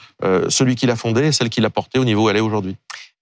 celui 0.50 0.76
qui 0.76 0.86
l'a 0.88 0.96
fondé 0.96 1.28
et 1.28 1.32
celle 1.32 1.50
qui 1.50 1.62
l'a 1.62 1.70
porté 1.70 2.00
au 2.00 2.06
niveau 2.06 2.26
où 2.26 2.30
elle 2.30 2.38
est 2.38 2.42
aujourd'hui. 2.42 2.76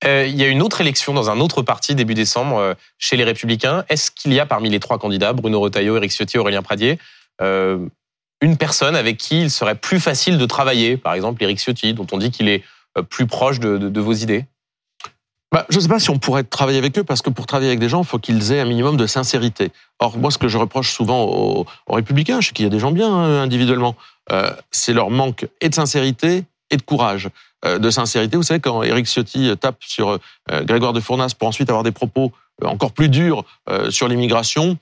Il 0.03 0.35
y 0.35 0.43
a 0.43 0.47
une 0.47 0.61
autre 0.61 0.81
élection 0.81 1.13
dans 1.13 1.29
un 1.29 1.39
autre 1.39 1.61
parti 1.61 1.95
début 1.95 2.13
décembre 2.13 2.75
chez 2.97 3.15
les 3.15 3.23
Républicains. 3.23 3.83
Est-ce 3.89 4.11
qu'il 4.11 4.33
y 4.33 4.39
a 4.39 4.45
parmi 4.45 4.69
les 4.69 4.79
trois 4.79 4.97
candidats, 4.97 5.33
Bruno 5.33 5.59
Retailleau, 5.59 5.97
Éric 5.97 6.11
Ciotti, 6.11 6.37
Aurélien 6.37 6.61
Pradier, 6.61 6.99
une 7.41 8.57
personne 8.57 8.95
avec 8.95 9.17
qui 9.17 9.41
il 9.41 9.51
serait 9.51 9.75
plus 9.75 9.99
facile 9.99 10.37
de 10.37 10.45
travailler? 10.45 10.97
Par 10.97 11.13
exemple, 11.13 11.43
Éric 11.43 11.59
Ciotti, 11.59 11.93
dont 11.93 12.07
on 12.11 12.17
dit 12.17 12.31
qu'il 12.31 12.49
est 12.49 12.63
plus 13.09 13.27
proche 13.27 13.59
de 13.59 13.99
vos 13.99 14.13
idées? 14.13 14.45
Bah, 15.53 15.67
je 15.69 15.77
ne 15.77 15.81
sais 15.81 15.87
pas 15.87 15.99
si 15.99 16.09
on 16.09 16.17
pourrait 16.17 16.43
travailler 16.43 16.79
avec 16.79 16.97
eux, 16.97 17.03
parce 17.03 17.21
que 17.21 17.29
pour 17.29 17.45
travailler 17.45 17.69
avec 17.69 17.79
des 17.79 17.87
gens, 17.87 18.01
il 18.01 18.07
faut 18.07 18.17
qu'ils 18.17 18.51
aient 18.51 18.59
un 18.59 18.65
minimum 18.65 18.97
de 18.97 19.05
sincérité. 19.05 19.71
Or, 19.99 20.17
moi, 20.17 20.31
ce 20.31 20.39
que 20.39 20.47
je 20.47 20.57
reproche 20.57 20.91
souvent 20.91 21.25
aux, 21.25 21.67
aux 21.85 21.93
républicains, 21.93 22.41
je 22.41 22.47
sais 22.47 22.53
qu'il 22.53 22.65
y 22.65 22.67
a 22.67 22.71
des 22.71 22.79
gens 22.79 22.91
bien 22.91 23.13
hein, 23.13 23.43
individuellement, 23.43 23.95
euh, 24.31 24.49
c'est 24.71 24.93
leur 24.93 25.11
manque 25.11 25.45
et 25.61 25.69
de 25.69 25.75
sincérité 25.75 26.45
et 26.71 26.77
de 26.77 26.81
courage. 26.81 27.29
Euh, 27.65 27.77
de 27.77 27.91
sincérité, 27.91 28.35
vous 28.35 28.41
savez, 28.41 28.61
quand 28.61 28.81
Éric 28.81 29.05
Ciotti 29.05 29.55
tape 29.57 29.77
sur 29.81 30.17
euh, 30.51 30.63
Grégoire 30.63 30.91
de 30.91 30.99
Fournas 30.99 31.35
pour 31.37 31.47
ensuite 31.47 31.69
avoir 31.69 31.83
des 31.83 31.91
propos 31.91 32.31
euh, 32.63 32.67
encore 32.67 32.91
plus 32.91 33.09
durs 33.09 33.45
euh, 33.69 33.91
sur 33.91 34.07
l'immigration, 34.07 34.71
euh, 34.71 34.75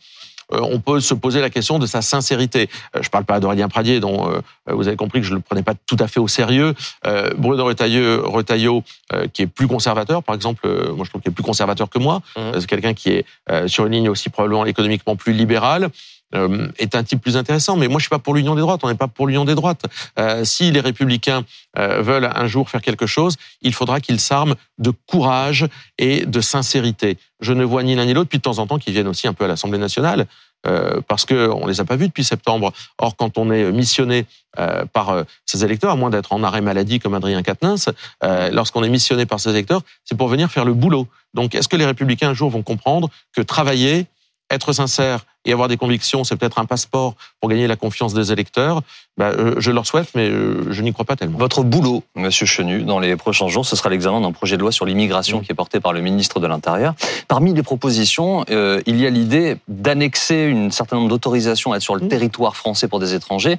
on 0.52 0.80
peut 0.80 0.99
se 0.99 1.14
poser 1.14 1.41
la 1.41 1.49
question 1.49 1.80
de 1.80 1.86
sa 1.86 2.02
sincérité. 2.02 2.70
Euh, 2.95 3.02
je 3.02 3.08
ne 3.08 3.12
parle 3.12 3.26
pas 3.26 3.39
d'Aurélien 3.39 3.70
Pradier, 3.70 3.99
dont 3.99 4.30
euh, 4.30 4.41
vous 4.68 4.88
avez 4.88 4.97
compris 4.97 5.20
que 5.22 5.26
je 5.26 5.32
ne 5.32 5.38
le 5.38 5.41
prenais 5.41 5.64
pas 5.64 5.74
tout 5.86 5.97
à 5.99 6.08
fait 6.08 6.20
au 6.20 6.28
sérieux. 6.28 6.74
Euh, 7.06 7.30
Bruno 7.38 7.66
Retailleau, 7.66 8.30
Retailleau 8.30 8.84
euh, 9.14 9.28
qui 9.32 9.43
est 9.43 9.47
plus 9.47 9.68
conservateur, 9.68 10.24
par 10.24 10.36
exemple, 10.36 10.66
euh, 10.66 10.93
moi 10.93 11.06
je 11.06 11.10
trouve 11.10 11.22
qu'il 11.22 11.32
est 11.32 11.36
plus 11.36 11.43
conservateur 11.43 11.89
que 11.89 11.99
moi. 11.99 12.22
Euh, 12.38 12.60
C'est 12.60 12.68
quelqu'un 12.68 12.93
qui 12.93 13.10
est 13.10 13.26
euh, 13.49 13.68
sur 13.68 13.86
une 13.86 13.93
ligne 13.93 14.10
aussi 14.10 14.30
probablement 14.30 14.66
économiquement 14.66 15.16
plus 15.16 15.34
libérale. 15.34 15.89
Euh, 16.36 16.67
est 16.77 16.95
un 16.95 17.03
type 17.03 17.21
plus 17.21 17.38
intéressant, 17.38 17.75
mais 17.77 17.88
moi 17.88 17.99
je 17.99 18.03
suis 18.03 18.09
pas 18.09 18.19
pour 18.19 18.34
l'union 18.34 18.55
des 18.55 18.61
droites. 18.61 18.82
On 18.84 18.89
n'est 18.89 18.95
pas 18.95 19.07
pour 19.07 19.27
l'union 19.27 19.45
des 19.45 19.55
droites. 19.55 19.84
Euh, 20.19 20.43
si 20.43 20.71
les 20.71 20.79
républicains 20.79 21.43
euh, 21.77 22.01
veulent 22.01 22.29
un 22.34 22.47
jour 22.47 22.69
faire 22.69 22.82
quelque 22.82 23.07
chose, 23.07 23.36
il 23.61 23.73
faudra 23.73 23.99
qu'ils 23.99 24.19
s'arment 24.19 24.55
de 24.77 24.91
courage 25.07 25.67
et 25.97 26.25
de 26.25 26.41
sincérité. 26.41 27.17
Je 27.39 27.53
ne 27.53 27.63
vois 27.63 27.84
ni 27.84 27.95
l'un 27.95 28.05
ni 28.05 28.13
l'autre. 28.13 28.29
Puis 28.29 28.38
de 28.39 28.43
temps 28.43 28.59
en 28.59 28.67
temps, 28.67 28.77
qu'ils 28.77 28.93
viennent 28.93 29.07
aussi 29.07 29.27
un 29.27 29.34
peu 29.34 29.45
à 29.45 29.47
l'Assemblée 29.47 29.79
nationale, 29.79 30.27
euh, 30.67 31.01
parce 31.07 31.25
que 31.25 31.49
on 31.49 31.65
les 31.65 31.79
a 31.82 31.86
pas 31.86 31.95
vus 31.95 32.07
depuis 32.07 32.23
septembre. 32.23 32.71
Or, 32.97 33.15
quand 33.15 33.38
on 33.38 33.51
est 33.51 33.71
missionné 33.71 34.25
euh, 34.59 34.86
par 34.86 35.09
euh, 35.09 35.23
ces 35.45 35.65
électeurs, 35.65 35.91
à 35.91 35.95
moins 35.95 36.09
d'être 36.09 36.34
en 36.34 36.43
arrêt 36.43 36.61
maladie 36.61 36.99
comme 36.99 37.15
Adrien 37.15 37.41
Quatennens, 37.41 37.89
euh, 38.23 38.51
lorsqu'on 38.51 38.84
est 38.84 38.89
missionné 38.89 39.25
par 39.25 39.39
ces 39.39 39.49
électeurs, 39.49 39.82
c'est 40.05 40.17
pour 40.17 40.27
venir 40.27 40.51
faire 40.51 40.65
le 40.65 40.73
boulot. 40.73 41.07
Donc, 41.34 41.55
est-ce 41.55 41.67
que 41.67 41.77
les 41.77 41.86
républicains 41.86 42.29
un 42.29 42.34
jour 42.34 42.49
vont 42.49 42.61
comprendre 42.61 43.09
que 43.36 43.41
travailler, 43.41 44.05
être 44.54 44.74
sincère 44.74 45.26
et 45.45 45.52
avoir 45.54 45.68
des 45.68 45.78
convictions, 45.78 46.24
c'est 46.24 46.36
peut-être 46.36 46.60
un 46.60 46.66
passeport 46.66 47.16
pour 47.39 47.49
gagner 47.49 47.66
la 47.68 47.76
confiance 47.76 48.14
des 48.14 48.32
électeurs 48.32 48.82
bah, 49.18 49.30
euh, 49.30 49.56
Je 49.58 49.72
leur 49.72 49.88
souhaite, 49.88 50.10
mais 50.14 50.30
euh, 50.30 50.72
je 50.72 50.82
n'y 50.84 50.93
crois 50.93 51.06
pas 51.06 51.16
tellement. 51.16 51.39
Votre 51.39 51.64
boulot, 51.64 52.04
Monsieur 52.16 52.45
Chenu, 52.45 52.84
dans 52.84 52.99
les 52.99 53.16
prochains 53.16 53.47
jours, 53.47 53.66
ce 53.66 53.76
sera 53.76 53.89
l'examen 53.89 54.22
d'un 54.22 54.32
projet 54.32 54.56
de 54.58 54.62
loi 54.62 54.72
sur 54.72 54.86
l'immigration 54.86 55.39
Mm. 55.39 55.43
qui 55.43 55.52
est 55.52 55.56
porté 55.56 55.80
par 55.80 55.93
le 55.93 56.02
ministre 56.02 56.39
de 56.39 56.45
l'Intérieur. 56.47 56.93
Parmi 57.28 57.54
les 57.54 57.64
propositions, 57.64 58.45
euh, 58.52 58.82
il 58.86 58.99
y 59.02 59.08
a 59.08 59.10
l'idée 59.10 59.58
d'annexer 59.68 60.43
une 60.43 60.72
certain 60.72 60.97
nombre 60.97 61.10
d'autorisations 61.10 61.72
à 61.74 61.78
être 61.78 61.82
sur 61.82 61.95
le 61.95 62.06
Mm. 62.06 62.10
territoire 62.10 62.56
français 62.56 62.88
pour 62.88 62.99
des 62.99 63.14
étrangers 63.16 63.58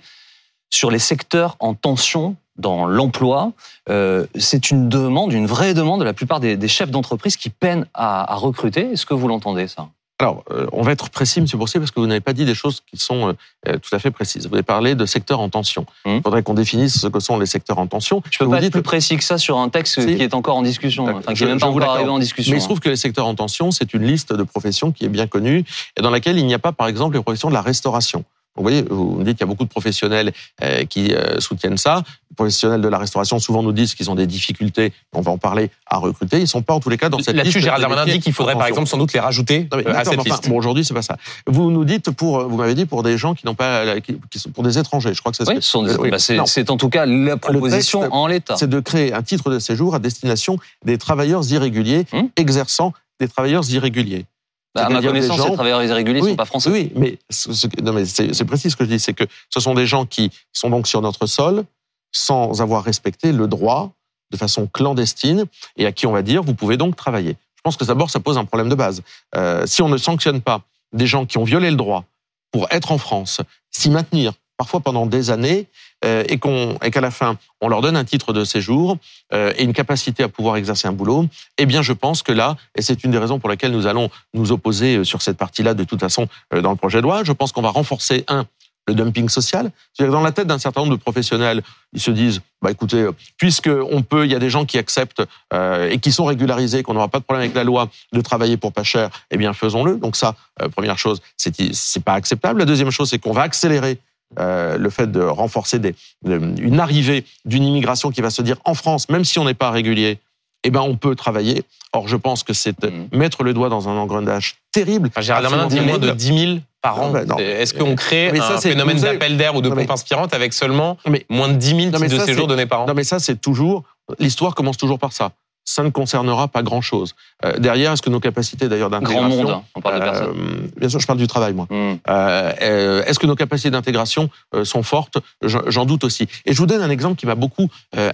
sur 0.70 0.90
les 0.90 0.99
secteurs 1.01 1.57
en 1.61 1.74
tension 1.74 2.36
dans 2.57 2.86
l'emploi. 2.86 3.53
Euh, 3.88 4.26
c'est 4.38 4.70
une 4.70 4.88
demande, 4.88 5.32
une 5.32 5.47
vraie 5.47 5.74
demande 5.74 6.01
de 6.01 6.05
la 6.05 6.12
plupart 6.14 6.38
des, 6.40 6.57
des 6.57 6.68
chefs 6.68 6.90
d'entreprise 6.90 7.36
qui 7.36 7.51
peinent 7.51 7.86
à, 7.93 8.32
à 8.32 8.36
recruter. 8.36 8.93
Est-ce 8.93 9.05
que 9.05 9.14
vous 9.14 9.26
l'entendez 9.28 9.68
ça? 9.68 9.88
Alors, 10.22 10.44
euh, 10.52 10.66
on 10.70 10.82
va 10.82 10.92
être 10.92 11.10
précis, 11.10 11.40
M. 11.40 11.46
Boursier, 11.54 11.80
parce 11.80 11.90
que 11.90 11.98
vous 11.98 12.06
n'avez 12.06 12.20
pas 12.20 12.32
dit 12.32 12.44
des 12.44 12.54
choses 12.54 12.80
qui 12.88 12.96
sont 12.96 13.30
euh, 13.30 13.32
euh, 13.66 13.78
tout 13.78 13.92
à 13.92 13.98
fait 13.98 14.12
précises. 14.12 14.46
Vous 14.46 14.54
avez 14.54 14.62
parlé 14.62 14.94
de 14.94 15.04
secteurs 15.04 15.40
en 15.40 15.48
tension. 15.48 15.84
Hum. 16.04 16.18
Il 16.18 16.22
faudrait 16.22 16.44
qu'on 16.44 16.54
définisse 16.54 17.00
ce 17.00 17.08
que 17.08 17.18
sont 17.18 17.40
les 17.40 17.46
secteurs 17.46 17.78
en 17.78 17.88
tension. 17.88 18.22
Je 18.30 18.38
peux 18.38 18.44
Vous 18.44 18.52
pas 18.52 18.62
être 18.62 18.70
plus 18.70 18.82
précis 18.82 19.16
que 19.16 19.24
ça 19.24 19.36
sur 19.36 19.58
un 19.58 19.68
texte 19.68 20.00
Si. 20.00 20.16
qui 20.16 20.22
est 20.22 20.34
encore 20.34 20.56
en 20.56 20.62
discussion, 20.62 21.08
enfin 21.08 21.34
qui 21.34 21.42
n'est 21.42 21.50
même 21.50 21.58
pas 21.58 21.66
encore 21.66 21.90
arrivé 21.90 22.08
en 22.08 22.20
discussion. 22.20 22.52
Mais 22.52 22.58
il 22.58 22.60
se 22.60 22.66
trouve 22.66 22.78
que 22.78 22.88
les 22.88 22.94
secteurs 22.94 23.26
en 23.26 23.34
tension, 23.34 23.72
c'est 23.72 23.94
une 23.94 24.04
liste 24.04 24.32
de 24.32 24.44
professions 24.44 24.92
qui 24.92 25.04
est 25.04 25.08
bien 25.08 25.26
connue 25.26 25.64
et 25.96 26.02
dans 26.02 26.10
laquelle 26.10 26.38
il 26.38 26.46
n'y 26.46 26.54
a 26.54 26.60
pas, 26.60 26.70
par 26.70 26.86
exemple, 26.86 27.16
les 27.16 27.22
professions 27.22 27.48
de 27.48 27.54
la 27.54 27.62
restauration. 27.62 28.24
Vous 28.57 28.62
voyez, 28.62 28.82
vous 28.82 29.12
me 29.16 29.24
dites 29.24 29.38
qu'il 29.38 29.46
y 29.46 29.48
a 29.48 29.50
beaucoup 29.50 29.64
de 29.64 29.70
professionnels 29.70 30.32
euh, 30.62 30.84
qui 30.84 31.14
euh, 31.14 31.40
soutiennent 31.40 31.78
ça. 31.78 32.03
Les 32.30 32.34
professionnels 32.36 32.82
de 32.82 32.88
la 32.88 32.98
restauration 32.98 33.38
souvent 33.38 33.62
nous 33.62 33.72
disent 33.72 33.94
qu'ils 33.94 34.11
ont 34.11 34.14
des 34.14 34.26
difficultés, 34.26 34.92
on 35.14 35.22
va 35.22 35.32
en 35.32 35.38
parler, 35.38 35.70
à 35.86 35.96
recruter. 35.96 36.38
Ils 36.40 36.48
sont 36.48 36.61
pas 36.62 36.74
en 36.74 36.80
tous 36.80 36.90
les 36.90 36.98
cas 36.98 37.09
dans 37.09 37.18
cette 37.18 37.28
liste. 37.28 37.36
Là-dessus, 37.38 37.61
Gérald 37.61 37.80
Darmanin 37.80 38.05
dit 38.05 38.20
qu'il 38.20 38.32
faudrait 38.34 38.55
par 38.55 38.66
exemple 38.66 38.88
sans 38.88 38.98
doute 38.98 39.12
les 39.14 39.20
rajouter 39.20 39.68
Non, 39.72 39.78
mais 39.78 39.86
euh, 39.88 39.94
à 39.96 40.05
cette 40.05 40.18
enfin, 40.18 40.28
liste. 40.30 40.48
bon, 40.48 40.57
aujourd'hui, 40.57 40.84
c'est 40.84 40.92
pas 40.94 41.00
ça. 41.03 41.16
Vous 41.46 41.70
nous 41.70 41.84
dites 41.86 42.11
pour, 42.11 42.46
vous 42.46 42.57
m'avez 42.59 42.74
dit 42.74 42.84
pour 42.84 43.03
des 43.03 43.16
gens 43.16 43.34
qui 43.34 43.46
n'ont 43.46 43.55
pas, 43.55 44.00
qui, 44.00 44.18
qui 44.30 44.38
sont 44.38 44.50
pour 44.50 44.64
des 44.64 44.78
étrangers. 44.78 45.14
Je 45.14 45.20
crois 45.20 45.32
que 45.32 45.38
c'est 45.38 45.44
ce 45.46 45.50
Oui, 45.50 45.57
ce 45.57 45.68
sont 45.68 45.82
des- 45.82 45.94
oui. 45.96 46.11
bah, 46.11 46.18
c'est 46.18 46.70
en 46.70 46.76
tout 46.76 46.88
cas 46.90 47.07
la 47.07 47.36
proposition 47.38 48.00
texte, 48.00 48.12
en 48.14 48.26
l'état. 48.26 48.57
c'est 48.57 48.68
de 48.68 48.80
créer 48.80 49.14
un 49.14 49.22
titre 49.22 49.50
de 49.50 49.59
séjour 49.59 49.94
à 49.94 49.98
destination 49.98 50.59
des 50.84 50.98
travailleurs 50.98 51.42
irréguliers 51.50 52.05
Hum. 52.12 52.28
exerçant 52.36 52.92
des 53.20 53.28
travailleurs 53.28 53.68
irréguliers. 53.70 54.26
Bah, 54.74 54.86
à 54.86 54.88
ma 54.88 55.02
connaissance, 55.02 55.36
gens- 55.36 55.48
les 55.48 55.54
travailleurs 55.54 55.82
irréguliers 55.82 56.20
ne 56.20 56.24
oui, 56.24 56.30
sont 56.30 56.36
pas 56.36 56.46
français. 56.46 56.70
Oui, 56.70 56.92
mais, 56.96 57.18
c'est 57.28 58.44
précis 58.44 58.70
ce 58.70 58.76
que 58.76 58.84
je 58.84 58.90
dis, 58.90 58.98
c'est 58.98 59.12
que 59.12 59.24
ce 59.50 59.60
sont 59.60 59.74
des 59.74 59.86
gens 59.86 60.06
qui 60.06 60.30
sont 60.52 60.70
donc 60.70 60.86
sur 60.86 61.02
notre 61.02 61.26
sol 61.26 61.64
sans 62.10 62.60
avoir 62.62 62.84
respecté 62.84 63.32
le 63.32 63.46
droit 63.46 63.92
de 64.30 64.36
façon 64.36 64.66
clandestine 64.66 65.44
et 65.76 65.86
à 65.86 65.92
qui 65.92 66.06
on 66.06 66.12
va 66.12 66.22
dire 66.22 66.42
vous 66.42 66.54
pouvez 66.54 66.76
donc 66.76 66.96
travailler. 66.96 67.36
Je 67.56 67.60
pense 67.62 67.76
que 67.76 67.84
d'abord 67.84 68.10
ça 68.10 68.20
pose 68.20 68.38
un 68.38 68.44
problème 68.44 68.68
de 68.68 68.74
base. 68.74 69.02
Euh, 69.34 69.66
si 69.66 69.82
on 69.82 69.88
ne 69.88 69.98
sanctionne 69.98 70.40
pas 70.40 70.62
des 70.92 71.06
gens 71.06 71.26
qui 71.26 71.38
ont 71.38 71.44
violé 71.44 71.70
le 71.70 71.76
droit 71.76 72.04
pour 72.50 72.66
être 72.70 72.92
en 72.92 72.98
France, 72.98 73.40
s'y 73.70 73.90
maintenir, 73.90 74.32
parfois 74.56 74.80
pendant 74.80 75.06
des 75.06 75.30
années, 75.30 75.66
et 76.03 76.38
qu'on 76.38 76.76
et 76.82 76.90
qu'à 76.90 77.00
la 77.00 77.11
fin 77.11 77.36
on 77.62 77.68
leur 77.68 77.80
donne 77.80 77.96
un 77.96 78.05
titre 78.05 78.32
de 78.32 78.44
séjour 78.44 78.98
euh, 79.32 79.53
et 79.57 79.62
une 79.62 79.72
capacité 79.72 80.22
à 80.22 80.28
pouvoir 80.28 80.57
exercer 80.57 80.88
un 80.88 80.92
boulot, 80.92 81.26
eh 81.59 81.64
bien 81.64 81.80
je 81.80 81.92
pense 81.92 82.22
que 82.22 82.32
là, 82.32 82.57
et 82.76 82.82
c'est 82.82 83.05
une 83.05 83.12
des 83.12 83.18
raisons 83.18 83.38
pour 83.38 83.48
lesquelles 83.48 83.72
nous 83.72 83.86
allons 83.86 84.11
nous 84.34 84.53
opposer 84.53 84.96
euh, 84.96 85.05
sur 85.05 85.22
cette 85.22 85.38
partie-là 85.38 85.74
de 85.74 85.84
toute 85.84 86.00
façon 86.00 86.28
euh, 86.53 86.61
dans 86.61 86.70
le 86.70 86.76
projet 86.76 86.98
de 86.98 87.03
loi, 87.03 87.22
je 87.24 87.32
pense 87.32 87.53
qu'on 87.53 87.62
va 87.62 87.70
renforcer 87.70 88.24
un 88.28 88.46
le 88.88 88.94
dumping 88.94 89.28
social. 89.28 89.70
C'est-à-dire 89.92 90.11
que 90.11 90.16
dans 90.16 90.24
la 90.24 90.32
tête 90.32 90.48
d'un 90.48 90.59
certain 90.59 90.80
nombre 90.80 90.96
de 90.96 91.00
professionnels, 91.00 91.62
ils 91.92 92.00
se 92.00 92.11
disent, 92.11 92.40
bah 92.61 92.72
écoutez, 92.72 93.07
puisque 93.36 93.68
on 93.68 94.03
peut, 94.03 94.24
il 94.24 94.32
y 94.32 94.34
a 94.34 94.40
des 94.40 94.50
gens 94.50 94.64
qui 94.64 94.76
acceptent 94.76 95.22
euh, 95.55 95.88
et 95.88 95.98
qui 95.98 96.11
sont 96.11 96.24
régularisés, 96.24 96.82
qu'on 96.82 96.94
n'aura 96.94 97.07
pas 97.07 97.20
de 97.20 97.24
problème 97.24 97.44
avec 97.44 97.55
la 97.55 97.62
loi 97.62 97.90
de 98.12 98.20
travailler 98.20 98.57
pour 98.57 98.72
pas 98.72 98.82
cher, 98.82 99.11
eh 99.30 99.36
bien 99.36 99.53
faisons-le. 99.53 99.98
Donc 99.98 100.16
ça, 100.16 100.34
euh, 100.61 100.68
première 100.68 100.98
chose, 100.98 101.22
c'est 101.36 101.55
c'est 101.72 102.03
pas 102.03 102.14
acceptable. 102.14 102.59
La 102.59 102.64
deuxième 102.64 102.90
chose, 102.90 103.09
c'est 103.09 103.20
qu'on 103.20 103.32
va 103.32 103.42
accélérer 103.42 104.00
euh, 104.39 104.76
le 104.78 104.91
fait 104.91 105.11
de 105.11 105.20
renforcer 105.20 105.78
des, 105.78 105.95
de- 106.24 106.41
une 106.61 106.80
arrivée 106.80 107.24
d'une 107.45 107.64
immigration 107.64 108.11
qui 108.11 108.20
va 108.20 108.30
se 108.30 108.43
dire 108.43 108.57
en 108.64 108.74
France, 108.74 109.09
même 109.09 109.24
si 109.24 109.39
on 109.39 109.45
n'est 109.45 109.55
pas 109.55 109.70
régulier, 109.70 110.18
eh 110.64 110.70
ben 110.70 110.80
on 110.80 110.97
peut 110.97 111.14
travailler. 111.16 111.64
Or, 111.93 112.09
je 112.09 112.16
pense 112.16 112.43
que 112.43 112.53
c'est 112.53 112.83
Mhm. 112.85 113.09
mettre 113.12 113.43
le 113.43 113.53
doigt 113.53 113.68
dans 113.68 113.89
un 113.89 113.97
engrenage 113.97 114.57
terrible. 114.70 115.09
Enfin, 115.09 115.20
Gérald 115.20 115.43
Darmanin 115.45 115.66
dit 115.66 115.80
moins 115.80 115.99
de 115.99 116.11
terrible. 116.12 116.16
10 116.16 116.39
000 116.55 116.59
par 116.80 117.01
an. 117.01 117.14
Est-ce 117.39 117.74
qu'on 117.74 117.95
crée 117.97 118.30
Mais 118.33 118.39
ça, 118.39 118.55
un 118.55 118.59
c'est- 118.59 118.70
phénomène 118.70 118.99
d'appel 118.99 119.37
d'air 119.37 119.55
ou 119.55 119.61
de 119.61 119.68
Non, 119.68 119.74
mais- 119.74 119.83
pompe 119.83 119.93
inspirante 119.93 120.33
avec 120.35 120.53
seulement 120.53 120.97
Mais- 121.07 121.26
moins 121.28 121.49
de 121.49 121.55
10 121.55 121.68
000 121.76 121.78
Non, 121.91 121.99
mais 121.99 122.07
titres 122.07 122.14
de 122.14 122.18
ça, 122.20 122.26
séjour 122.26 122.45
c'est- 122.45 122.49
donnés 122.49 122.66
par 122.66 122.83
an? 122.83 122.87
Non, 122.87 122.95
mais 122.95 123.05
ça, 123.05 123.18
c'est 123.18 123.41
toujours. 123.41 123.83
L'histoire 124.18 124.55
commence 124.55 124.76
toujours 124.76 124.99
par 124.99 125.12
ça. 125.12 125.30
Ça 125.64 125.82
ne 125.82 125.90
concernera 125.90 126.48
pas 126.48 126.62
grand-chose. 126.62 127.14
Euh, 127.44 127.56
derrière, 127.58 127.92
est-ce 127.92 128.02
que 128.02 128.10
nos 128.10 128.20
capacités 128.20 128.68
d'ailleurs 128.68 128.90
Grand 128.90 129.00
d'intégration. 129.00 129.42
monde, 129.42 129.50
hein, 129.50 129.62
on 129.74 129.80
parle 129.80 130.00
de 130.00 130.04
personnes. 130.04 130.36
euh, 130.36 130.68
bien 130.76 130.88
sûr, 130.88 130.98
je 131.00 131.06
parle 131.06 131.18
du 131.18 131.26
travail, 131.26 131.54
moi. 131.54 131.66
Hmm. 131.70 131.94
Euh, 132.08 132.52
euh, 132.60 133.04
est-ce 133.04 133.18
que 133.18 133.26
nos 133.26 133.36
capacités 133.36 133.70
d'intégration 133.70 134.28
sont 134.64 134.82
fortes? 134.82 135.18
J'en 135.42 135.84
doute 135.84 136.04
aussi. 136.04 136.26
Et 136.46 136.52
je 136.52 136.58
vous 136.58 136.66
donne 136.66 136.82
un 136.82 136.90
exemple 136.90 137.16
qui 137.16 137.26
m'a 137.26 137.34
beaucoup 137.34 137.68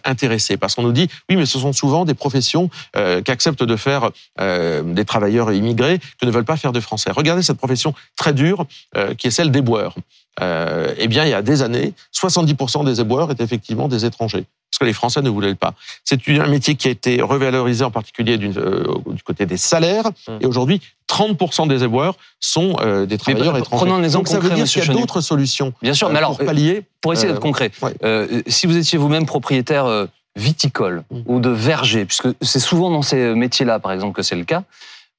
intéressé, 0.05 0.57
parce 0.57 0.75
qu'on 0.75 0.83
nous 0.83 0.93
dit, 0.93 1.09
oui, 1.29 1.37
mais 1.37 1.47
ce 1.47 1.59
sont 1.59 1.73
souvent 1.73 2.05
des 2.05 2.15
professions 2.15 2.71
qu'acceptent 3.25 3.65
de 3.65 3.77
faire 3.77 4.11
des 4.39 5.05
travailleurs 5.05 5.53
immigrés 5.53 5.99
que 6.21 6.27
ne 6.27 6.31
veulent 6.31 6.45
pas 6.45 6.57
faire 6.57 6.73
de 6.73 6.81
français. 6.81 7.11
Regardez 7.11 7.43
cette 7.43 7.59
profession 7.59 7.95
très 8.17 8.33
dure, 8.33 8.67
qui 9.17 9.27
est 9.27 9.31
celle 9.31 9.51
d'éboueur. 9.51 9.95
Euh, 10.41 10.93
eh 10.99 11.09
bien, 11.09 11.25
il 11.25 11.31
y 11.31 11.35
a 11.35 11.43
des 11.43 11.63
années, 11.63 11.93
70% 12.15 12.85
des 12.85 13.01
éboueurs 13.01 13.31
étaient 13.31 13.45
effectivement 13.45 13.89
des 13.89 14.05
étrangers, 14.05 14.45
parce 14.71 14.79
que 14.81 14.85
les 14.85 14.93
Français 14.93 15.21
ne 15.23 15.31
voulaient 15.31 15.55
pas. 15.55 15.75
C'est 16.05 16.21
un 16.29 16.47
métier 16.47 16.75
qui 16.77 16.89
a 16.89 16.91
été 16.91 17.21
revalorisé 17.23 17.85
en 17.85 17.91
particulier 17.91 18.39
euh, 18.57 18.85
du 19.09 19.23
côté 19.23 19.47
des 19.47 19.57
salaires, 19.57 20.07
Hum. 20.29 20.39
et 20.41 20.47
aujourd'hui, 20.47 20.81
30% 21.11 21.69
des 21.69 21.83
éboueurs 21.85 22.15
sont 22.41 22.77
euh, 22.81 23.07
des 23.07 23.19
travailleurs 23.19 23.57
étrangers. 23.57 23.85
prenons 23.85 23.95
un 23.97 24.05
exemple 24.05 24.29
Donc 24.29 24.29
ça 24.29 24.39
veut 24.41 24.55
dire 24.55 24.65
qu'il 24.67 24.85
y 24.85 24.91
a 24.91 24.93
d'autres 24.93 25.21
solutions 25.21 25.73
Bien 25.83 25.95
sûr, 25.95 26.11
mais 26.11 26.19
alors, 26.19 26.37
pour 26.37 26.47
pallier. 26.47 26.83
pour 27.01 27.13
essayer 27.13 27.29
d'être 27.29 27.41
concret, 27.41 27.71
ouais. 27.83 28.43
si 28.47 28.67
vous 28.67 28.77
étiez 28.77 28.99
vous-même 28.99 29.27
propriétaire 29.27 30.07
viticole 30.37 31.03
Mm. 31.11 31.21
ou 31.27 31.41
de 31.41 31.49
verger, 31.51 32.05
puisque 32.05 32.29
c'est 32.43 32.61
souvent 32.61 32.91
dans 32.91 33.03
ces 33.03 33.35
métiers-là, 33.35 33.81
par 33.81 33.91
exemple, 33.93 34.15
que 34.15 34.23
c'est 34.23 34.37
le 34.37 34.45
cas, 34.45 34.63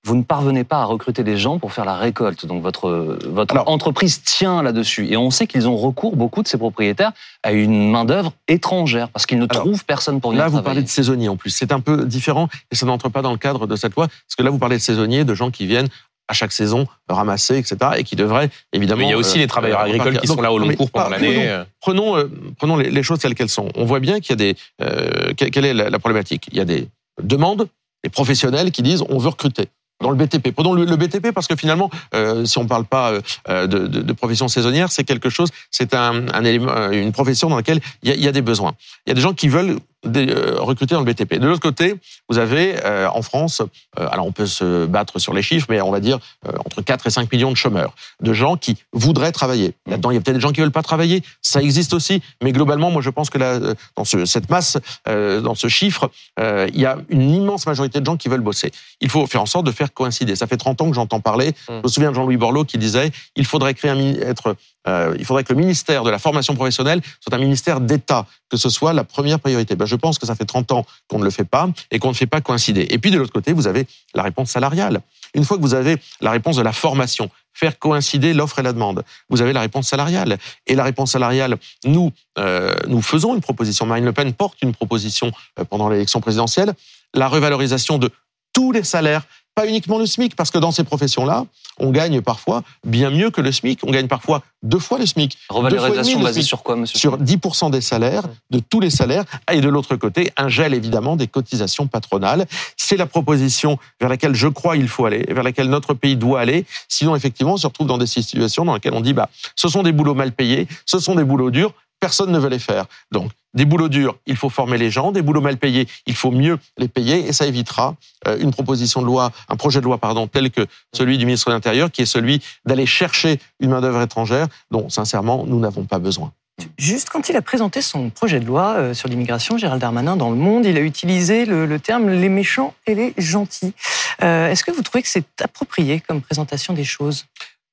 vous 0.05 0.15
ne 0.15 0.23
parvenez 0.23 0.63
pas 0.63 0.77
à 0.81 0.85
recruter 0.85 1.23
des 1.23 1.37
gens 1.37 1.59
pour 1.59 1.73
faire 1.73 1.83
la 1.85 1.97
récolte. 1.97 2.45
Donc 2.45 2.61
votre, 2.63 3.17
votre 3.25 3.53
Alors- 3.53 3.69
entreprise 3.69 4.21
tient 4.23 4.63
là-dessus. 4.63 5.07
Et 5.11 5.17
on 5.17 5.29
sait 5.29 5.45
qu'ils 5.45 5.67
ont 5.67 5.75
recours, 5.75 6.15
beaucoup 6.15 6.41
de 6.41 6.47
ces 6.47 6.57
propriétaires, 6.57 7.11
à 7.43 7.51
une 7.51 7.91
main-d'œuvre 7.91 8.31
étrangère, 8.47 9.09
parce 9.09 9.25
qu'ils 9.25 9.39
ne 9.39 9.45
Alors, 9.49 9.63
trouvent 9.65 9.83
personne 9.85 10.21
pour 10.21 10.31
venir 10.31 10.43
Là, 10.43 10.47
vous 10.49 10.53
travailler. 10.57 10.65
parlez 10.75 10.83
de 10.83 10.87
saisonniers 10.89 11.27
en 11.29 11.35
plus. 11.35 11.49
C'est 11.49 11.71
un 11.71 11.79
peu 11.81 12.05
différent 12.05 12.47
et 12.71 12.75
ça 12.75 12.85
n'entre 12.85 13.09
pas 13.09 13.21
dans 13.21 13.31
le 13.31 13.37
cadre 13.37 13.67
de 13.67 13.75
cette 13.75 13.95
loi. 13.95 14.07
Parce 14.07 14.35
que 14.37 14.43
là, 14.43 14.49
vous 14.49 14.57
parlez 14.59 14.77
de 14.77 14.81
saisonniers, 14.81 15.25
de 15.25 15.33
gens 15.35 15.51
qui 15.51 15.65
viennent 15.67 15.89
à 16.29 16.33
chaque 16.33 16.51
saison 16.51 16.87
ramasser, 17.09 17.57
etc. 17.57 17.75
et 17.97 18.03
qui 18.03 18.15
devraient 18.15 18.49
évidemment. 18.71 18.99
Mais 18.99 19.07
il 19.07 19.09
y 19.09 19.13
a 19.13 19.17
aussi 19.17 19.37
euh, 19.39 19.41
les 19.41 19.47
travailleurs 19.47 19.79
euh, 19.81 19.85
agricoles 19.85 20.07
repartir. 20.09 20.21
qui 20.21 20.27
sont 20.27 20.41
là 20.41 20.53
au 20.53 20.59
long 20.59 20.71
cours 20.75 20.91
pendant 20.91 21.09
l'année. 21.09 21.27
prenons- 21.33 21.45
euh. 21.47 21.63
Prenons, 21.81 22.17
euh, 22.17 22.31
prenons 22.57 22.77
les, 22.77 22.89
les 22.91 23.03
choses 23.03 23.17
telles 23.19 23.33
qu'elles 23.35 23.49
sont. 23.49 23.67
On 23.75 23.83
voit 23.83 23.99
bien 23.99 24.19
qu'il 24.19 24.29
y 24.29 24.33
a 24.33 24.35
des. 24.35 24.55
euh, 24.81 25.33
que- 25.33 25.45
quelle 25.45 25.65
est 25.65 25.73
la, 25.73 25.89
la 25.89 25.99
problématique 25.99 26.47
Il 26.51 26.57
y 26.57 26.61
a 26.61 26.65
des 26.65 26.87
demandes, 27.21 27.67
des 28.03 28.09
professionnels 28.11 28.71
qui 28.71 28.83
disent 28.83 29.03
on 29.09 29.17
veut 29.17 29.29
recruter. 29.29 29.67
Dans 30.01 30.11
le 30.11 30.15
BTP. 30.15 30.51
Prenons 30.51 30.73
le, 30.73 30.95
BTP 30.95 31.31
parce 31.33 31.47
que 31.47 31.55
finalement, 31.57 31.89
euh, 32.13 32.45
si 32.45 32.57
on 32.57 32.63
ne 32.63 32.69
parle 32.69 32.85
pas 32.85 33.11
euh, 33.49 33.67
de, 33.67 33.87
de, 33.87 34.01
de 34.01 34.13
profession 34.13 34.47
saisonnière, 34.47 34.91
c'est 34.91 35.03
quelque 35.03 35.29
chose, 35.29 35.49
c'est 35.71 35.93
un, 35.93 36.27
un 36.33 36.43
élément, 36.45 36.71
euh, 36.71 36.91
une 36.91 37.11
profession 37.11 37.49
dans 37.49 37.57
laquelle 37.57 37.81
il 38.03 38.15
y, 38.15 38.23
y 38.23 38.27
a 38.27 38.31
des 38.31 38.41
besoins. 38.41 38.75
Il 39.05 39.09
y 39.09 39.11
a 39.11 39.15
des 39.15 39.21
gens 39.21 39.33
qui 39.33 39.49
veulent 39.49 39.77
des, 40.05 40.29
euh, 40.29 40.55
recruter 40.59 40.95
dans 40.95 41.01
le 41.01 41.11
BTP. 41.11 41.35
De 41.35 41.47
l'autre 41.47 41.61
côté, 41.61 41.95
vous 42.29 42.37
avez 42.37 42.75
euh, 42.85 43.09
en 43.09 43.21
France, 43.21 43.61
euh, 43.99 44.07
alors 44.11 44.25
on 44.25 44.31
peut 44.31 44.45
se 44.45 44.85
battre 44.85 45.19
sur 45.19 45.33
les 45.33 45.41
chiffres, 45.41 45.67
mais 45.69 45.81
on 45.81 45.91
va 45.91 45.99
dire 45.99 46.19
euh, 46.47 46.51
entre 46.65 46.81
4 46.81 47.07
et 47.07 47.09
5 47.09 47.31
millions 47.31 47.51
de 47.51 47.57
chômeurs, 47.57 47.93
de 48.21 48.33
gens 48.33 48.57
qui 48.57 48.77
voudraient 48.93 49.31
travailler. 49.31 49.73
Là-dedans, 49.87 50.11
il 50.11 50.15
y 50.15 50.17
a 50.17 50.21
peut-être 50.21 50.35
des 50.35 50.41
gens 50.41 50.51
qui 50.51 50.61
veulent 50.61 50.71
pas 50.71 50.83
travailler, 50.83 51.23
ça 51.41 51.61
existe 51.61 51.93
aussi, 51.93 52.21
mais 52.41 52.51
globalement, 52.51 52.91
moi 52.91 53.01
je 53.01 53.09
pense 53.09 53.29
que 53.29 53.37
là, 53.37 53.53
euh, 53.53 53.73
dans 53.95 54.05
ce, 54.05 54.25
cette 54.25 54.49
masse, 54.49 54.77
euh, 55.07 55.41
dans 55.41 55.55
ce 55.55 55.67
chiffre, 55.67 56.09
euh, 56.39 56.67
il 56.73 56.79
y 56.79 56.85
a 56.85 56.97
une 57.09 57.29
immense 57.29 57.65
majorité 57.65 57.99
de 57.99 58.05
gens 58.05 58.17
qui 58.17 58.29
veulent 58.29 58.41
bosser. 58.41 58.71
Il 59.01 59.09
faut 59.09 59.27
faire 59.27 59.41
en 59.41 59.45
sorte 59.45 59.65
de 59.65 59.71
faire 59.71 59.93
coïncider. 59.93 60.35
Ça 60.35 60.47
fait 60.47 60.57
30 60.57 60.81
ans 60.81 60.89
que 60.89 60.95
j'entends 60.95 61.19
parler. 61.19 61.53
Je 61.67 61.81
me 61.83 61.87
souviens 61.87 62.11
de 62.11 62.15
Jean-Louis 62.15 62.37
Borloo 62.37 62.65
qui 62.65 62.77
disait 62.77 63.11
il 63.35 63.45
faudrait 63.45 63.73
créer 63.73 63.91
un 63.91 63.99
être 63.99 64.55
euh, 64.87 65.15
il 65.19 65.25
faudrait 65.25 65.43
que 65.43 65.53
le 65.53 65.59
ministère 65.59 66.03
de 66.03 66.09
la 66.09 66.19
formation 66.19 66.55
professionnelle 66.55 67.01
soit 67.19 67.33
un 67.33 67.39
ministère 67.39 67.81
d'État, 67.81 68.25
que 68.49 68.57
ce 68.57 68.69
soit 68.69 68.93
la 68.93 69.03
première 69.03 69.39
priorité. 69.39 69.75
Ben, 69.75 69.85
je 69.85 69.95
pense 69.95 70.17
que 70.17 70.25
ça 70.25 70.35
fait 70.35 70.45
30 70.45 70.71
ans 70.71 70.85
qu'on 71.07 71.19
ne 71.19 71.23
le 71.23 71.29
fait 71.29 71.43
pas 71.43 71.69
et 71.91 71.99
qu'on 71.99 72.09
ne 72.09 72.13
fait 72.13 72.27
pas 72.27 72.41
coïncider. 72.41 72.87
Et 72.89 72.97
puis 72.97 73.11
de 73.11 73.17
l'autre 73.17 73.33
côté, 73.33 73.53
vous 73.53 73.67
avez 73.67 73.87
la 74.13 74.23
réponse 74.23 74.49
salariale. 74.51 75.01
Une 75.35 75.43
fois 75.43 75.57
que 75.57 75.61
vous 75.61 75.73
avez 75.73 75.97
la 76.21 76.31
réponse 76.31 76.55
de 76.55 76.61
la 76.61 76.71
formation, 76.71 77.29
faire 77.53 77.77
coïncider 77.77 78.33
l'offre 78.33 78.59
et 78.59 78.63
la 78.63 78.73
demande, 78.73 79.03
vous 79.29 79.41
avez 79.41 79.53
la 79.53 79.61
réponse 79.61 79.87
salariale. 79.87 80.37
Et 80.65 80.75
la 80.75 80.83
réponse 80.83 81.11
salariale, 81.11 81.57
nous, 81.85 82.11
euh, 82.37 82.73
nous 82.87 83.01
faisons 83.01 83.35
une 83.35 83.41
proposition. 83.41 83.85
Marine 83.85 84.05
Le 84.05 84.13
Pen 84.13 84.33
porte 84.33 84.61
une 84.61 84.73
proposition 84.73 85.31
euh, 85.59 85.65
pendant 85.65 85.89
l'élection 85.89 86.21
présidentielle, 86.21 86.73
la 87.13 87.27
revalorisation 87.27 87.97
de 87.97 88.09
tous 88.53 88.71
les 88.71 88.83
salaires, 88.83 89.23
pas 89.59 89.67
uniquement 89.67 89.99
le 89.99 90.05
SMIC, 90.05 90.37
parce 90.37 90.51
que 90.51 90.57
dans 90.57 90.71
ces 90.71 90.85
professions-là, 90.85 91.45
on 91.79 91.91
gagne 91.91 92.21
parfois 92.21 92.63
bien 92.85 93.09
mieux 93.09 93.29
que 93.29 93.41
le 93.41 93.51
SMIC. 93.51 93.81
On 93.83 93.91
gagne 93.91 94.07
parfois 94.07 94.41
deux 94.63 94.79
fois 94.79 94.97
le 94.99 95.05
SMIC. 95.05 95.37
Revalorisation 95.49 96.21
basée 96.21 96.43
sur 96.43 96.63
quoi, 96.63 96.77
monsieur 96.77 96.97
Sur 96.97 97.17
10% 97.17 97.69
des 97.69 97.81
salaires, 97.81 98.23
de 98.51 98.59
tous 98.59 98.79
les 98.79 98.89
salaires, 98.89 99.25
et 99.51 99.59
de 99.59 99.67
l'autre 99.67 99.97
côté, 99.97 100.31
un 100.37 100.47
gel 100.47 100.73
évidemment 100.73 101.17
des 101.17 101.27
cotisations 101.27 101.87
patronales. 101.87 102.45
C'est 102.77 102.95
la 102.95 103.05
proposition 103.05 103.77
vers 103.99 104.09
laquelle 104.09 104.33
je 104.33 104.47
crois 104.47 104.77
il 104.77 104.87
faut 104.87 105.05
aller, 105.05 105.25
vers 105.27 105.43
laquelle 105.43 105.69
notre 105.69 105.93
pays 105.93 106.15
doit 106.15 106.39
aller. 106.39 106.65
Sinon, 106.87 107.17
effectivement, 107.17 107.55
on 107.55 107.57
se 107.57 107.67
retrouve 107.67 107.87
dans 107.87 107.97
des 107.97 108.07
situations 108.07 108.63
dans 108.63 108.75
lesquelles 108.75 108.93
on 108.93 109.01
dit, 109.01 109.13
bah, 109.13 109.29
ce 109.57 109.67
sont 109.67 109.83
des 109.83 109.91
boulots 109.91 110.15
mal 110.15 110.31
payés, 110.31 110.69
ce 110.85 110.99
sont 110.99 111.15
des 111.15 111.25
boulots 111.25 111.51
durs, 111.51 111.73
personne 111.99 112.31
ne 112.31 112.39
veut 112.39 112.49
les 112.49 112.59
faire. 112.59 112.85
Donc, 113.11 113.31
des 113.53 113.65
boulots 113.65 113.89
durs, 113.89 114.15
il 114.25 114.35
faut 114.35 114.49
former 114.49 114.77
les 114.77 114.89
gens, 114.89 115.11
des 115.11 115.21
boulots 115.21 115.41
mal 115.41 115.57
payés, 115.57 115.87
il 116.05 116.15
faut 116.15 116.31
mieux 116.31 116.59
les 116.77 116.87
payer, 116.87 117.27
et 117.27 117.33
ça 117.33 117.45
évitera 117.45 117.95
euh, 118.27 118.37
une 118.39 118.51
proposition 118.51 119.01
de 119.01 119.07
loi, 119.07 119.31
un 119.47 119.55
projet 119.55 119.79
de 119.79 119.85
loi, 119.85 119.97
pardon, 119.97 120.27
tel 120.27 120.51
que 120.51 120.65
celui 120.93 121.17
du 121.17 121.25
ministre 121.25 121.49
de 121.49 121.53
l'Intérieur, 121.55 121.91
qui 121.91 122.03
est 122.03 122.05
celui 122.05 122.41
d'aller 122.65 122.85
chercher 122.85 123.39
une 123.59 123.71
main-d'œuvre 123.71 124.01
étrangère 124.01 124.47
dont, 124.71 124.89
sincèrement, 124.89 125.45
nous 125.47 125.59
n'avons 125.59 125.85
pas 125.85 125.99
besoin. 125.99 126.31
Juste 126.77 127.09
quand 127.09 127.29
il 127.29 127.35
a 127.37 127.41
présenté 127.41 127.81
son 127.81 128.09
projet 128.09 128.39
de 128.41 128.45
loi 128.45 128.75
euh, 128.77 128.93
sur 128.93 129.07
l'immigration, 129.07 129.57
Gérald 129.57 129.81
Darmanin, 129.81 130.17
dans 130.17 130.29
Le 130.29 130.35
Monde, 130.35 130.65
il 130.65 130.77
a 130.77 130.81
utilisé 130.81 131.45
le, 131.45 131.65
le 131.65 131.79
terme 131.79 132.09
les 132.09 132.29
méchants 132.29 132.73
et 132.85 132.95
les 132.95 133.13
gentils. 133.17 133.73
Euh, 134.21 134.49
Est-ce 134.49 134.63
que 134.65 134.71
vous 134.71 134.81
trouvez 134.81 135.01
que 135.01 135.07
c'est 135.07 135.41
approprié 135.41 136.01
comme 136.01 136.21
présentation 136.21 136.73
des 136.73 136.83
choses? 136.83 137.25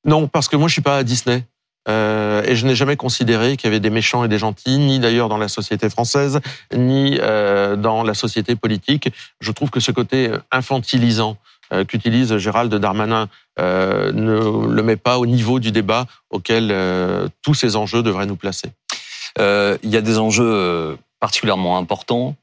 Non, 0.05 0.29
parce 0.29 0.49
que 0.49 0.55
moi, 0.55 0.69
je 0.69 0.75
suis 0.75 0.83
pas 0.83 0.99
à 0.99 1.03
Disney. 1.03 1.43
Euh, 1.89 2.43
et 2.45 2.57
je 2.57 2.67
n'ai 2.67 2.75
jamais 2.75 2.97
considéré 2.97 3.57
qu'il 3.57 3.69
y 3.69 3.71
avait 3.71 3.81
des 3.81 3.91
méchants 3.91 4.25
et 4.25 4.29
des 4.29 4.39
gentils, 4.39 4.79
ni 4.79 4.99
d'ailleurs 4.99 5.29
dans 5.29 5.39
la 5.39 5.49
société 5.49 5.89
française, 5.89 6.41
ni 6.75 7.19
euh, 7.21 7.77
dans 7.77 8.03
la 8.03 8.15
société 8.15 8.57
politique. 8.57 9.09
Je 9.41 9.53
trouve 9.53 9.71
que 9.71 9.81
ce 9.81 9.93
côté 9.93 10.31
infantilisant 10.51 11.37
euh, 11.73 11.85
qu'utilise 11.85 12.37
Gérald 12.39 12.75
Darmanin 12.75 13.29
ne 13.59 14.69
le 14.69 14.83
met 14.83 14.97
pas 14.97 15.19
au 15.19 15.27
niveau 15.27 15.61
du 15.61 15.73
débat 15.73 16.07
auquel 16.31 16.75
tous 17.43 17.55
ces 17.55 17.77
enjeux 17.77 18.03
devraient 18.03 18.27
nous 18.27 18.37
placer. 18.37 18.71
Il 19.39 19.91
y 19.91 19.97
a 19.97 20.03
des 20.03 20.19
enjeux 20.19 20.99
particulièrement 21.21 21.79
importants 21.79 22.37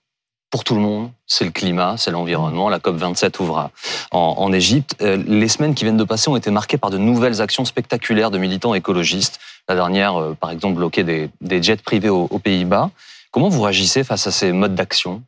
pour 0.53 0.63
tout 0.63 0.75
le 0.75 0.81
monde. 0.81 1.09
C'est 1.25 1.45
le 1.45 1.49
climat, 1.49 1.95
c'est 1.97 2.11
l'environnement. 2.11 2.69
La 2.69 2.77
COP 2.77 2.95
27 2.97 3.39
ouvre 3.39 3.71
en, 4.11 4.53
Égypte. 4.53 4.95
Euh, 5.01 5.17
les 5.17 5.47
semaines 5.47 5.73
qui 5.73 5.83
viennent 5.83 5.97
de 5.97 6.03
passer 6.03 6.29
ont 6.29 6.35
été 6.35 6.51
marquées 6.51 6.77
par 6.77 6.91
de 6.91 6.99
nouvelles 6.99 7.41
actions 7.41 7.65
spectaculaires 7.65 8.29
de 8.29 8.37
militants 8.37 8.75
écologistes. 8.75 9.39
La 9.67 9.73
dernière, 9.73 10.15
euh, 10.15 10.37
par 10.39 10.51
exemple, 10.51 10.75
bloquer 10.75 11.03
des, 11.03 11.63
jets 11.63 11.77
privés 11.77 12.09
aux, 12.09 12.27
Pays-Bas. 12.37 12.91
Comment 13.31 13.49
vous 13.49 13.63
réagissez 13.63 14.03
face 14.03 14.27
à 14.27 14.31
ces 14.31 14.51
modes 14.51 14.75
d'action? 14.75 15.23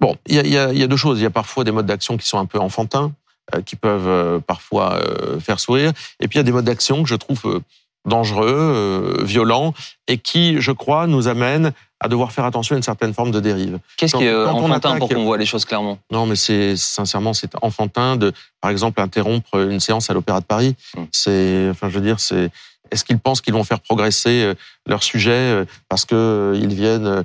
Bon, 0.00 0.16
il 0.26 0.44
y 0.44 0.58
a, 0.58 0.86
deux 0.88 0.96
choses. 0.96 1.20
Il 1.20 1.22
y 1.22 1.26
a 1.26 1.30
parfois 1.30 1.62
des 1.62 1.70
modes 1.70 1.86
d'action 1.86 2.16
qui 2.16 2.26
sont 2.26 2.38
un 2.40 2.46
peu 2.46 2.58
enfantins, 2.58 3.12
euh, 3.54 3.62
qui 3.62 3.76
peuvent 3.76 4.40
parfois 4.40 5.00
faire 5.38 5.60
sourire. 5.60 5.92
Et 6.18 6.26
puis 6.26 6.38
il 6.38 6.40
y 6.40 6.40
a 6.40 6.42
des 6.42 6.50
modes 6.50 6.64
d'action 6.64 7.00
que 7.04 7.08
je 7.08 7.14
trouve 7.14 7.60
dangereux, 8.04 8.48
euh, 8.48 9.22
violents, 9.24 9.74
et 10.08 10.18
qui, 10.18 10.60
je 10.60 10.72
crois, 10.72 11.06
nous 11.06 11.28
amènent 11.28 11.72
à 12.00 12.08
devoir 12.08 12.32
faire 12.32 12.44
attention 12.44 12.74
à 12.74 12.78
une 12.78 12.82
certaine 12.82 13.14
forme 13.14 13.30
de 13.30 13.38
dérive. 13.38 13.78
Qu'est-ce 13.96 14.16
qui 14.16 14.24
est 14.24 14.28
euh, 14.28 14.48
on 14.48 14.64
enfantin 14.64 14.90
attaque- 14.90 14.98
pour 14.98 15.08
qu'on 15.08 15.24
voit 15.24 15.38
les 15.38 15.46
choses 15.46 15.64
clairement? 15.64 15.98
Non, 16.10 16.26
mais 16.26 16.34
c'est 16.34 16.76
sincèrement, 16.76 17.32
c'est 17.32 17.52
enfantin 17.62 18.16
de, 18.16 18.32
par 18.60 18.72
exemple, 18.72 19.00
interrompre 19.00 19.54
une 19.60 19.78
séance 19.78 20.10
à 20.10 20.14
l'Opéra 20.14 20.40
de 20.40 20.44
Paris. 20.44 20.74
Mm. 20.96 21.00
C'est, 21.12 21.68
enfin, 21.70 21.88
je 21.88 21.94
veux 21.94 22.04
dire, 22.04 22.18
c'est 22.18 22.50
Est-ce 22.92 23.04
qu'ils 23.04 23.18
pensent 23.18 23.40
qu'ils 23.40 23.54
vont 23.54 23.64
faire 23.64 23.80
progresser 23.80 24.42
euh, 24.42 24.54
leur 24.86 25.02
sujet 25.02 25.32
euh, 25.32 25.64
parce 25.88 26.04
que 26.04 26.14
euh, 26.14 26.60
ils 26.60 26.74
viennent 26.74 27.24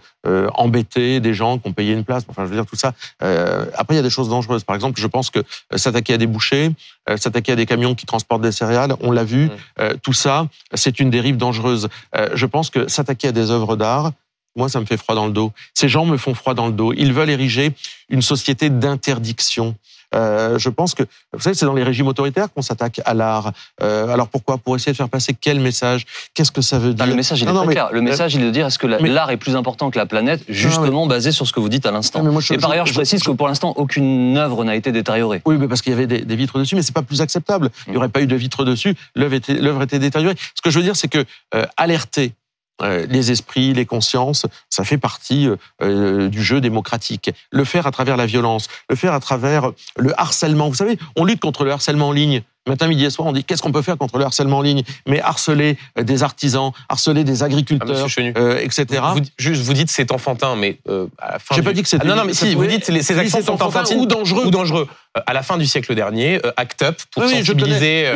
embêter 0.54 1.20
des 1.20 1.34
gens 1.34 1.58
qui 1.58 1.68
ont 1.68 1.74
payé 1.74 1.94
une 1.94 2.04
place? 2.04 2.24
Enfin, 2.28 2.44
je 2.46 2.50
veux 2.50 2.56
dire 2.56 2.66
tout 2.66 2.76
ça. 2.76 2.94
Après, 3.20 3.94
il 3.94 3.96
y 3.96 4.00
a 4.00 4.04
des 4.04 4.10
choses 4.10 4.30
dangereuses. 4.30 4.64
Par 4.64 4.76
exemple, 4.76 5.00
je 5.00 5.08
pense 5.08 5.30
que 5.30 5.40
s'attaquer 5.76 6.14
à 6.16 6.18
des 6.18 6.28
bouchers, 6.28 6.72
s'attaquer 7.16 7.54
à 7.54 7.56
des 7.56 7.66
camions 7.66 7.96
qui 7.96 8.06
transportent 8.06 8.42
des 8.42 8.52
céréales, 8.52 8.96
on 9.00 9.12
l'a 9.12 9.24
vu. 9.24 9.46
Mm. 9.46 9.98
tout 10.04 10.14
ça, 10.14 10.48
c'est 10.74 11.00
une 11.00 11.10
dérive 11.10 11.38
dangereuse. 11.38 11.88
Je 12.34 12.46
pense 12.46 12.70
que 12.70 12.90
s'attaquer 12.90 13.30
à 13.30 13.32
des 13.32 13.52
œuvres 13.52 13.78
d'art, 13.78 14.12
moi, 14.58 14.70
ça 14.70 14.82
me 14.82 14.86
fait 14.86 14.98
froid 14.98 15.16
dans 15.16 15.28
le 15.28 15.34
dos. 15.34 15.54
Ces 15.74 15.88
gens 15.88 16.06
me 16.06 16.18
font 16.18 16.34
froid 16.34 16.56
dans 16.56 16.68
le 16.68 16.74
dos. 16.74 16.92
Ils 16.94 17.14
veulent 17.14 17.30
ériger 17.30 17.72
une 18.10 18.24
société 18.24 18.70
d'interdiction. 18.70 19.76
Euh, 20.16 20.58
je 20.58 20.70
pense 20.70 20.96
que, 20.96 21.04
vous 21.34 21.40
savez, 21.42 21.54
c'est 21.56 21.66
dans 21.66 21.74
les 21.74 21.84
régimes 21.84 22.08
autoritaires 22.08 22.48
qu'on 22.54 22.62
s'attaque 22.62 23.02
à 23.06 23.14
l'art. 23.14 23.52
Euh, 23.84 24.08
alors 24.08 24.28
pourquoi? 24.30 24.58
Pour 24.58 24.76
essayer 24.76 24.92
de 24.94 24.98
faire 24.98 25.10
passer 25.10 25.34
quel 25.40 25.60
message? 25.60 26.06
Qu'est-ce 26.34 26.52
que 26.52 26.62
ça 26.62 26.80
veut 26.80 26.94
dire 26.94 27.06
Bah, 27.06 27.06
le 27.06 27.16
message, 27.16 27.42
il 27.42 27.48
est 27.48 27.52
Non, 27.52 27.60
très 27.60 27.68
mais- 27.68 27.74
clair. 27.74 27.90
Le 27.92 28.02
message, 28.02 28.36
il 28.36 28.42
est 28.42 28.46
de 28.46 28.52
dire 28.52 28.66
est-ce 28.68 28.80
que 28.80 28.88
l'art 28.88 29.32
est 29.32 29.38
plus 29.38 29.56
important 29.56 29.92
que 29.92 29.98
la 29.98 30.06
planète, 30.06 30.44
justement 30.48 31.08
basé 31.08 31.32
sur 31.32 31.46
ce 31.46 31.54
que 31.54 31.60
vous 31.60 31.70
dites 31.70 31.86
à 31.86 31.92
l'instant? 31.92 32.24
Et 32.52 32.58
par 32.58 32.72
ailleurs, 32.72 32.86
je 32.86 32.94
je- 32.94 32.98
précise 33.00 33.20
je- 33.22 33.30
que 33.30 33.36
pour 33.36 33.48
l'instant, 33.48 33.74
aucune 33.76 34.38
œuvre 34.38 34.64
n'a 34.64 34.76
été 34.76 34.92
détériorée. 34.92 35.42
Oui, 35.46 35.58
mais 35.58 35.68
parce 35.68 35.82
qu'il 35.82 35.92
y 35.92 35.96
avait 35.96 36.08
des, 36.08 36.22
des 36.22 36.36
vitres 36.36 36.58
dessus, 36.60 36.76
mais 36.76 36.82
c'est 36.82 36.94
pas 36.94 37.02
plus 37.02 37.22
acceptable. 37.22 37.70
Il 37.88 37.92
n'y 37.92 37.98
aurait 37.98 38.10
pas 38.10 38.22
eu 38.22 38.28
de 38.28 38.36
vitres 38.36 38.64
dessus, 38.64 38.96
l'œuvre 39.16 39.34
était, 39.36 39.54
était 39.84 40.00
détériorée. 40.00 40.36
Ce 40.56 40.62
que 40.62 40.70
je 40.70 40.78
veux 40.80 40.84
dire, 40.84 40.96
c'est 40.96 41.08
que 41.10 41.26
euh, 41.54 41.66
alerter 41.76 42.28
euh, 42.28 42.34
les 42.82 43.32
esprits, 43.32 43.74
les 43.74 43.86
consciences, 43.86 44.46
ça 44.70 44.84
fait 44.84 44.98
partie 44.98 45.48
euh, 45.48 45.56
euh, 45.82 46.30
du 46.30 46.44
jeu 46.44 46.62
démocratique. 46.62 47.32
Le 47.52 47.64
faire 47.64 47.88
à 47.88 47.92
travers 47.92 48.18
la 48.18 48.26
violence, 48.26 48.68
le 48.90 48.96
faire 48.96 49.14
à 49.14 49.20
travers 49.20 49.72
le 49.98 50.20
harcèlement. 50.20 50.70
Vous 50.70 50.76
savez, 50.76 50.98
on 51.16 51.26
lutte 51.26 51.40
contre 51.40 51.64
le 51.64 51.72
harcèlement 51.72 52.10
en 52.10 52.12
ligne. 52.12 52.44
Matin, 52.68 52.88
midi 52.88 53.06
et 53.06 53.10
soir, 53.10 53.28
on 53.28 53.32
dit 53.32 53.44
qu'est-ce 53.44 53.62
qu'on 53.62 53.72
peut 53.72 53.82
faire 53.82 53.98
contre 53.98 54.18
le 54.18 54.26
harcèlement 54.26 54.58
en 54.58 54.62
ligne? 54.62 54.84
Mais 55.08 55.22
harceler 55.22 55.78
euh, 55.98 56.04
des 56.04 56.24
artisans, 56.24 56.72
harceler 56.90 57.24
des 57.24 57.42
Ah, 57.42 57.46
agriculteurs, 57.46 58.08
euh, 58.38 58.60
etc. 58.60 58.86
Vous, 59.14 59.22
juste, 59.38 59.62
vous 59.64 59.74
dites 59.74 59.90
c'est 59.90 60.12
enfantin, 60.12 60.56
mais 60.56 60.78
euh, 60.90 61.08
à 61.18 61.34
la 61.34 61.40
fin. 61.40 61.56
J'ai 61.56 61.62
du- 61.62 61.66
pas 61.68 61.74
dit 61.74 61.84
que 61.84 61.90
c'était- 61.90 62.04
Ah, 62.06 62.10
non, 62.10 62.16
non, 62.16 62.26
mais 62.26 62.34
si, 62.34 62.54
vous 62.56 62.66
dites 62.66 62.88
les- 62.90 63.02
ces 63.04 63.18
actions 63.18 63.42
sont 63.42 63.54
enfantin 63.54 63.80
enfantines 63.82 64.00
ou 64.00 64.06
dangereux. 64.06 64.46
Ou 64.46 64.52
dangereux. 64.52 64.88
À 65.26 65.34
la 65.34 65.42
fin 65.42 65.58
du 65.58 65.66
siècle 65.66 65.96
dernier, 65.96 66.40
ACT 66.58 66.82
UP, 66.84 66.96
pour 67.12 67.24
Oui, 67.24 67.30
sensibiliser 67.38 68.14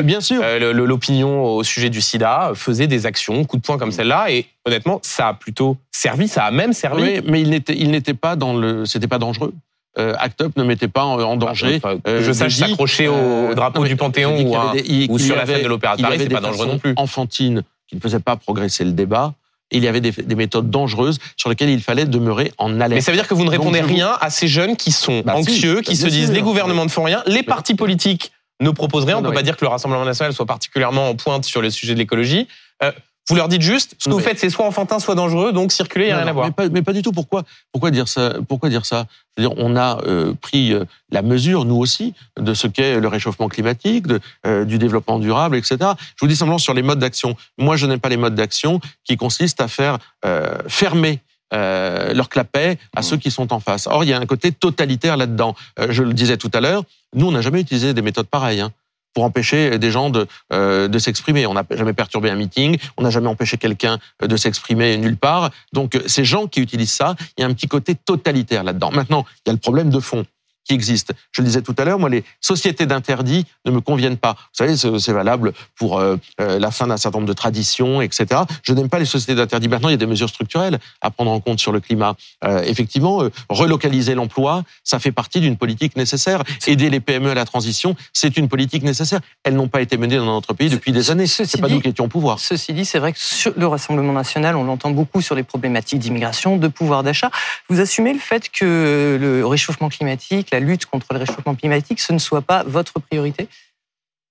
l'opinion 0.74 1.43
au 1.45 1.64
sujet 1.64 1.89
du 1.89 2.02
sida, 2.02 2.52
faisait 2.56 2.88
des 2.88 3.06
actions, 3.06 3.43
coup 3.45 3.58
de 3.58 3.62
poing 3.62 3.78
comme 3.78 3.91
celle-là, 3.91 4.32
et 4.32 4.45
honnêtement, 4.66 4.99
ça 5.04 5.30
a 5.30 5.34
plutôt 5.34 5.78
servi, 5.91 6.28
ça 6.28 6.45
a 6.45 6.52
même 6.52 6.74
servi. 6.74 7.02
Oui, 7.04 7.22
mais 7.26 7.41
il 7.41 7.89
n'était 7.91 8.14
pas 8.14 8.36
dans 8.36 8.54
le, 8.54 8.86
c'était 8.86 9.08
pas 9.08 9.18
dangereux. 9.18 9.54
Euh, 9.98 10.14
Act 10.20 10.42
Up 10.42 10.54
ne 10.56 10.64
mettait 10.64 10.88
pas 10.88 11.04
en, 11.04 11.20
en 11.20 11.36
danger. 11.36 11.76
Enfin, 11.84 11.98
euh, 12.08 12.20
que 12.20 12.24
je 12.24 12.32
sache 12.32 12.56
s'accrocher 12.56 13.08
au, 13.10 13.14
Euh, 13.14 13.52
au 13.52 13.56
drapeau 13.56 13.82
non, 13.82 13.88
du 13.88 13.96
Panthéon 13.98 14.38
ou, 14.42 14.52
y 14.52 14.56
à- 14.56 14.62
avait 14.70 14.82
des- 14.82 14.89
il- 14.89 15.12
ou 15.12 15.18
qu'il 15.18 15.26
sur 15.26 15.36
la 15.36 15.42
avait- 15.42 15.56
scène 15.56 15.64
de 15.64 15.68
l'Opéra 15.68 15.98
de 15.98 16.02
Paris, 16.02 16.16
avait 16.16 16.24
c'est 16.24 16.30
pas 16.30 16.39
dangereux 16.39 16.68
non 16.68 16.78
plus. 16.78 16.94
Enfantines 16.96 17.64
qui 17.89 17.96
ne 17.98 18.00
faisaient 18.02 18.20
pas 18.20 18.38
progresser 18.38 18.86
le 18.86 18.92
débat. 18.94 19.34
Et 19.74 19.78
il 19.78 19.84
y 19.84 19.88
avait 19.88 20.02
des, 20.02 20.12
des 20.12 20.36
méthodes 20.36 20.70
dangereuses 20.70 21.18
sur 21.38 21.50
lesquelles 21.50 21.70
il 21.70 21.82
fallait 21.82 22.06
demeurer 22.06 22.52
en 22.58 22.74
alerte. 22.76 22.92
Mais 22.92 23.02
ça 23.02 23.12
veut 23.12 23.18
dire 23.18 23.28
que 23.28 23.34
vous 23.34 23.46
ne 23.46 23.50
répondez 23.50 23.80
rien 23.82 24.18
à 24.20 24.30
ces 24.30 24.48
jeunes 24.50 24.76
qui 24.76 24.92
sont 24.92 25.22
Bah, 25.26 25.36
anxieux, 25.36 25.76
bah, 25.76 25.82
qui 25.82 25.96
se 25.96 26.08
disent 26.08 26.26
sûr. 26.26 26.34
les 26.36 26.42
gouvernements 26.42 26.84
ne 26.86 26.89
font 26.89 27.04
rien, 27.04 27.24
les 27.26 27.44
partis 27.44 27.76
politiques 27.76 28.32
ne 28.60 28.70
proposent 28.70 29.06
rien. 29.06 29.18
On 29.18 29.22
ne 29.22 29.28
peut 29.28 29.34
pas 29.34 29.44
dire 29.44 29.56
que 29.58 29.64
le 29.66 29.70
Rassemblement 29.70 30.04
national 30.06 30.34
soit 30.34 30.46
particulièrement 30.46 31.10
en 31.10 31.16
pointe 31.16 31.46
sur 31.46 31.62
le 31.62 31.70
sujet 31.70 31.94
de 31.94 32.00
l'écologie. 32.00 32.48
Euh, 32.84 32.92
vous 33.30 33.36
leur 33.36 33.47
dites 33.47 33.61
juste, 33.61 33.95
ce 33.97 34.05
que 34.05 34.09
Non, 34.09 34.17
vous 34.17 34.22
faites, 34.24 34.39
c'est 34.39 34.49
soit 34.49 34.65
enfantin, 34.65 34.99
soit 34.99 35.15
dangereux, 35.15 35.53
donc 35.53 35.72
circuler, 35.72 36.05
il 36.05 36.07
n'y 36.07 36.13
a 36.13 36.15
Non, 36.17 36.22
rien 36.24 36.30
à 36.30 36.34
voir. 36.34 36.45
Mais 36.47 36.51
pas, 36.51 36.69
mais 36.69 36.82
pas 36.82 36.91
du 36.93 37.01
tout. 37.01 37.11
Pourquoi, 37.11 37.43
pourquoi 37.72 37.91
dire 37.91 38.07
ça 38.07 38.34
Pourquoi 38.47 38.69
dire 38.69 38.86
ça? 38.86 39.05
Je 39.38 39.43
veux 39.43 39.49
dire, 39.49 39.57
on 39.63 39.76
a 39.78 39.99
euh, 40.05 40.34
pris 40.41 40.74
euh, 40.74 40.84
la 41.11 41.22
mesure, 41.22 41.63
nous 41.65 41.78
aussi, 41.78 42.13
de 42.39 42.53
ce 42.53 42.67
qu'est 42.67 42.99
le 42.99 43.07
réchauffement 43.07 43.47
climatique, 43.47 44.07
de, 44.07 44.19
euh, 44.45 44.65
du 44.65 44.78
développement 44.80 45.19
durable, 45.19 45.55
etc. 45.55 45.78
Je 45.80 46.22
vous 46.22 46.28
dis 46.28 46.36
simplement 46.36 46.57
sur 46.57 46.74
les 46.74 46.82
modes 46.82 46.99
d'action. 46.99 47.36
Moi, 47.57 47.78
je 47.78 47.86
n'aime 47.86 47.99
pas 47.99 48.09
les 48.09 48.17
modes 48.17 48.36
d'action 48.36 48.82
qui 49.05 49.15
consistent 49.17 49.61
à 49.61 49.67
faire 49.67 49.97
euh, 50.26 50.57
fermer. 50.67 51.19
euh, 51.53 52.13
leur 52.13 52.30
clapet 52.30 52.78
à 52.95 53.01
Mmh. 53.01 53.03
ceux 53.03 53.17
qui 53.17 53.30
sont 53.30 53.51
en 53.51 53.59
face. 53.59 53.86
Or, 53.86 54.05
il 54.05 54.09
y 54.09 54.13
a 54.13 54.17
un 54.17 54.26
côté 54.26 54.53
totalitaire 54.53 55.17
là-dedans. 55.17 55.53
Euh, 55.80 55.88
je 55.89 56.01
le 56.01 56.13
disais 56.13 56.38
tout 56.38 56.49
à 56.53 56.61
l'heure, 56.61 56.84
nous, 57.13 57.28
on 57.28 57.32
n'a 57.32 57.41
jamais 57.41 57.59
utilisé 57.59 57.93
des 57.93 58.01
méthodes 58.01 58.28
pareilles. 58.28 58.61
Hein 58.61 58.72
pour 59.14 59.24
empêcher 59.24 59.78
des 59.78 59.91
gens 59.91 60.09
de, 60.09 60.28
euh, 60.53 60.88
de 60.88 60.99
s'exprimer. 60.99 61.45
On 61.45 61.53
n'a 61.53 61.66
jamais 61.72 61.93
perturbé 61.93 62.30
un 62.30 62.36
meeting, 62.36 62.78
on 62.97 63.03
n'a 63.03 63.09
jamais 63.09 63.28
empêché 63.28 63.57
quelqu'un 63.57 63.99
de 64.22 64.38
s'exprimer 64.38 64.97
nulle 64.97 65.18
part. 65.18 65.51
Donc 65.74 65.99
ces 66.05 66.26
gens 66.26 66.47
qui 66.47 66.62
utilisent 66.62 66.93
ça, 66.93 67.16
il 67.38 67.41
y 67.41 67.43
a 67.43 67.47
un 67.47 67.53
petit 67.53 67.68
côté 67.68 67.95
totalitaire 67.95 68.64
là-dedans. 68.64 68.91
Maintenant, 68.91 69.26
il 69.45 69.49
y 69.49 69.51
a 69.51 69.53
le 69.53 69.59
problème 69.59 69.89
de 69.89 69.99
fond 69.99 70.26
qui 70.66 70.74
existe. 70.74 71.14
Je 71.32 71.41
le 71.41 71.47
disais 71.47 71.62
tout 71.62 71.76
à 71.78 71.86
l'heure, 71.86 71.99
moi, 71.99 72.09
les 72.09 72.24
sociétés 72.39 72.86
d'interdit 72.86 73.45
ne 73.66 73.72
me 73.72 73.82
conviennent 73.82 74.18
pas. 74.18 74.34
Vous 74.38 74.66
savez, 74.66 74.78
c'est 74.78 75.12
valable 75.14 75.53
pour 75.76 75.99
euh, 75.99 76.18
euh, 76.39 76.59
la 76.59 76.72
fin 76.72 76.88
d'un 76.88 76.97
certain 76.97 77.18
nombre 77.20 77.28
de 77.30 77.34
traditions, 77.34 78.01
etc. 78.01 78.41
Je 78.64 78.74
n'aime 78.74 78.89
pas 78.89 78.99
les 78.99 79.05
sociétés 79.05 79.36
d'interdit. 79.36 79.68
Maintenant, 79.68 79.89
il 79.89 79.93
y 79.93 79.95
a 79.95 79.97
des 79.97 80.05
mesures 80.05 80.30
structurelles 80.30 80.80
à 81.01 81.09
prendre 81.12 81.32
en 81.32 81.39
compte 81.39 81.59
sur 81.59 81.72
le 81.72 81.80
climat. 81.80 82.16
Euh, 82.43 82.62
effectivement, 82.64 83.24
euh, 83.24 83.30
relocaliser 83.49 84.16
l'emploi, 84.16 84.64
ça 84.84 84.99
fait 84.99 85.12
partie 85.12 85.39
d'une 85.39 85.57
politique 85.57 85.95
nécessaire. 85.95 86.43
Aider 86.68 86.89
les 86.89 86.99
PME 86.99 87.32
à 87.32 87.34
la 87.34 87.45
transition, 87.45 87.95
c'est 88.14 88.38
une 88.38 88.47
politique 88.47 88.84
nécessaire. 88.84 89.20
Elles 89.43 89.55
n'ont 89.55 89.68
pas 89.68 89.82
été 89.82 89.97
menées 89.97 90.18
dans 90.18 90.26
notre 90.26 90.53
pays 90.53 90.70
depuis 90.70 90.91
des 90.91 91.12
années. 91.12 91.28
C'est 91.28 91.59
pas 91.59 91.68
dit- 91.68 91.74
nous 91.74 91.82
qui 91.82 91.89
étions 91.89 92.05
au 92.05 92.07
pouvoir. 92.07 92.39
Ceci 92.39 92.74
dit, 92.74 92.86
c'est 92.86 92.99
vrai 92.99 93.12
que 93.14 93.20
sur 93.20 93.51
le 93.57 93.68
Rassemblement 93.68 94.14
national, 94.14 94.55
on 94.55 94.64
l'entend 94.64 94.91
beaucoup 94.91 95.22
sur 95.22 95.36
les 95.36 95.43
problématiques 95.43 95.99
d'immigration, 95.99 96.57
de 96.57 96.68
pouvoir 96.68 97.03
d'achat. 97.03 97.32
Vous 97.70 97.80
assumez 97.80 98.14
le 98.14 98.20
fait 98.20 98.49
que 98.49 99.18
le 99.20 99.45
réchauffement 99.45 99.89
climatique, 99.89 100.51
la 100.52 100.60
lutte 100.60 100.86
contre 100.86 101.08
le 101.12 101.18
réchauffement 101.20 101.56
climatique, 101.56 101.99
ce 101.99 102.14
ne 102.14 102.20
soit 102.20 102.41
pas 102.41 102.64
votre 102.64 102.93
priorité 102.99 103.47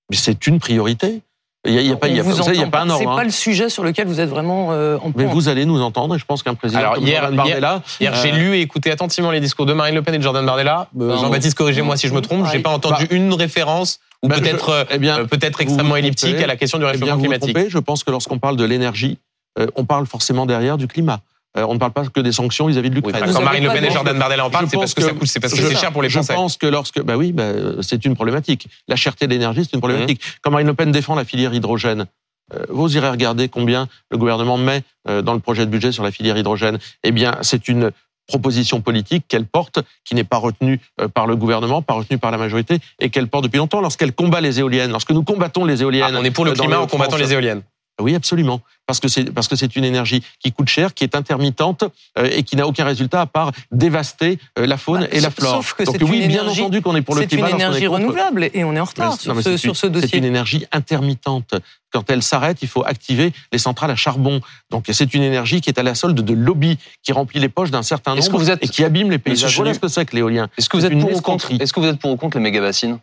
Mais 0.09 0.17
c'est 0.17 0.47
une 0.47 0.59
priorité. 0.59 1.21
Il 1.67 1.73
n'y 1.75 1.91
a, 1.91 1.95
pas, 1.95 2.07
il 2.07 2.15
y 2.15 2.19
a, 2.19 2.23
On 2.23 2.25
vous 2.25 2.31
vous 2.31 2.37
savez, 2.43 2.55
il 2.55 2.59
y 2.59 2.63
a 2.63 2.67
entend 2.67 2.71
pas 2.71 2.81
un 2.81 2.87
C'est 2.97 3.05
ordre. 3.05 3.15
pas 3.17 3.21
hein. 3.21 3.25
le 3.25 3.29
sujet 3.29 3.69
sur 3.69 3.83
lequel 3.83 4.07
vous 4.07 4.19
êtes 4.19 4.29
vraiment 4.29 4.69
euh, 4.71 4.97
en 4.97 5.11
Mais 5.15 5.25
vous 5.25 5.47
allez 5.47 5.65
nous 5.65 5.79
entendre 5.79 6.15
et 6.15 6.17
je 6.17 6.25
pense 6.25 6.41
qu'un 6.41 6.55
président 6.55 6.79
Alors, 6.79 6.95
comme 6.95 7.05
hier- 7.05 7.19
Jordan 7.21 7.35
Bardella, 7.37 7.83
Hier, 7.99 8.15
j'ai 8.15 8.31
euh, 8.31 8.35
lu 8.35 8.55
et 8.55 8.61
écouté 8.61 8.89
attentivement 8.89 9.29
les 9.29 9.39
discours 9.39 9.67
de 9.67 9.73
Marine 9.73 9.93
Le 9.93 10.01
Pen 10.01 10.15
et 10.15 10.17
de 10.17 10.23
Jordan 10.23 10.43
Bardella. 10.43 10.87
Euh. 10.99 11.15
Jean-Baptiste, 11.17 11.55
corrigez-moi 11.55 11.97
si 11.97 12.07
je 12.07 12.15
me 12.15 12.21
trompe. 12.21 12.47
J'ai 12.51 12.59
pas 12.61 12.71
entendu 12.71 13.05
une 13.11 13.31
référence 13.35 13.99
ou 14.23 14.27
bah, 14.27 14.39
peut-être 14.39 14.69
euh, 14.69 14.83
eh 14.89 14.97
bien, 14.97 15.19
euh, 15.19 15.25
peut-être 15.25 15.57
vous 15.57 15.63
extrêmement 15.63 15.91
vous 15.91 15.97
elliptique 15.97 16.29
trompez. 16.29 16.43
à 16.43 16.47
la 16.47 16.55
question 16.55 16.79
du 16.79 16.83
Eh 16.85 16.87
bien, 16.87 16.93
réchauffement 16.93 17.13
vous 17.15 17.19
vous 17.19 17.25
climatique. 17.29 17.53
trompez. 17.53 17.69
Je 17.69 17.77
pense 17.77 18.03
que 18.03 18.09
lorsqu'on 18.09 18.39
parle 18.39 18.55
de 18.57 18.65
l'énergie, 18.65 19.19
euh, 19.59 19.67
on 19.75 19.85
parle 19.85 20.07
forcément 20.07 20.47
derrière 20.47 20.77
du 20.77 20.87
climat. 20.87 21.19
Euh, 21.57 21.65
on 21.67 21.73
ne 21.73 21.79
parle 21.79 21.91
pas 21.91 22.05
que 22.05 22.21
des 22.21 22.31
sanctions 22.31 22.67
vis-à-vis 22.67 22.89
de 22.89 22.95
l'Ukraine. 22.95 23.25
Vous 23.25 23.33
quand 23.33 23.41
Marine 23.41 23.63
Le 23.65 23.69
Pen 23.71 23.83
et 23.83 23.91
Jordan 23.91 24.17
Bardella 24.17 24.45
en 24.45 24.49
parlent, 24.49 24.65
Je 24.65 24.71
c'est 24.71 24.77
parce 24.77 24.93
que 24.93 25.01
ça 25.01 25.09
que- 25.09 25.15
coûte, 25.15 25.27
c'est 25.27 25.39
parce 25.41 25.53
que 25.53 25.61
je- 25.61 25.67
c'est 25.67 25.75
cher 25.75 25.91
pour 25.91 26.01
les 26.01 26.07
je 26.09 26.13
Français. 26.13 26.33
pense 26.33 26.55
que 26.57 26.65
lorsque, 26.67 27.01
bah 27.01 27.17
oui, 27.17 27.33
bah, 27.33 27.51
c'est 27.81 28.05
une 28.05 28.15
problématique. 28.15 28.67
La 28.87 28.95
cherté 28.95 29.27
de 29.27 29.33
l'énergie, 29.33 29.65
c'est 29.65 29.73
une 29.73 29.81
problématique. 29.81 30.21
Mmh. 30.23 30.29
Quand 30.41 30.51
Marine 30.51 30.67
Le 30.67 30.73
Pen 30.73 30.91
défend 30.93 31.13
la 31.15 31.25
filière 31.25 31.53
hydrogène, 31.53 32.05
euh, 32.53 32.63
vous 32.69 32.95
irez 32.95 33.09
regarder 33.09 33.49
combien 33.49 33.87
le 34.11 34.17
gouvernement 34.17 34.57
met 34.57 34.83
euh, 35.09 35.21
dans 35.21 35.33
le 35.33 35.39
projet 35.39 35.65
de 35.65 35.71
budget 35.71 35.91
sur 35.91 36.03
la 36.03 36.11
filière 36.11 36.37
hydrogène. 36.37 36.79
Eh 37.03 37.11
bien, 37.11 37.37
c'est 37.41 37.67
une 37.67 37.91
proposition 38.27 38.79
politique 38.79 39.25
qu'elle 39.27 39.45
porte, 39.45 39.79
qui 40.05 40.15
n'est 40.15 40.23
pas 40.23 40.37
retenue 40.37 40.79
euh, 41.01 41.09
par 41.09 41.27
le 41.27 41.35
gouvernement, 41.35 41.81
pas 41.81 41.95
retenue 41.95 42.17
par 42.17 42.31
la 42.31 42.37
majorité, 42.37 42.77
et 42.99 43.09
qu'elle 43.09 43.27
porte 43.27 43.43
depuis 43.43 43.57
longtemps. 43.57 43.81
Lorsqu'elle 43.81 44.13
combat 44.13 44.39
les 44.39 44.59
éoliennes, 44.59 44.91
lorsque 44.91 45.11
nous 45.11 45.23
combattons 45.23 45.65
les 45.65 45.79
Ah, 45.81 45.83
éoliennes, 45.83 46.15
on 46.15 46.23
est 46.23 46.31
pour 46.31 46.45
le 46.45 46.51
euh, 46.51 46.55
climat 46.55 46.79
en 46.79 46.87
combattant 46.87 47.17
les 47.17 47.33
éoliennes. 47.33 47.61
Oui, 47.99 48.15
absolument. 48.15 48.61
Parce 48.87 48.99
que 48.99 49.07
c'est 49.07 49.31
parce 49.31 49.47
que 49.47 49.55
c'est 49.55 49.75
une 49.75 49.83
énergie 49.85 50.23
qui 50.39 50.51
coûte 50.51 50.67
cher, 50.67 50.93
qui 50.93 51.03
est 51.03 51.15
intermittente 51.15 51.83
euh, 52.17 52.27
et 52.31 52.43
qui 52.43 52.55
n'a 52.55 52.67
aucun 52.67 52.83
résultat 52.83 53.21
à 53.21 53.25
part 53.25 53.51
dévaster 53.71 54.37
euh, 54.59 54.65
la 54.65 54.75
faune 54.77 55.01
Bah, 55.01 55.07
et 55.11 55.19
la 55.21 55.29
flore. 55.31 55.55
sauf 55.57 55.73
que 55.75 55.83
Donc 55.83 55.95
c'est 55.97 56.03
oui, 56.03 56.19
une 56.21 56.27
bien 56.27 56.41
énergie- 56.41 56.61
entendu 56.61 56.81
qu'on 56.81 56.95
est 56.95 57.01
pour 57.01 57.15
le 57.15 57.21
C'est 57.21 57.27
climat. 57.27 57.49
une 57.51 57.51
lorsqu'on 57.57 57.73
est 57.73 57.77
énergie 57.77 57.87
renouvelable 57.87 58.49
et 58.53 58.63
on 58.63 58.75
est 58.75 58.79
en 58.79 58.85
retard 58.85 59.11
Mais- 59.11 59.17
sur, 59.17 59.35
ce, 59.35 59.41
c'est 59.43 59.57
sur 59.57 59.69
une- 59.69 59.75
ce 59.75 59.81
C'est 59.87 59.89
dossier. 59.91 60.17
une 60.17 60.25
énergie 60.25 60.65
intermittente. 60.73 61.53
Quand 61.93 62.09
elle 62.09 62.23
s'arrête, 62.23 62.57
il 62.61 62.67
faut 62.67 62.83
activer 62.85 63.31
les 63.51 63.57
centrales 63.59 63.91
à 63.91 63.95
charbon. 63.95 64.41
Donc 64.71 64.85
c'est 64.91 65.13
une 65.13 65.23
énergie 65.23 65.61
qui 65.61 65.69
est 65.69 65.79
à 65.79 65.83
la 65.83 65.95
solde 65.95 66.19
de 66.19 66.33
lobbies 66.33 66.77
qui 67.03 67.11
remplit 67.13 67.39
les 67.39 67.49
poches 67.49 67.71
d'un 67.71 67.83
certain 67.83 68.15
nombre 68.15 68.37
vous 68.37 68.49
êtes- 68.49 68.63
et 68.63 68.67
qui 68.67 68.83
abîme 68.83 69.11
les 69.11 69.19
paysages. 69.19 69.55
Voilà 69.55 69.73
ce 69.73 69.79
que 69.79 69.87
c'est 69.87 70.05
que 70.05 70.15
l'éolien. 70.15 70.49
Est-ce 70.57 70.67
que 70.69 70.77
vous 70.77 70.81
C'est 70.81 70.87
êtes 70.87 70.93
une 70.93 71.01
pour 71.01 71.09
ou 71.11 71.21
contre 71.21 71.45
escroquerie. 71.45 71.63
Est-ce 71.63 71.71
que 71.73 71.79
vous 71.79 71.87
êtes 71.87 71.99
pour 71.99 72.11
ou 72.11 72.17
contre 72.17 72.37
les 72.37 72.43
méga-bassines 72.43 72.99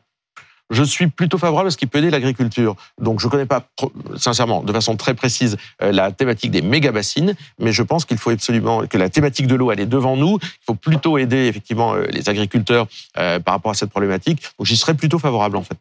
Je 0.70 0.82
suis 0.82 1.06
plutôt 1.06 1.38
favorable 1.38 1.68
à 1.68 1.70
ce 1.70 1.76
qui 1.76 1.86
peut 1.86 1.98
aider 1.98 2.10
l'agriculture. 2.10 2.76
Donc, 3.00 3.20
je 3.20 3.26
ne 3.26 3.30
connais 3.30 3.46
pas, 3.46 3.68
sincèrement, 4.16 4.62
de 4.62 4.72
façon 4.72 4.96
très 4.96 5.14
précise, 5.14 5.56
euh, 5.82 5.92
la 5.92 6.12
thématique 6.12 6.50
des 6.50 6.62
méga-bassines, 6.62 7.34
mais 7.58 7.72
je 7.72 7.82
pense 7.82 8.04
qu'il 8.04 8.18
faut 8.18 8.30
absolument 8.30 8.86
que 8.86 8.98
la 8.98 9.08
thématique 9.08 9.46
de 9.46 9.54
l'eau, 9.54 9.72
elle 9.72 9.80
est 9.80 9.86
devant 9.86 10.16
nous. 10.16 10.38
Il 10.42 10.64
faut 10.66 10.74
plutôt 10.74 11.16
aider, 11.16 11.46
effectivement, 11.46 11.94
euh, 11.94 12.04
les 12.10 12.28
agriculteurs 12.28 12.86
euh, 13.16 13.40
par 13.40 13.54
rapport 13.54 13.70
à 13.70 13.74
cette 13.74 13.90
problématique. 13.90 14.42
Donc, 14.58 14.66
j'y 14.66 14.76
serais 14.76 14.94
plutôt 14.94 15.18
favorable, 15.18 15.56
en 15.56 15.62
fait. 15.62 15.78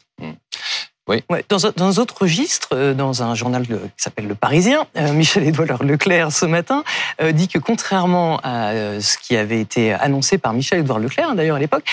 Ouais, 1.08 1.24
dans, 1.48 1.66
un- 1.66 1.72
dans 1.78 1.98
un 2.00 2.02
autre 2.02 2.16
registre, 2.22 2.70
euh, 2.74 2.94
dans 2.94 3.24
un 3.24 3.34
journal 3.34 3.66
qui 3.66 3.74
s'appelle 3.96 4.28
Le 4.28 4.36
Parisien, 4.36 4.86
euh, 4.98 5.14
Michel-Édouard 5.14 5.84
Leclerc 5.84 6.32
ce 6.32 6.46
matin 6.46 6.84
euh, 7.22 7.32
dit 7.32 7.48
que 7.48 7.60
contrairement 7.60 8.40
à 8.44 9.00
ce 9.00 9.18
qui 9.18 9.38
avait 9.38 9.62
été 9.62 9.94
annoncé 9.94 10.38
par 10.38 10.54
Michel-Édouard 10.54 11.00
Leclerc, 11.00 11.30
hein, 11.32 11.36
d'ailleurs 11.36 11.56
à 11.56 11.60
l'époque, 11.60 11.84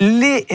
les 0.00 0.46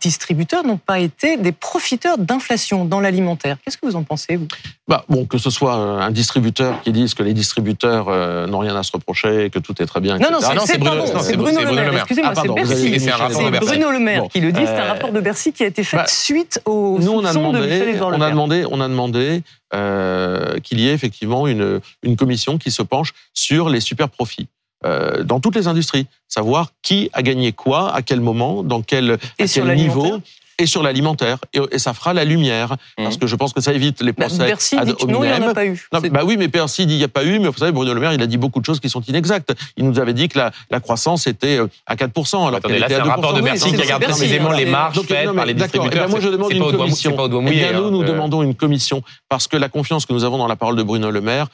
distributeurs 0.00 0.64
n'ont 0.64 0.76
pas 0.78 0.98
été 0.98 1.36
des 1.36 1.52
profiteurs 1.52 2.18
d'inflation 2.18 2.84
dans 2.84 3.00
l'alimentaire. 3.00 3.56
Qu'est-ce 3.64 3.76
que 3.78 3.86
vous 3.86 3.96
en 3.96 4.02
pensez 4.02 4.36
vous? 4.36 4.48
Bah, 4.88 5.04
bon, 5.08 5.24
que 5.26 5.38
ce 5.38 5.50
soit 5.50 5.74
un 5.74 6.10
distributeur 6.10 6.82
qui 6.82 6.92
dise 6.92 7.14
que 7.14 7.22
les 7.22 7.34
distributeurs 7.34 8.06
euh, 8.08 8.46
n'ont 8.46 8.58
rien 8.58 8.76
à 8.76 8.82
se 8.82 8.92
reprocher, 8.92 9.50
que 9.50 9.58
tout 9.58 9.80
est 9.82 9.86
très 9.86 10.00
bien, 10.00 10.18
Non, 10.18 10.28
etc. 10.28 10.32
non, 10.40 10.40
c'est 10.48 10.54
non, 10.54 10.60
c'est 10.66 10.72
c'est 10.72 10.78
Bruno- 10.78 10.96
pas 11.02 11.06
bon, 11.06 11.12
non, 11.14 11.20
c'est 11.20 11.30
c'est 11.30 11.36
Bruno, 11.36 11.60
Bruno 11.62 11.70
Le 11.82 11.90
Maire. 11.90 11.94
Excusez-moi, 12.00 12.30
Ah, 12.32 12.34
pardon, 12.34 12.54
c'est 12.58 12.64
Bercy. 12.64 12.82
C'est 13.00 13.10
Michel. 13.10 13.60
Bruno 13.60 13.90
Le 13.90 13.98
Maire 13.98 14.22
Bon. 14.22 14.28
qui 14.28 14.40
le 14.40 14.52
dit. 14.52 14.60
C'est 14.64 14.76
un 14.76 14.84
rapport 14.84 15.12
de 15.12 15.20
Bercy 15.20 15.52
qui 15.52 15.62
a 15.62 15.66
été 15.66 15.82
fait 15.84 15.96
bah, 15.96 16.04
suite 16.06 16.60
au 16.64 16.91
nous, 16.98 17.12
on 17.12 17.24
a 17.24 17.32
de 17.32 17.38
demandé, 17.38 17.98
on 18.00 18.20
a 18.20 18.30
demandé, 18.30 18.64
on 18.70 18.80
a 18.80 18.88
demandé 18.88 19.42
euh, 19.74 20.58
qu'il 20.60 20.80
y 20.80 20.88
ait 20.88 20.92
effectivement 20.92 21.46
une, 21.46 21.80
une 22.02 22.16
commission 22.16 22.58
qui 22.58 22.70
se 22.70 22.82
penche 22.82 23.12
sur 23.34 23.68
les 23.68 23.80
super 23.80 24.08
profits. 24.08 24.48
euh, 24.84 25.22
dans 25.22 25.40
toutes 25.40 25.54
les 25.54 25.68
industries, 25.68 26.06
savoir 26.28 26.72
qui 26.82 27.08
a 27.12 27.22
gagné 27.22 27.52
quoi, 27.52 27.94
à 27.94 28.02
quel 28.02 28.20
moment, 28.20 28.62
dans 28.64 28.82
quel, 28.82 29.18
Et 29.38 29.44
à 29.44 29.46
quel 29.46 29.76
niveau, 29.76 30.20
et 30.58 30.66
sur 30.66 30.82
l'alimentaire. 30.82 31.38
Et, 31.54 31.60
et 31.72 31.78
ça 31.78 31.92
fera 31.94 32.12
la 32.14 32.24
lumière, 32.24 32.76
parce 32.96 33.14
Mhm. 33.16 33.20
que 33.20 33.26
je 33.26 33.36
pense 33.36 33.52
que 33.52 33.60
ça 33.60 33.72
évite 33.72 34.00
les 34.02 34.12
Bah, 34.12 34.26
procès 34.26 34.38
Bercy 34.44 34.76
ad 34.76 34.86
dit 34.86 34.94
que 34.94 35.06
non, 35.06 35.24
il 35.24 35.30
n'y 35.30 35.36
en 35.44 35.48
a 35.48 35.54
pas 35.54 35.64
eu. 35.66 35.86
Non, 35.92 36.00
bah 36.10 36.22
oui, 36.24 36.36
mais 36.38 36.48
Percy 36.48 36.86
dit 36.86 36.94
il 36.94 36.98
n'y 36.98 37.04
a 37.04 37.08
pas 37.08 37.24
eu, 37.24 37.38
mais 37.38 37.48
vous 37.48 37.56
savez, 37.58 37.72
Bruno 37.72 37.92
Le 37.94 38.00
Maire, 38.00 38.12
il 38.12 38.22
a 38.22 38.26
dit 38.26 38.36
beaucoup 38.36 38.60
de 38.60 38.64
choses 38.64 38.80
qui 38.80 38.88
sont 38.90 39.00
inexactes. 39.02 39.52
Il 39.76 39.88
nous 39.88 39.98
avait 39.98 40.12
dit 40.14 40.28
que 40.28 40.38
la, 40.38 40.50
la 40.70 40.80
croissance 40.80 41.26
était 41.26 41.58
euh, 41.58 41.66
à 41.86 41.96
4%, 41.96 42.36
alors 42.36 42.54
Attendez, 42.56 42.74
qu'elle 42.74 42.80
là, 42.80 42.86
était 42.86 42.94
c'est 42.96 43.00
à 43.00 43.04
un 43.04 43.06
2%. 43.06 43.10
rapport 43.10 43.32
de 43.32 43.38
Oui, 43.40 43.44
Bercy 43.44 43.70
c'est- 43.70 43.76
qui 43.76 43.82
regarde 43.82 44.00
Bercy, 44.02 44.18
précisément 44.20 44.52
les 44.52 44.66
marges 44.66 44.96
Donc, 44.96 45.06
faites 45.06 45.26
non, 45.26 45.34
par 45.34 45.46
mais 45.46 45.52
les 45.52 45.58
d'accord. 45.58 45.84
Eh 45.86 45.88
distributeurs. 45.88 46.04
ben, 46.06 46.10
moi, 46.10 46.20
je 46.20 46.26
C'est- 46.26 46.32
demande 46.32 46.52
une 46.52 46.58
pas 46.58 46.64
au 46.66 46.70
doigt- 46.72 46.80
commission. 46.84 47.10
Doigt 47.16 47.28
Eh 47.30 47.40
mouillé. 47.40 47.58
bien, 47.60 47.72
nous, 47.72 47.86
hein. 47.86 47.90
nous 47.90 48.02
Euh, 48.02 48.06
demandons 48.06 48.42
une 48.42 48.54
commission 48.54 49.02
parce 49.28 49.48
que 49.48 49.56
la 49.56 49.68
confiance 49.68 50.06
que 50.06 50.12
nous 50.12 50.24
avons 50.24 50.38
dans 50.38 50.46
la 50.48 50.56
parole 50.56 50.76
de 50.76 50.82
Bruno 50.82 51.10
Le 51.10 51.20
Maire, 51.20 51.46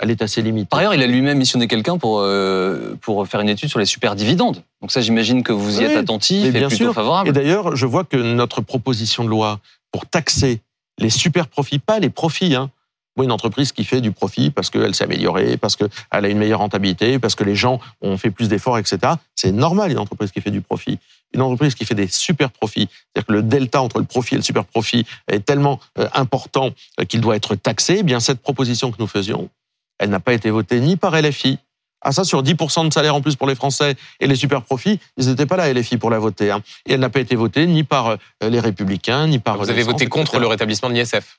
elle 0.00 0.10
est 0.10 0.20
assez 0.22 0.42
limitée. 0.42 0.66
Par 0.68 0.80
ailleurs, 0.80 0.94
il 0.94 1.02
a 1.02 1.06
lui-même 1.06 1.38
missionné 1.38 1.68
quelqu'un 1.68 1.96
pour, 1.96 2.18
euh, 2.20 2.96
pour 3.00 3.26
faire 3.28 3.40
une 3.40 3.48
étude 3.48 3.68
sur 3.68 3.78
les 3.78 3.84
super 3.86 4.16
dividendes. 4.16 4.62
Donc 4.82 4.90
ça, 4.90 5.00
j'imagine 5.00 5.42
que 5.44 5.52
vous 5.52 5.76
y 5.76 5.78
Oui, 5.78 5.92
êtes 5.92 5.96
attentif 5.96 6.44
et 6.44 6.50
bien 6.50 6.68
plutôt 6.68 6.84
sûr. 6.84 6.94
favorable. 6.94 7.28
Et 7.28 7.32
d'ailleurs, 7.32 7.76
je 7.76 7.86
vois 7.86 8.04
que 8.04 8.16
notre 8.16 8.60
proposition 8.60 9.24
de 9.24 9.28
loi 9.28 9.60
pour 9.92 10.06
taxer 10.06 10.60
les 10.98 11.08
super 11.08 11.46
profits, 11.46 11.78
pas 11.78 11.98
les 12.00 12.10
profits, 12.10 12.54
hein. 12.54 12.70
Moi, 13.14 13.26
une 13.26 13.32
entreprise 13.32 13.72
qui 13.72 13.84
fait 13.84 14.00
du 14.00 14.10
profit 14.10 14.50
parce 14.50 14.70
qu'elle 14.70 14.94
s'est 14.94 15.04
améliorée, 15.04 15.58
parce 15.58 15.76
qu'elle 15.76 15.90
a 16.10 16.26
une 16.28 16.38
meilleure 16.38 16.60
rentabilité, 16.60 17.18
parce 17.18 17.34
que 17.34 17.44
les 17.44 17.54
gens 17.54 17.78
ont 18.00 18.16
fait 18.16 18.30
plus 18.30 18.48
d'efforts, 18.48 18.78
etc. 18.78 18.98
C'est 19.34 19.52
normal, 19.52 19.90
une 19.90 19.98
entreprise 19.98 20.30
qui 20.32 20.40
fait 20.40 20.50
du 20.50 20.62
profit. 20.62 20.98
Une 21.34 21.42
entreprise 21.42 21.74
qui 21.74 21.84
fait 21.84 21.94
des 21.94 22.08
super 22.08 22.50
profits, 22.50 22.88
c'est-à-dire 22.90 23.26
que 23.26 23.32
le 23.34 23.42
delta 23.42 23.82
entre 23.82 23.98
le 23.98 24.06
profit 24.06 24.34
et 24.34 24.38
le 24.38 24.42
super 24.42 24.64
profit 24.64 25.04
est 25.28 25.44
tellement 25.44 25.78
euh, 25.98 26.08
important 26.14 26.70
euh, 27.00 27.04
qu'il 27.04 27.20
doit 27.20 27.36
être 27.36 27.54
taxé, 27.54 27.96
eh 27.98 28.02
bien 28.02 28.18
cette 28.18 28.40
proposition 28.40 28.90
que 28.90 28.96
nous 28.98 29.06
faisions, 29.06 29.50
elle 29.98 30.08
n'a 30.08 30.20
pas 30.20 30.32
été 30.32 30.48
votée 30.50 30.80
ni 30.80 30.96
par 30.96 31.14
LFI. 31.20 31.58
Ah 32.04 32.12
ça, 32.12 32.24
sur 32.24 32.42
10% 32.42 32.88
de 32.88 32.92
salaire 32.92 33.14
en 33.14 33.20
plus 33.20 33.36
pour 33.36 33.46
les 33.46 33.54
Français 33.54 33.94
et 34.20 34.26
les 34.26 34.36
super 34.36 34.62
profits, 34.62 34.98
ils 35.16 35.28
n'étaient 35.28 35.46
pas 35.46 35.56
là, 35.56 35.72
LFI, 35.72 35.96
pour 35.98 36.10
la 36.10 36.18
voter. 36.18 36.50
hein. 36.50 36.62
Et 36.86 36.94
elle 36.94 37.00
n'a 37.00 37.10
pas 37.10 37.20
été 37.20 37.36
votée 37.36 37.66
ni 37.66 37.84
par 37.84 38.08
euh, 38.08 38.16
les 38.42 38.60
Républicains, 38.60 39.26
ni 39.28 39.38
par 39.38 39.58
Vous 39.58 39.70
avez 39.70 39.82
voté 39.82 40.06
contre 40.06 40.32
etc. 40.32 40.40
le 40.40 40.46
rétablissement 40.48 40.88
de 40.90 40.94
l'ISF. 40.94 41.38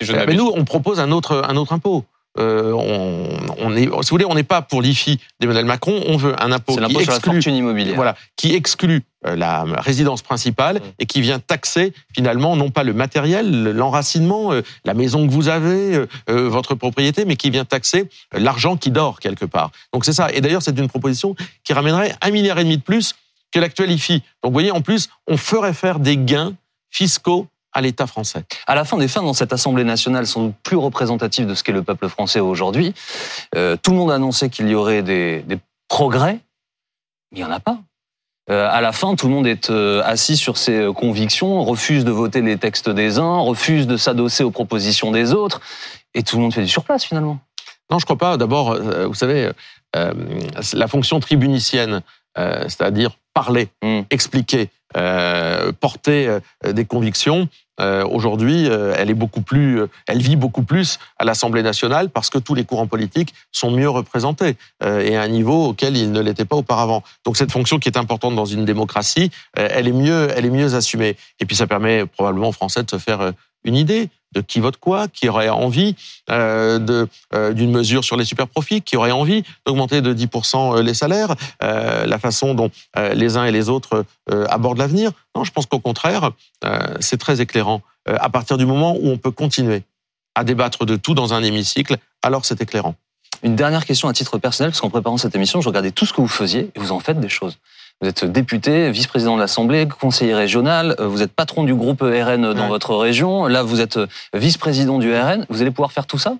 Si 0.00 0.12
Mais 0.12 0.18
m'abuse. 0.18 0.36
nous, 0.36 0.52
on 0.54 0.64
propose 0.64 1.00
un 1.00 1.10
autre, 1.10 1.42
un 1.48 1.56
autre 1.56 1.72
impôt. 1.72 2.04
Euh, 2.38 2.72
on, 2.72 3.28
on 3.58 3.76
est, 3.76 3.82
si 3.84 3.88
vous 3.90 4.02
voulez, 4.10 4.24
on 4.24 4.34
n'est 4.34 4.42
pas 4.42 4.62
pour 4.62 4.80
l'IFI 4.80 5.18
d'Emmanuel 5.40 5.66
Macron. 5.66 6.02
On 6.06 6.16
veut 6.16 6.34
un 6.42 6.50
impôt 6.50 6.74
qui 6.74 6.80
l'impôt 6.80 7.00
sur 7.00 7.10
la 7.10 7.16
exclut, 7.16 7.32
fortune 7.34 7.54
immobilière. 7.56 7.94
voilà, 7.94 8.16
qui 8.36 8.54
exclut 8.54 9.02
euh, 9.26 9.36
la 9.36 9.64
résidence 9.64 10.22
principale 10.22 10.76
Mm. 10.76 10.80
et 10.98 11.06
qui 11.06 11.20
vient 11.20 11.38
taxer 11.38 11.92
finalement 12.14 12.56
non 12.56 12.70
pas 12.70 12.84
le 12.84 12.94
matériel, 12.94 13.72
l'enracinement, 13.72 14.52
euh, 14.52 14.62
la 14.84 14.94
maison 14.94 15.26
que 15.26 15.32
vous 15.32 15.48
avez, 15.48 16.06
euh, 16.30 16.48
votre 16.48 16.74
propriété, 16.74 17.24
mais 17.24 17.36
qui 17.36 17.50
vient 17.50 17.64
taxer 17.64 18.08
l'argent 18.32 18.76
qui 18.76 18.90
dort 18.90 19.20
quelque 19.20 19.44
part. 19.44 19.70
Donc 19.92 20.04
c'est 20.04 20.12
ça. 20.12 20.32
Et 20.32 20.40
d'ailleurs, 20.40 20.62
c'est 20.62 20.78
une 20.78 20.88
proposition 20.88 21.36
qui 21.64 21.72
ramènerait 21.72 22.14
un 22.20 22.30
milliard 22.30 22.58
et 22.58 22.64
demi 22.64 22.78
de 22.78 22.82
plus 22.82 23.14
que 23.52 23.60
l'actuel 23.60 23.90
IFI. 23.90 24.22
Donc 24.42 24.50
vous 24.50 24.52
voyez, 24.52 24.70
en 24.70 24.80
plus, 24.80 25.08
on 25.26 25.36
ferait 25.36 25.74
faire 25.74 25.98
des 25.98 26.16
gains 26.16 26.54
fiscaux 26.90 27.46
à 27.72 27.80
l'État 27.80 28.06
français. 28.06 28.44
À 28.66 28.74
la 28.74 28.84
fin 28.84 28.98
des 28.98 29.08
fins, 29.08 29.22
dans 29.22 29.32
cette 29.32 29.52
Assemblée 29.52 29.84
nationale, 29.84 30.26
sans 30.26 30.46
doute 30.46 30.54
plus 30.62 30.76
représentative 30.76 31.46
de 31.46 31.54
ce 31.54 31.62
qu'est 31.62 31.72
le 31.72 31.82
peuple 31.82 32.08
français 32.08 32.40
aujourd'hui, 32.40 32.94
euh, 33.54 33.76
tout 33.82 33.92
le 33.92 33.96
monde 33.96 34.10
a 34.10 34.14
annoncé 34.16 34.50
qu'il 34.50 34.68
y 34.68 34.74
aurait 34.74 35.02
des, 35.02 35.40
des 35.42 35.58
progrès, 35.88 36.40
mais 37.32 37.38
il 37.40 37.44
n'y 37.44 37.44
en 37.44 37.50
a 37.50 37.60
pas. 37.60 37.78
Euh, 38.50 38.68
à 38.70 38.80
la 38.80 38.92
fin, 38.92 39.14
tout 39.14 39.28
le 39.28 39.34
monde 39.34 39.46
est 39.46 39.70
euh, 39.70 40.02
assis 40.04 40.36
sur 40.36 40.58
ses 40.58 40.76
euh, 40.76 40.92
convictions, 40.92 41.62
refuse 41.62 42.04
de 42.04 42.10
voter 42.10 42.42
les 42.42 42.58
textes 42.58 42.90
des 42.90 43.18
uns, 43.18 43.38
refuse 43.38 43.86
de 43.86 43.96
s'adosser 43.96 44.42
aux 44.42 44.50
propositions 44.50 45.12
des 45.12 45.32
autres, 45.32 45.60
et 46.14 46.22
tout 46.22 46.36
le 46.36 46.42
monde 46.42 46.52
fait 46.52 46.62
du 46.62 46.68
surplace 46.68 47.04
finalement. 47.04 47.38
Non, 47.90 47.98
je 47.98 48.04
crois 48.04 48.18
pas. 48.18 48.36
D'abord, 48.36 48.76
vous 49.06 49.14
savez, 49.14 49.50
la 49.92 50.88
fonction 50.88 51.20
tribunicienne, 51.20 52.00
c'est-à-dire 52.34 53.18
parler, 53.34 53.68
Mm. 53.82 54.02
expliquer, 54.10 54.70
euh, 54.96 55.72
porter 55.72 56.28
euh, 56.28 56.72
des 56.72 56.84
convictions, 56.84 57.48
euh, 57.80 58.04
aujourd'hui, 58.04 58.68
euh, 58.68 58.94
elle 58.96 59.10
est 59.10 59.14
beaucoup 59.14 59.40
plus, 59.40 59.82
elle 60.06 60.20
vit 60.20 60.36
beaucoup 60.36 60.62
plus 60.62 60.98
à 61.18 61.24
l'Assemblée 61.24 61.62
nationale 61.62 62.10
parce 62.10 62.30
que 62.30 62.38
tous 62.38 62.54
les 62.54 62.64
courants 62.64 62.86
politiques 62.86 63.34
sont 63.50 63.70
mieux 63.70 63.88
représentés 63.88 64.56
et 64.84 65.16
à 65.16 65.22
un 65.22 65.28
niveau 65.28 65.68
auquel 65.68 65.96
ils 65.96 66.12
ne 66.12 66.20
l'étaient 66.20 66.44
pas 66.44 66.56
auparavant. 66.56 67.02
Donc 67.24 67.36
cette 67.36 67.50
fonction 67.50 67.78
qui 67.78 67.88
est 67.88 67.96
importante 67.96 68.34
dans 68.34 68.44
une 68.44 68.64
démocratie, 68.64 69.30
elle 69.54 69.88
est 69.88 69.92
mieux, 69.92 70.28
elle 70.36 70.44
est 70.44 70.50
mieux 70.50 70.74
assumée. 70.74 71.16
Et 71.40 71.46
puis 71.46 71.56
ça 71.56 71.66
permet 71.66 72.06
probablement 72.06 72.48
aux 72.48 72.52
Français 72.52 72.82
de 72.82 72.90
se 72.90 72.98
faire 72.98 73.32
une 73.64 73.76
idée 73.76 74.10
de 74.32 74.40
qui 74.40 74.60
vote 74.60 74.76
quoi, 74.76 75.08
qui 75.08 75.28
aurait 75.28 75.48
envie 75.48 75.94
euh, 76.30 77.06
euh, 77.34 77.52
d'une 77.52 77.70
mesure 77.70 78.04
sur 78.04 78.16
les 78.16 78.24
super 78.24 78.48
profits, 78.48 78.82
qui 78.82 78.96
aurait 78.96 79.12
envie 79.12 79.44
d'augmenter 79.66 80.00
de 80.00 80.14
10% 80.14 80.80
les 80.80 80.94
salaires, 80.94 81.34
euh, 81.62 82.06
la 82.06 82.18
façon 82.18 82.54
dont 82.54 82.70
euh, 82.96 83.14
les 83.14 83.36
uns 83.36 83.44
et 83.44 83.52
les 83.52 83.68
autres 83.68 84.04
euh, 84.30 84.46
abordent 84.48 84.78
l'avenir. 84.78 85.10
Non, 85.34 85.44
je 85.44 85.52
pense 85.52 85.66
qu'au 85.66 85.78
contraire, 85.78 86.30
euh, 86.64 86.78
c'est 87.00 87.18
très 87.18 87.40
éclairant. 87.40 87.82
Euh, 88.08 88.16
à 88.20 88.28
partir 88.28 88.56
du 88.56 88.66
moment 88.66 88.96
où 88.96 89.08
on 89.08 89.18
peut 89.18 89.30
continuer 89.30 89.82
à 90.34 90.44
débattre 90.44 90.86
de 90.86 90.96
tout 90.96 91.14
dans 91.14 91.34
un 91.34 91.42
hémicycle, 91.42 91.96
alors 92.22 92.44
c'est 92.44 92.60
éclairant. 92.60 92.94
Une 93.42 93.56
dernière 93.56 93.84
question 93.84 94.08
à 94.08 94.12
titre 94.12 94.38
personnel, 94.38 94.70
parce 94.70 94.80
qu'en 94.80 94.90
préparant 94.90 95.16
cette 95.16 95.34
émission, 95.34 95.60
je 95.60 95.68
regardais 95.68 95.90
tout 95.90 96.06
ce 96.06 96.12
que 96.12 96.20
vous 96.20 96.28
faisiez 96.28 96.70
et 96.74 96.78
vous 96.78 96.92
en 96.92 97.00
faites 97.00 97.20
des 97.20 97.28
choses. 97.28 97.58
Vous 98.02 98.08
êtes 98.08 98.24
député, 98.24 98.90
vice-président 98.90 99.36
de 99.36 99.40
l'Assemblée, 99.40 99.86
conseiller 99.86 100.34
régional, 100.34 100.96
euh, 100.98 101.06
vous 101.06 101.22
êtes 101.22 101.32
patron 101.32 101.62
du 101.62 101.72
groupe 101.72 102.00
RN 102.02 102.52
dans 102.52 102.62
Ouais. 102.64 102.68
votre 102.68 102.96
région, 102.96 103.46
là 103.46 103.62
vous 103.62 103.80
êtes 103.80 103.96
euh, 103.96 104.08
vice-président 104.34 104.98
du 104.98 105.14
RN, 105.14 105.46
vous 105.48 105.62
allez 105.62 105.70
pouvoir 105.70 105.92
faire 105.92 106.06
tout 106.06 106.18
ça? 106.18 106.34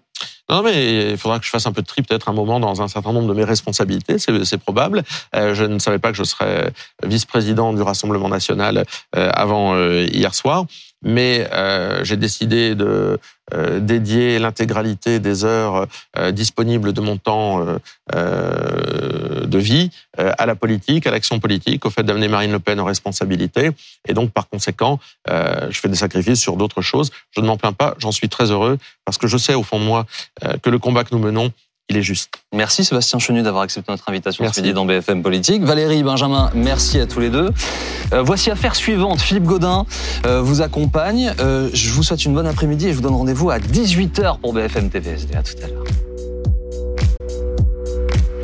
Non, 0.50 0.62
mais 0.64 1.12
il 1.12 1.16
faudra 1.16 1.38
que 1.38 1.44
je 1.44 1.50
fasse 1.50 1.66
un 1.66 1.72
peu 1.72 1.80
de 1.82 1.86
tri 1.86 2.02
peut-être 2.02 2.28
un 2.28 2.32
moment 2.32 2.58
dans 2.58 2.82
un 2.82 2.88
certain 2.88 3.12
nombre 3.12 3.28
de 3.28 3.34
mes 3.34 3.44
responsabilités, 3.44 4.18
c'est 4.18 4.44
c'est 4.44 4.58
probable. 4.58 5.04
Euh, 5.36 5.54
je 5.54 5.62
ne 5.64 5.78
savais 5.78 6.00
pas 6.00 6.10
que 6.10 6.16
je 6.18 6.24
serais 6.24 6.72
vice-président 7.04 7.72
du 7.72 7.80
Rassemblement 7.80 8.28
national 8.28 8.84
euh, 9.16 9.30
avant 9.32 9.74
euh, 9.76 10.04
hier 10.12 10.34
soir, 10.34 10.64
mais 11.03 11.48
euh, 11.53 12.05
j'ai 12.05 12.16
décidé 12.16 12.74
de 12.74 13.18
euh, 13.55 13.80
dédier 13.80 14.38
l'intégralité 14.38 15.18
des 15.18 15.44
heures 15.44 15.86
euh, 16.16 16.30
disponibles 16.30 16.92
de 16.92 17.00
mon 17.00 17.16
temps 17.16 17.66
euh, 17.66 17.78
euh, 18.14 19.46
de 19.46 19.59
vie 19.59 19.90
euh, 20.18 20.32
à 20.38 20.46
la 20.46 20.55
politique, 20.55 21.07
à 21.07 21.11
l'action 21.11 21.40
politique, 21.40 21.84
au 21.84 21.90
fait 21.90 22.03
d'amener 22.03 22.28
Marine 22.28 22.53
Le 22.53 22.61
Pen 22.61 22.78
aux 22.80 22.84
responsabilités. 22.84 23.70
Et 24.09 24.14
donc, 24.14 24.30
par 24.30 24.48
conséquent, 24.48 25.00
je 25.28 25.78
fais 25.78 25.88
des 25.88 25.96
sacrifices 25.96 26.40
sur 26.40 26.57
d'autres 26.57 26.82
choses. 26.82 27.11
Je 27.30 27.40
ne 27.40 27.46
m'en 27.46 27.57
plains 27.57 27.72
pas, 27.72 27.94
j'en 27.98 28.12
suis 28.12 28.28
très 28.28 28.50
heureux, 28.50 28.78
parce 29.05 29.18
que 29.18 29.26
je 29.26 29.36
sais 29.36 29.55
au 29.55 29.62
fond 29.62 29.78
de 29.78 29.84
moi 29.84 30.07
que 30.62 30.70
le 30.70 30.78
combat 30.78 31.05
que 31.05 31.14
nous 31.14 31.20
menons, 31.20 31.53
il 31.89 31.97
est 31.97 32.03
juste. 32.03 32.30
Merci 32.55 32.85
Sébastien 32.85 33.18
Chenu 33.18 33.43
d'avoir 33.43 33.64
accepté 33.64 33.93
notre 33.93 34.09
invitation 34.09 34.45
Merci. 34.45 34.61
ce 34.61 34.62
midi 34.62 34.74
dans 34.74 34.85
BFM 34.85 35.22
Politique. 35.22 35.62
Valérie, 35.62 36.03
Benjamin, 36.03 36.51
merci 36.55 36.99
à 37.01 37.07
tous 37.07 37.20
les 37.20 37.30
deux. 37.30 37.51
Euh, 38.12 38.22
voici 38.22 38.51
affaire 38.51 38.74
suivante. 38.74 39.20
Philippe 39.20 39.45
Godin 39.45 39.85
euh, 40.26 40.41
vous 40.41 40.62
accompagne. 40.62 41.35
Euh, 41.41 41.68
je 41.72 41.91
vous 41.91 42.03
souhaite 42.03 42.24
une 42.24 42.35
bonne 42.35 42.47
après-midi 42.47 42.89
et 42.89 42.91
je 42.91 42.97
vous 42.97 43.03
donne 43.03 43.14
rendez-vous 43.14 43.51
à 43.51 43.59
18h 43.59 44.39
pour 44.41 44.53
BFM 44.53 44.91
TVSD. 44.91 45.35
À 45.35 45.43
tout 45.43 45.53
à 45.62 45.66
l'heure. 45.66 45.85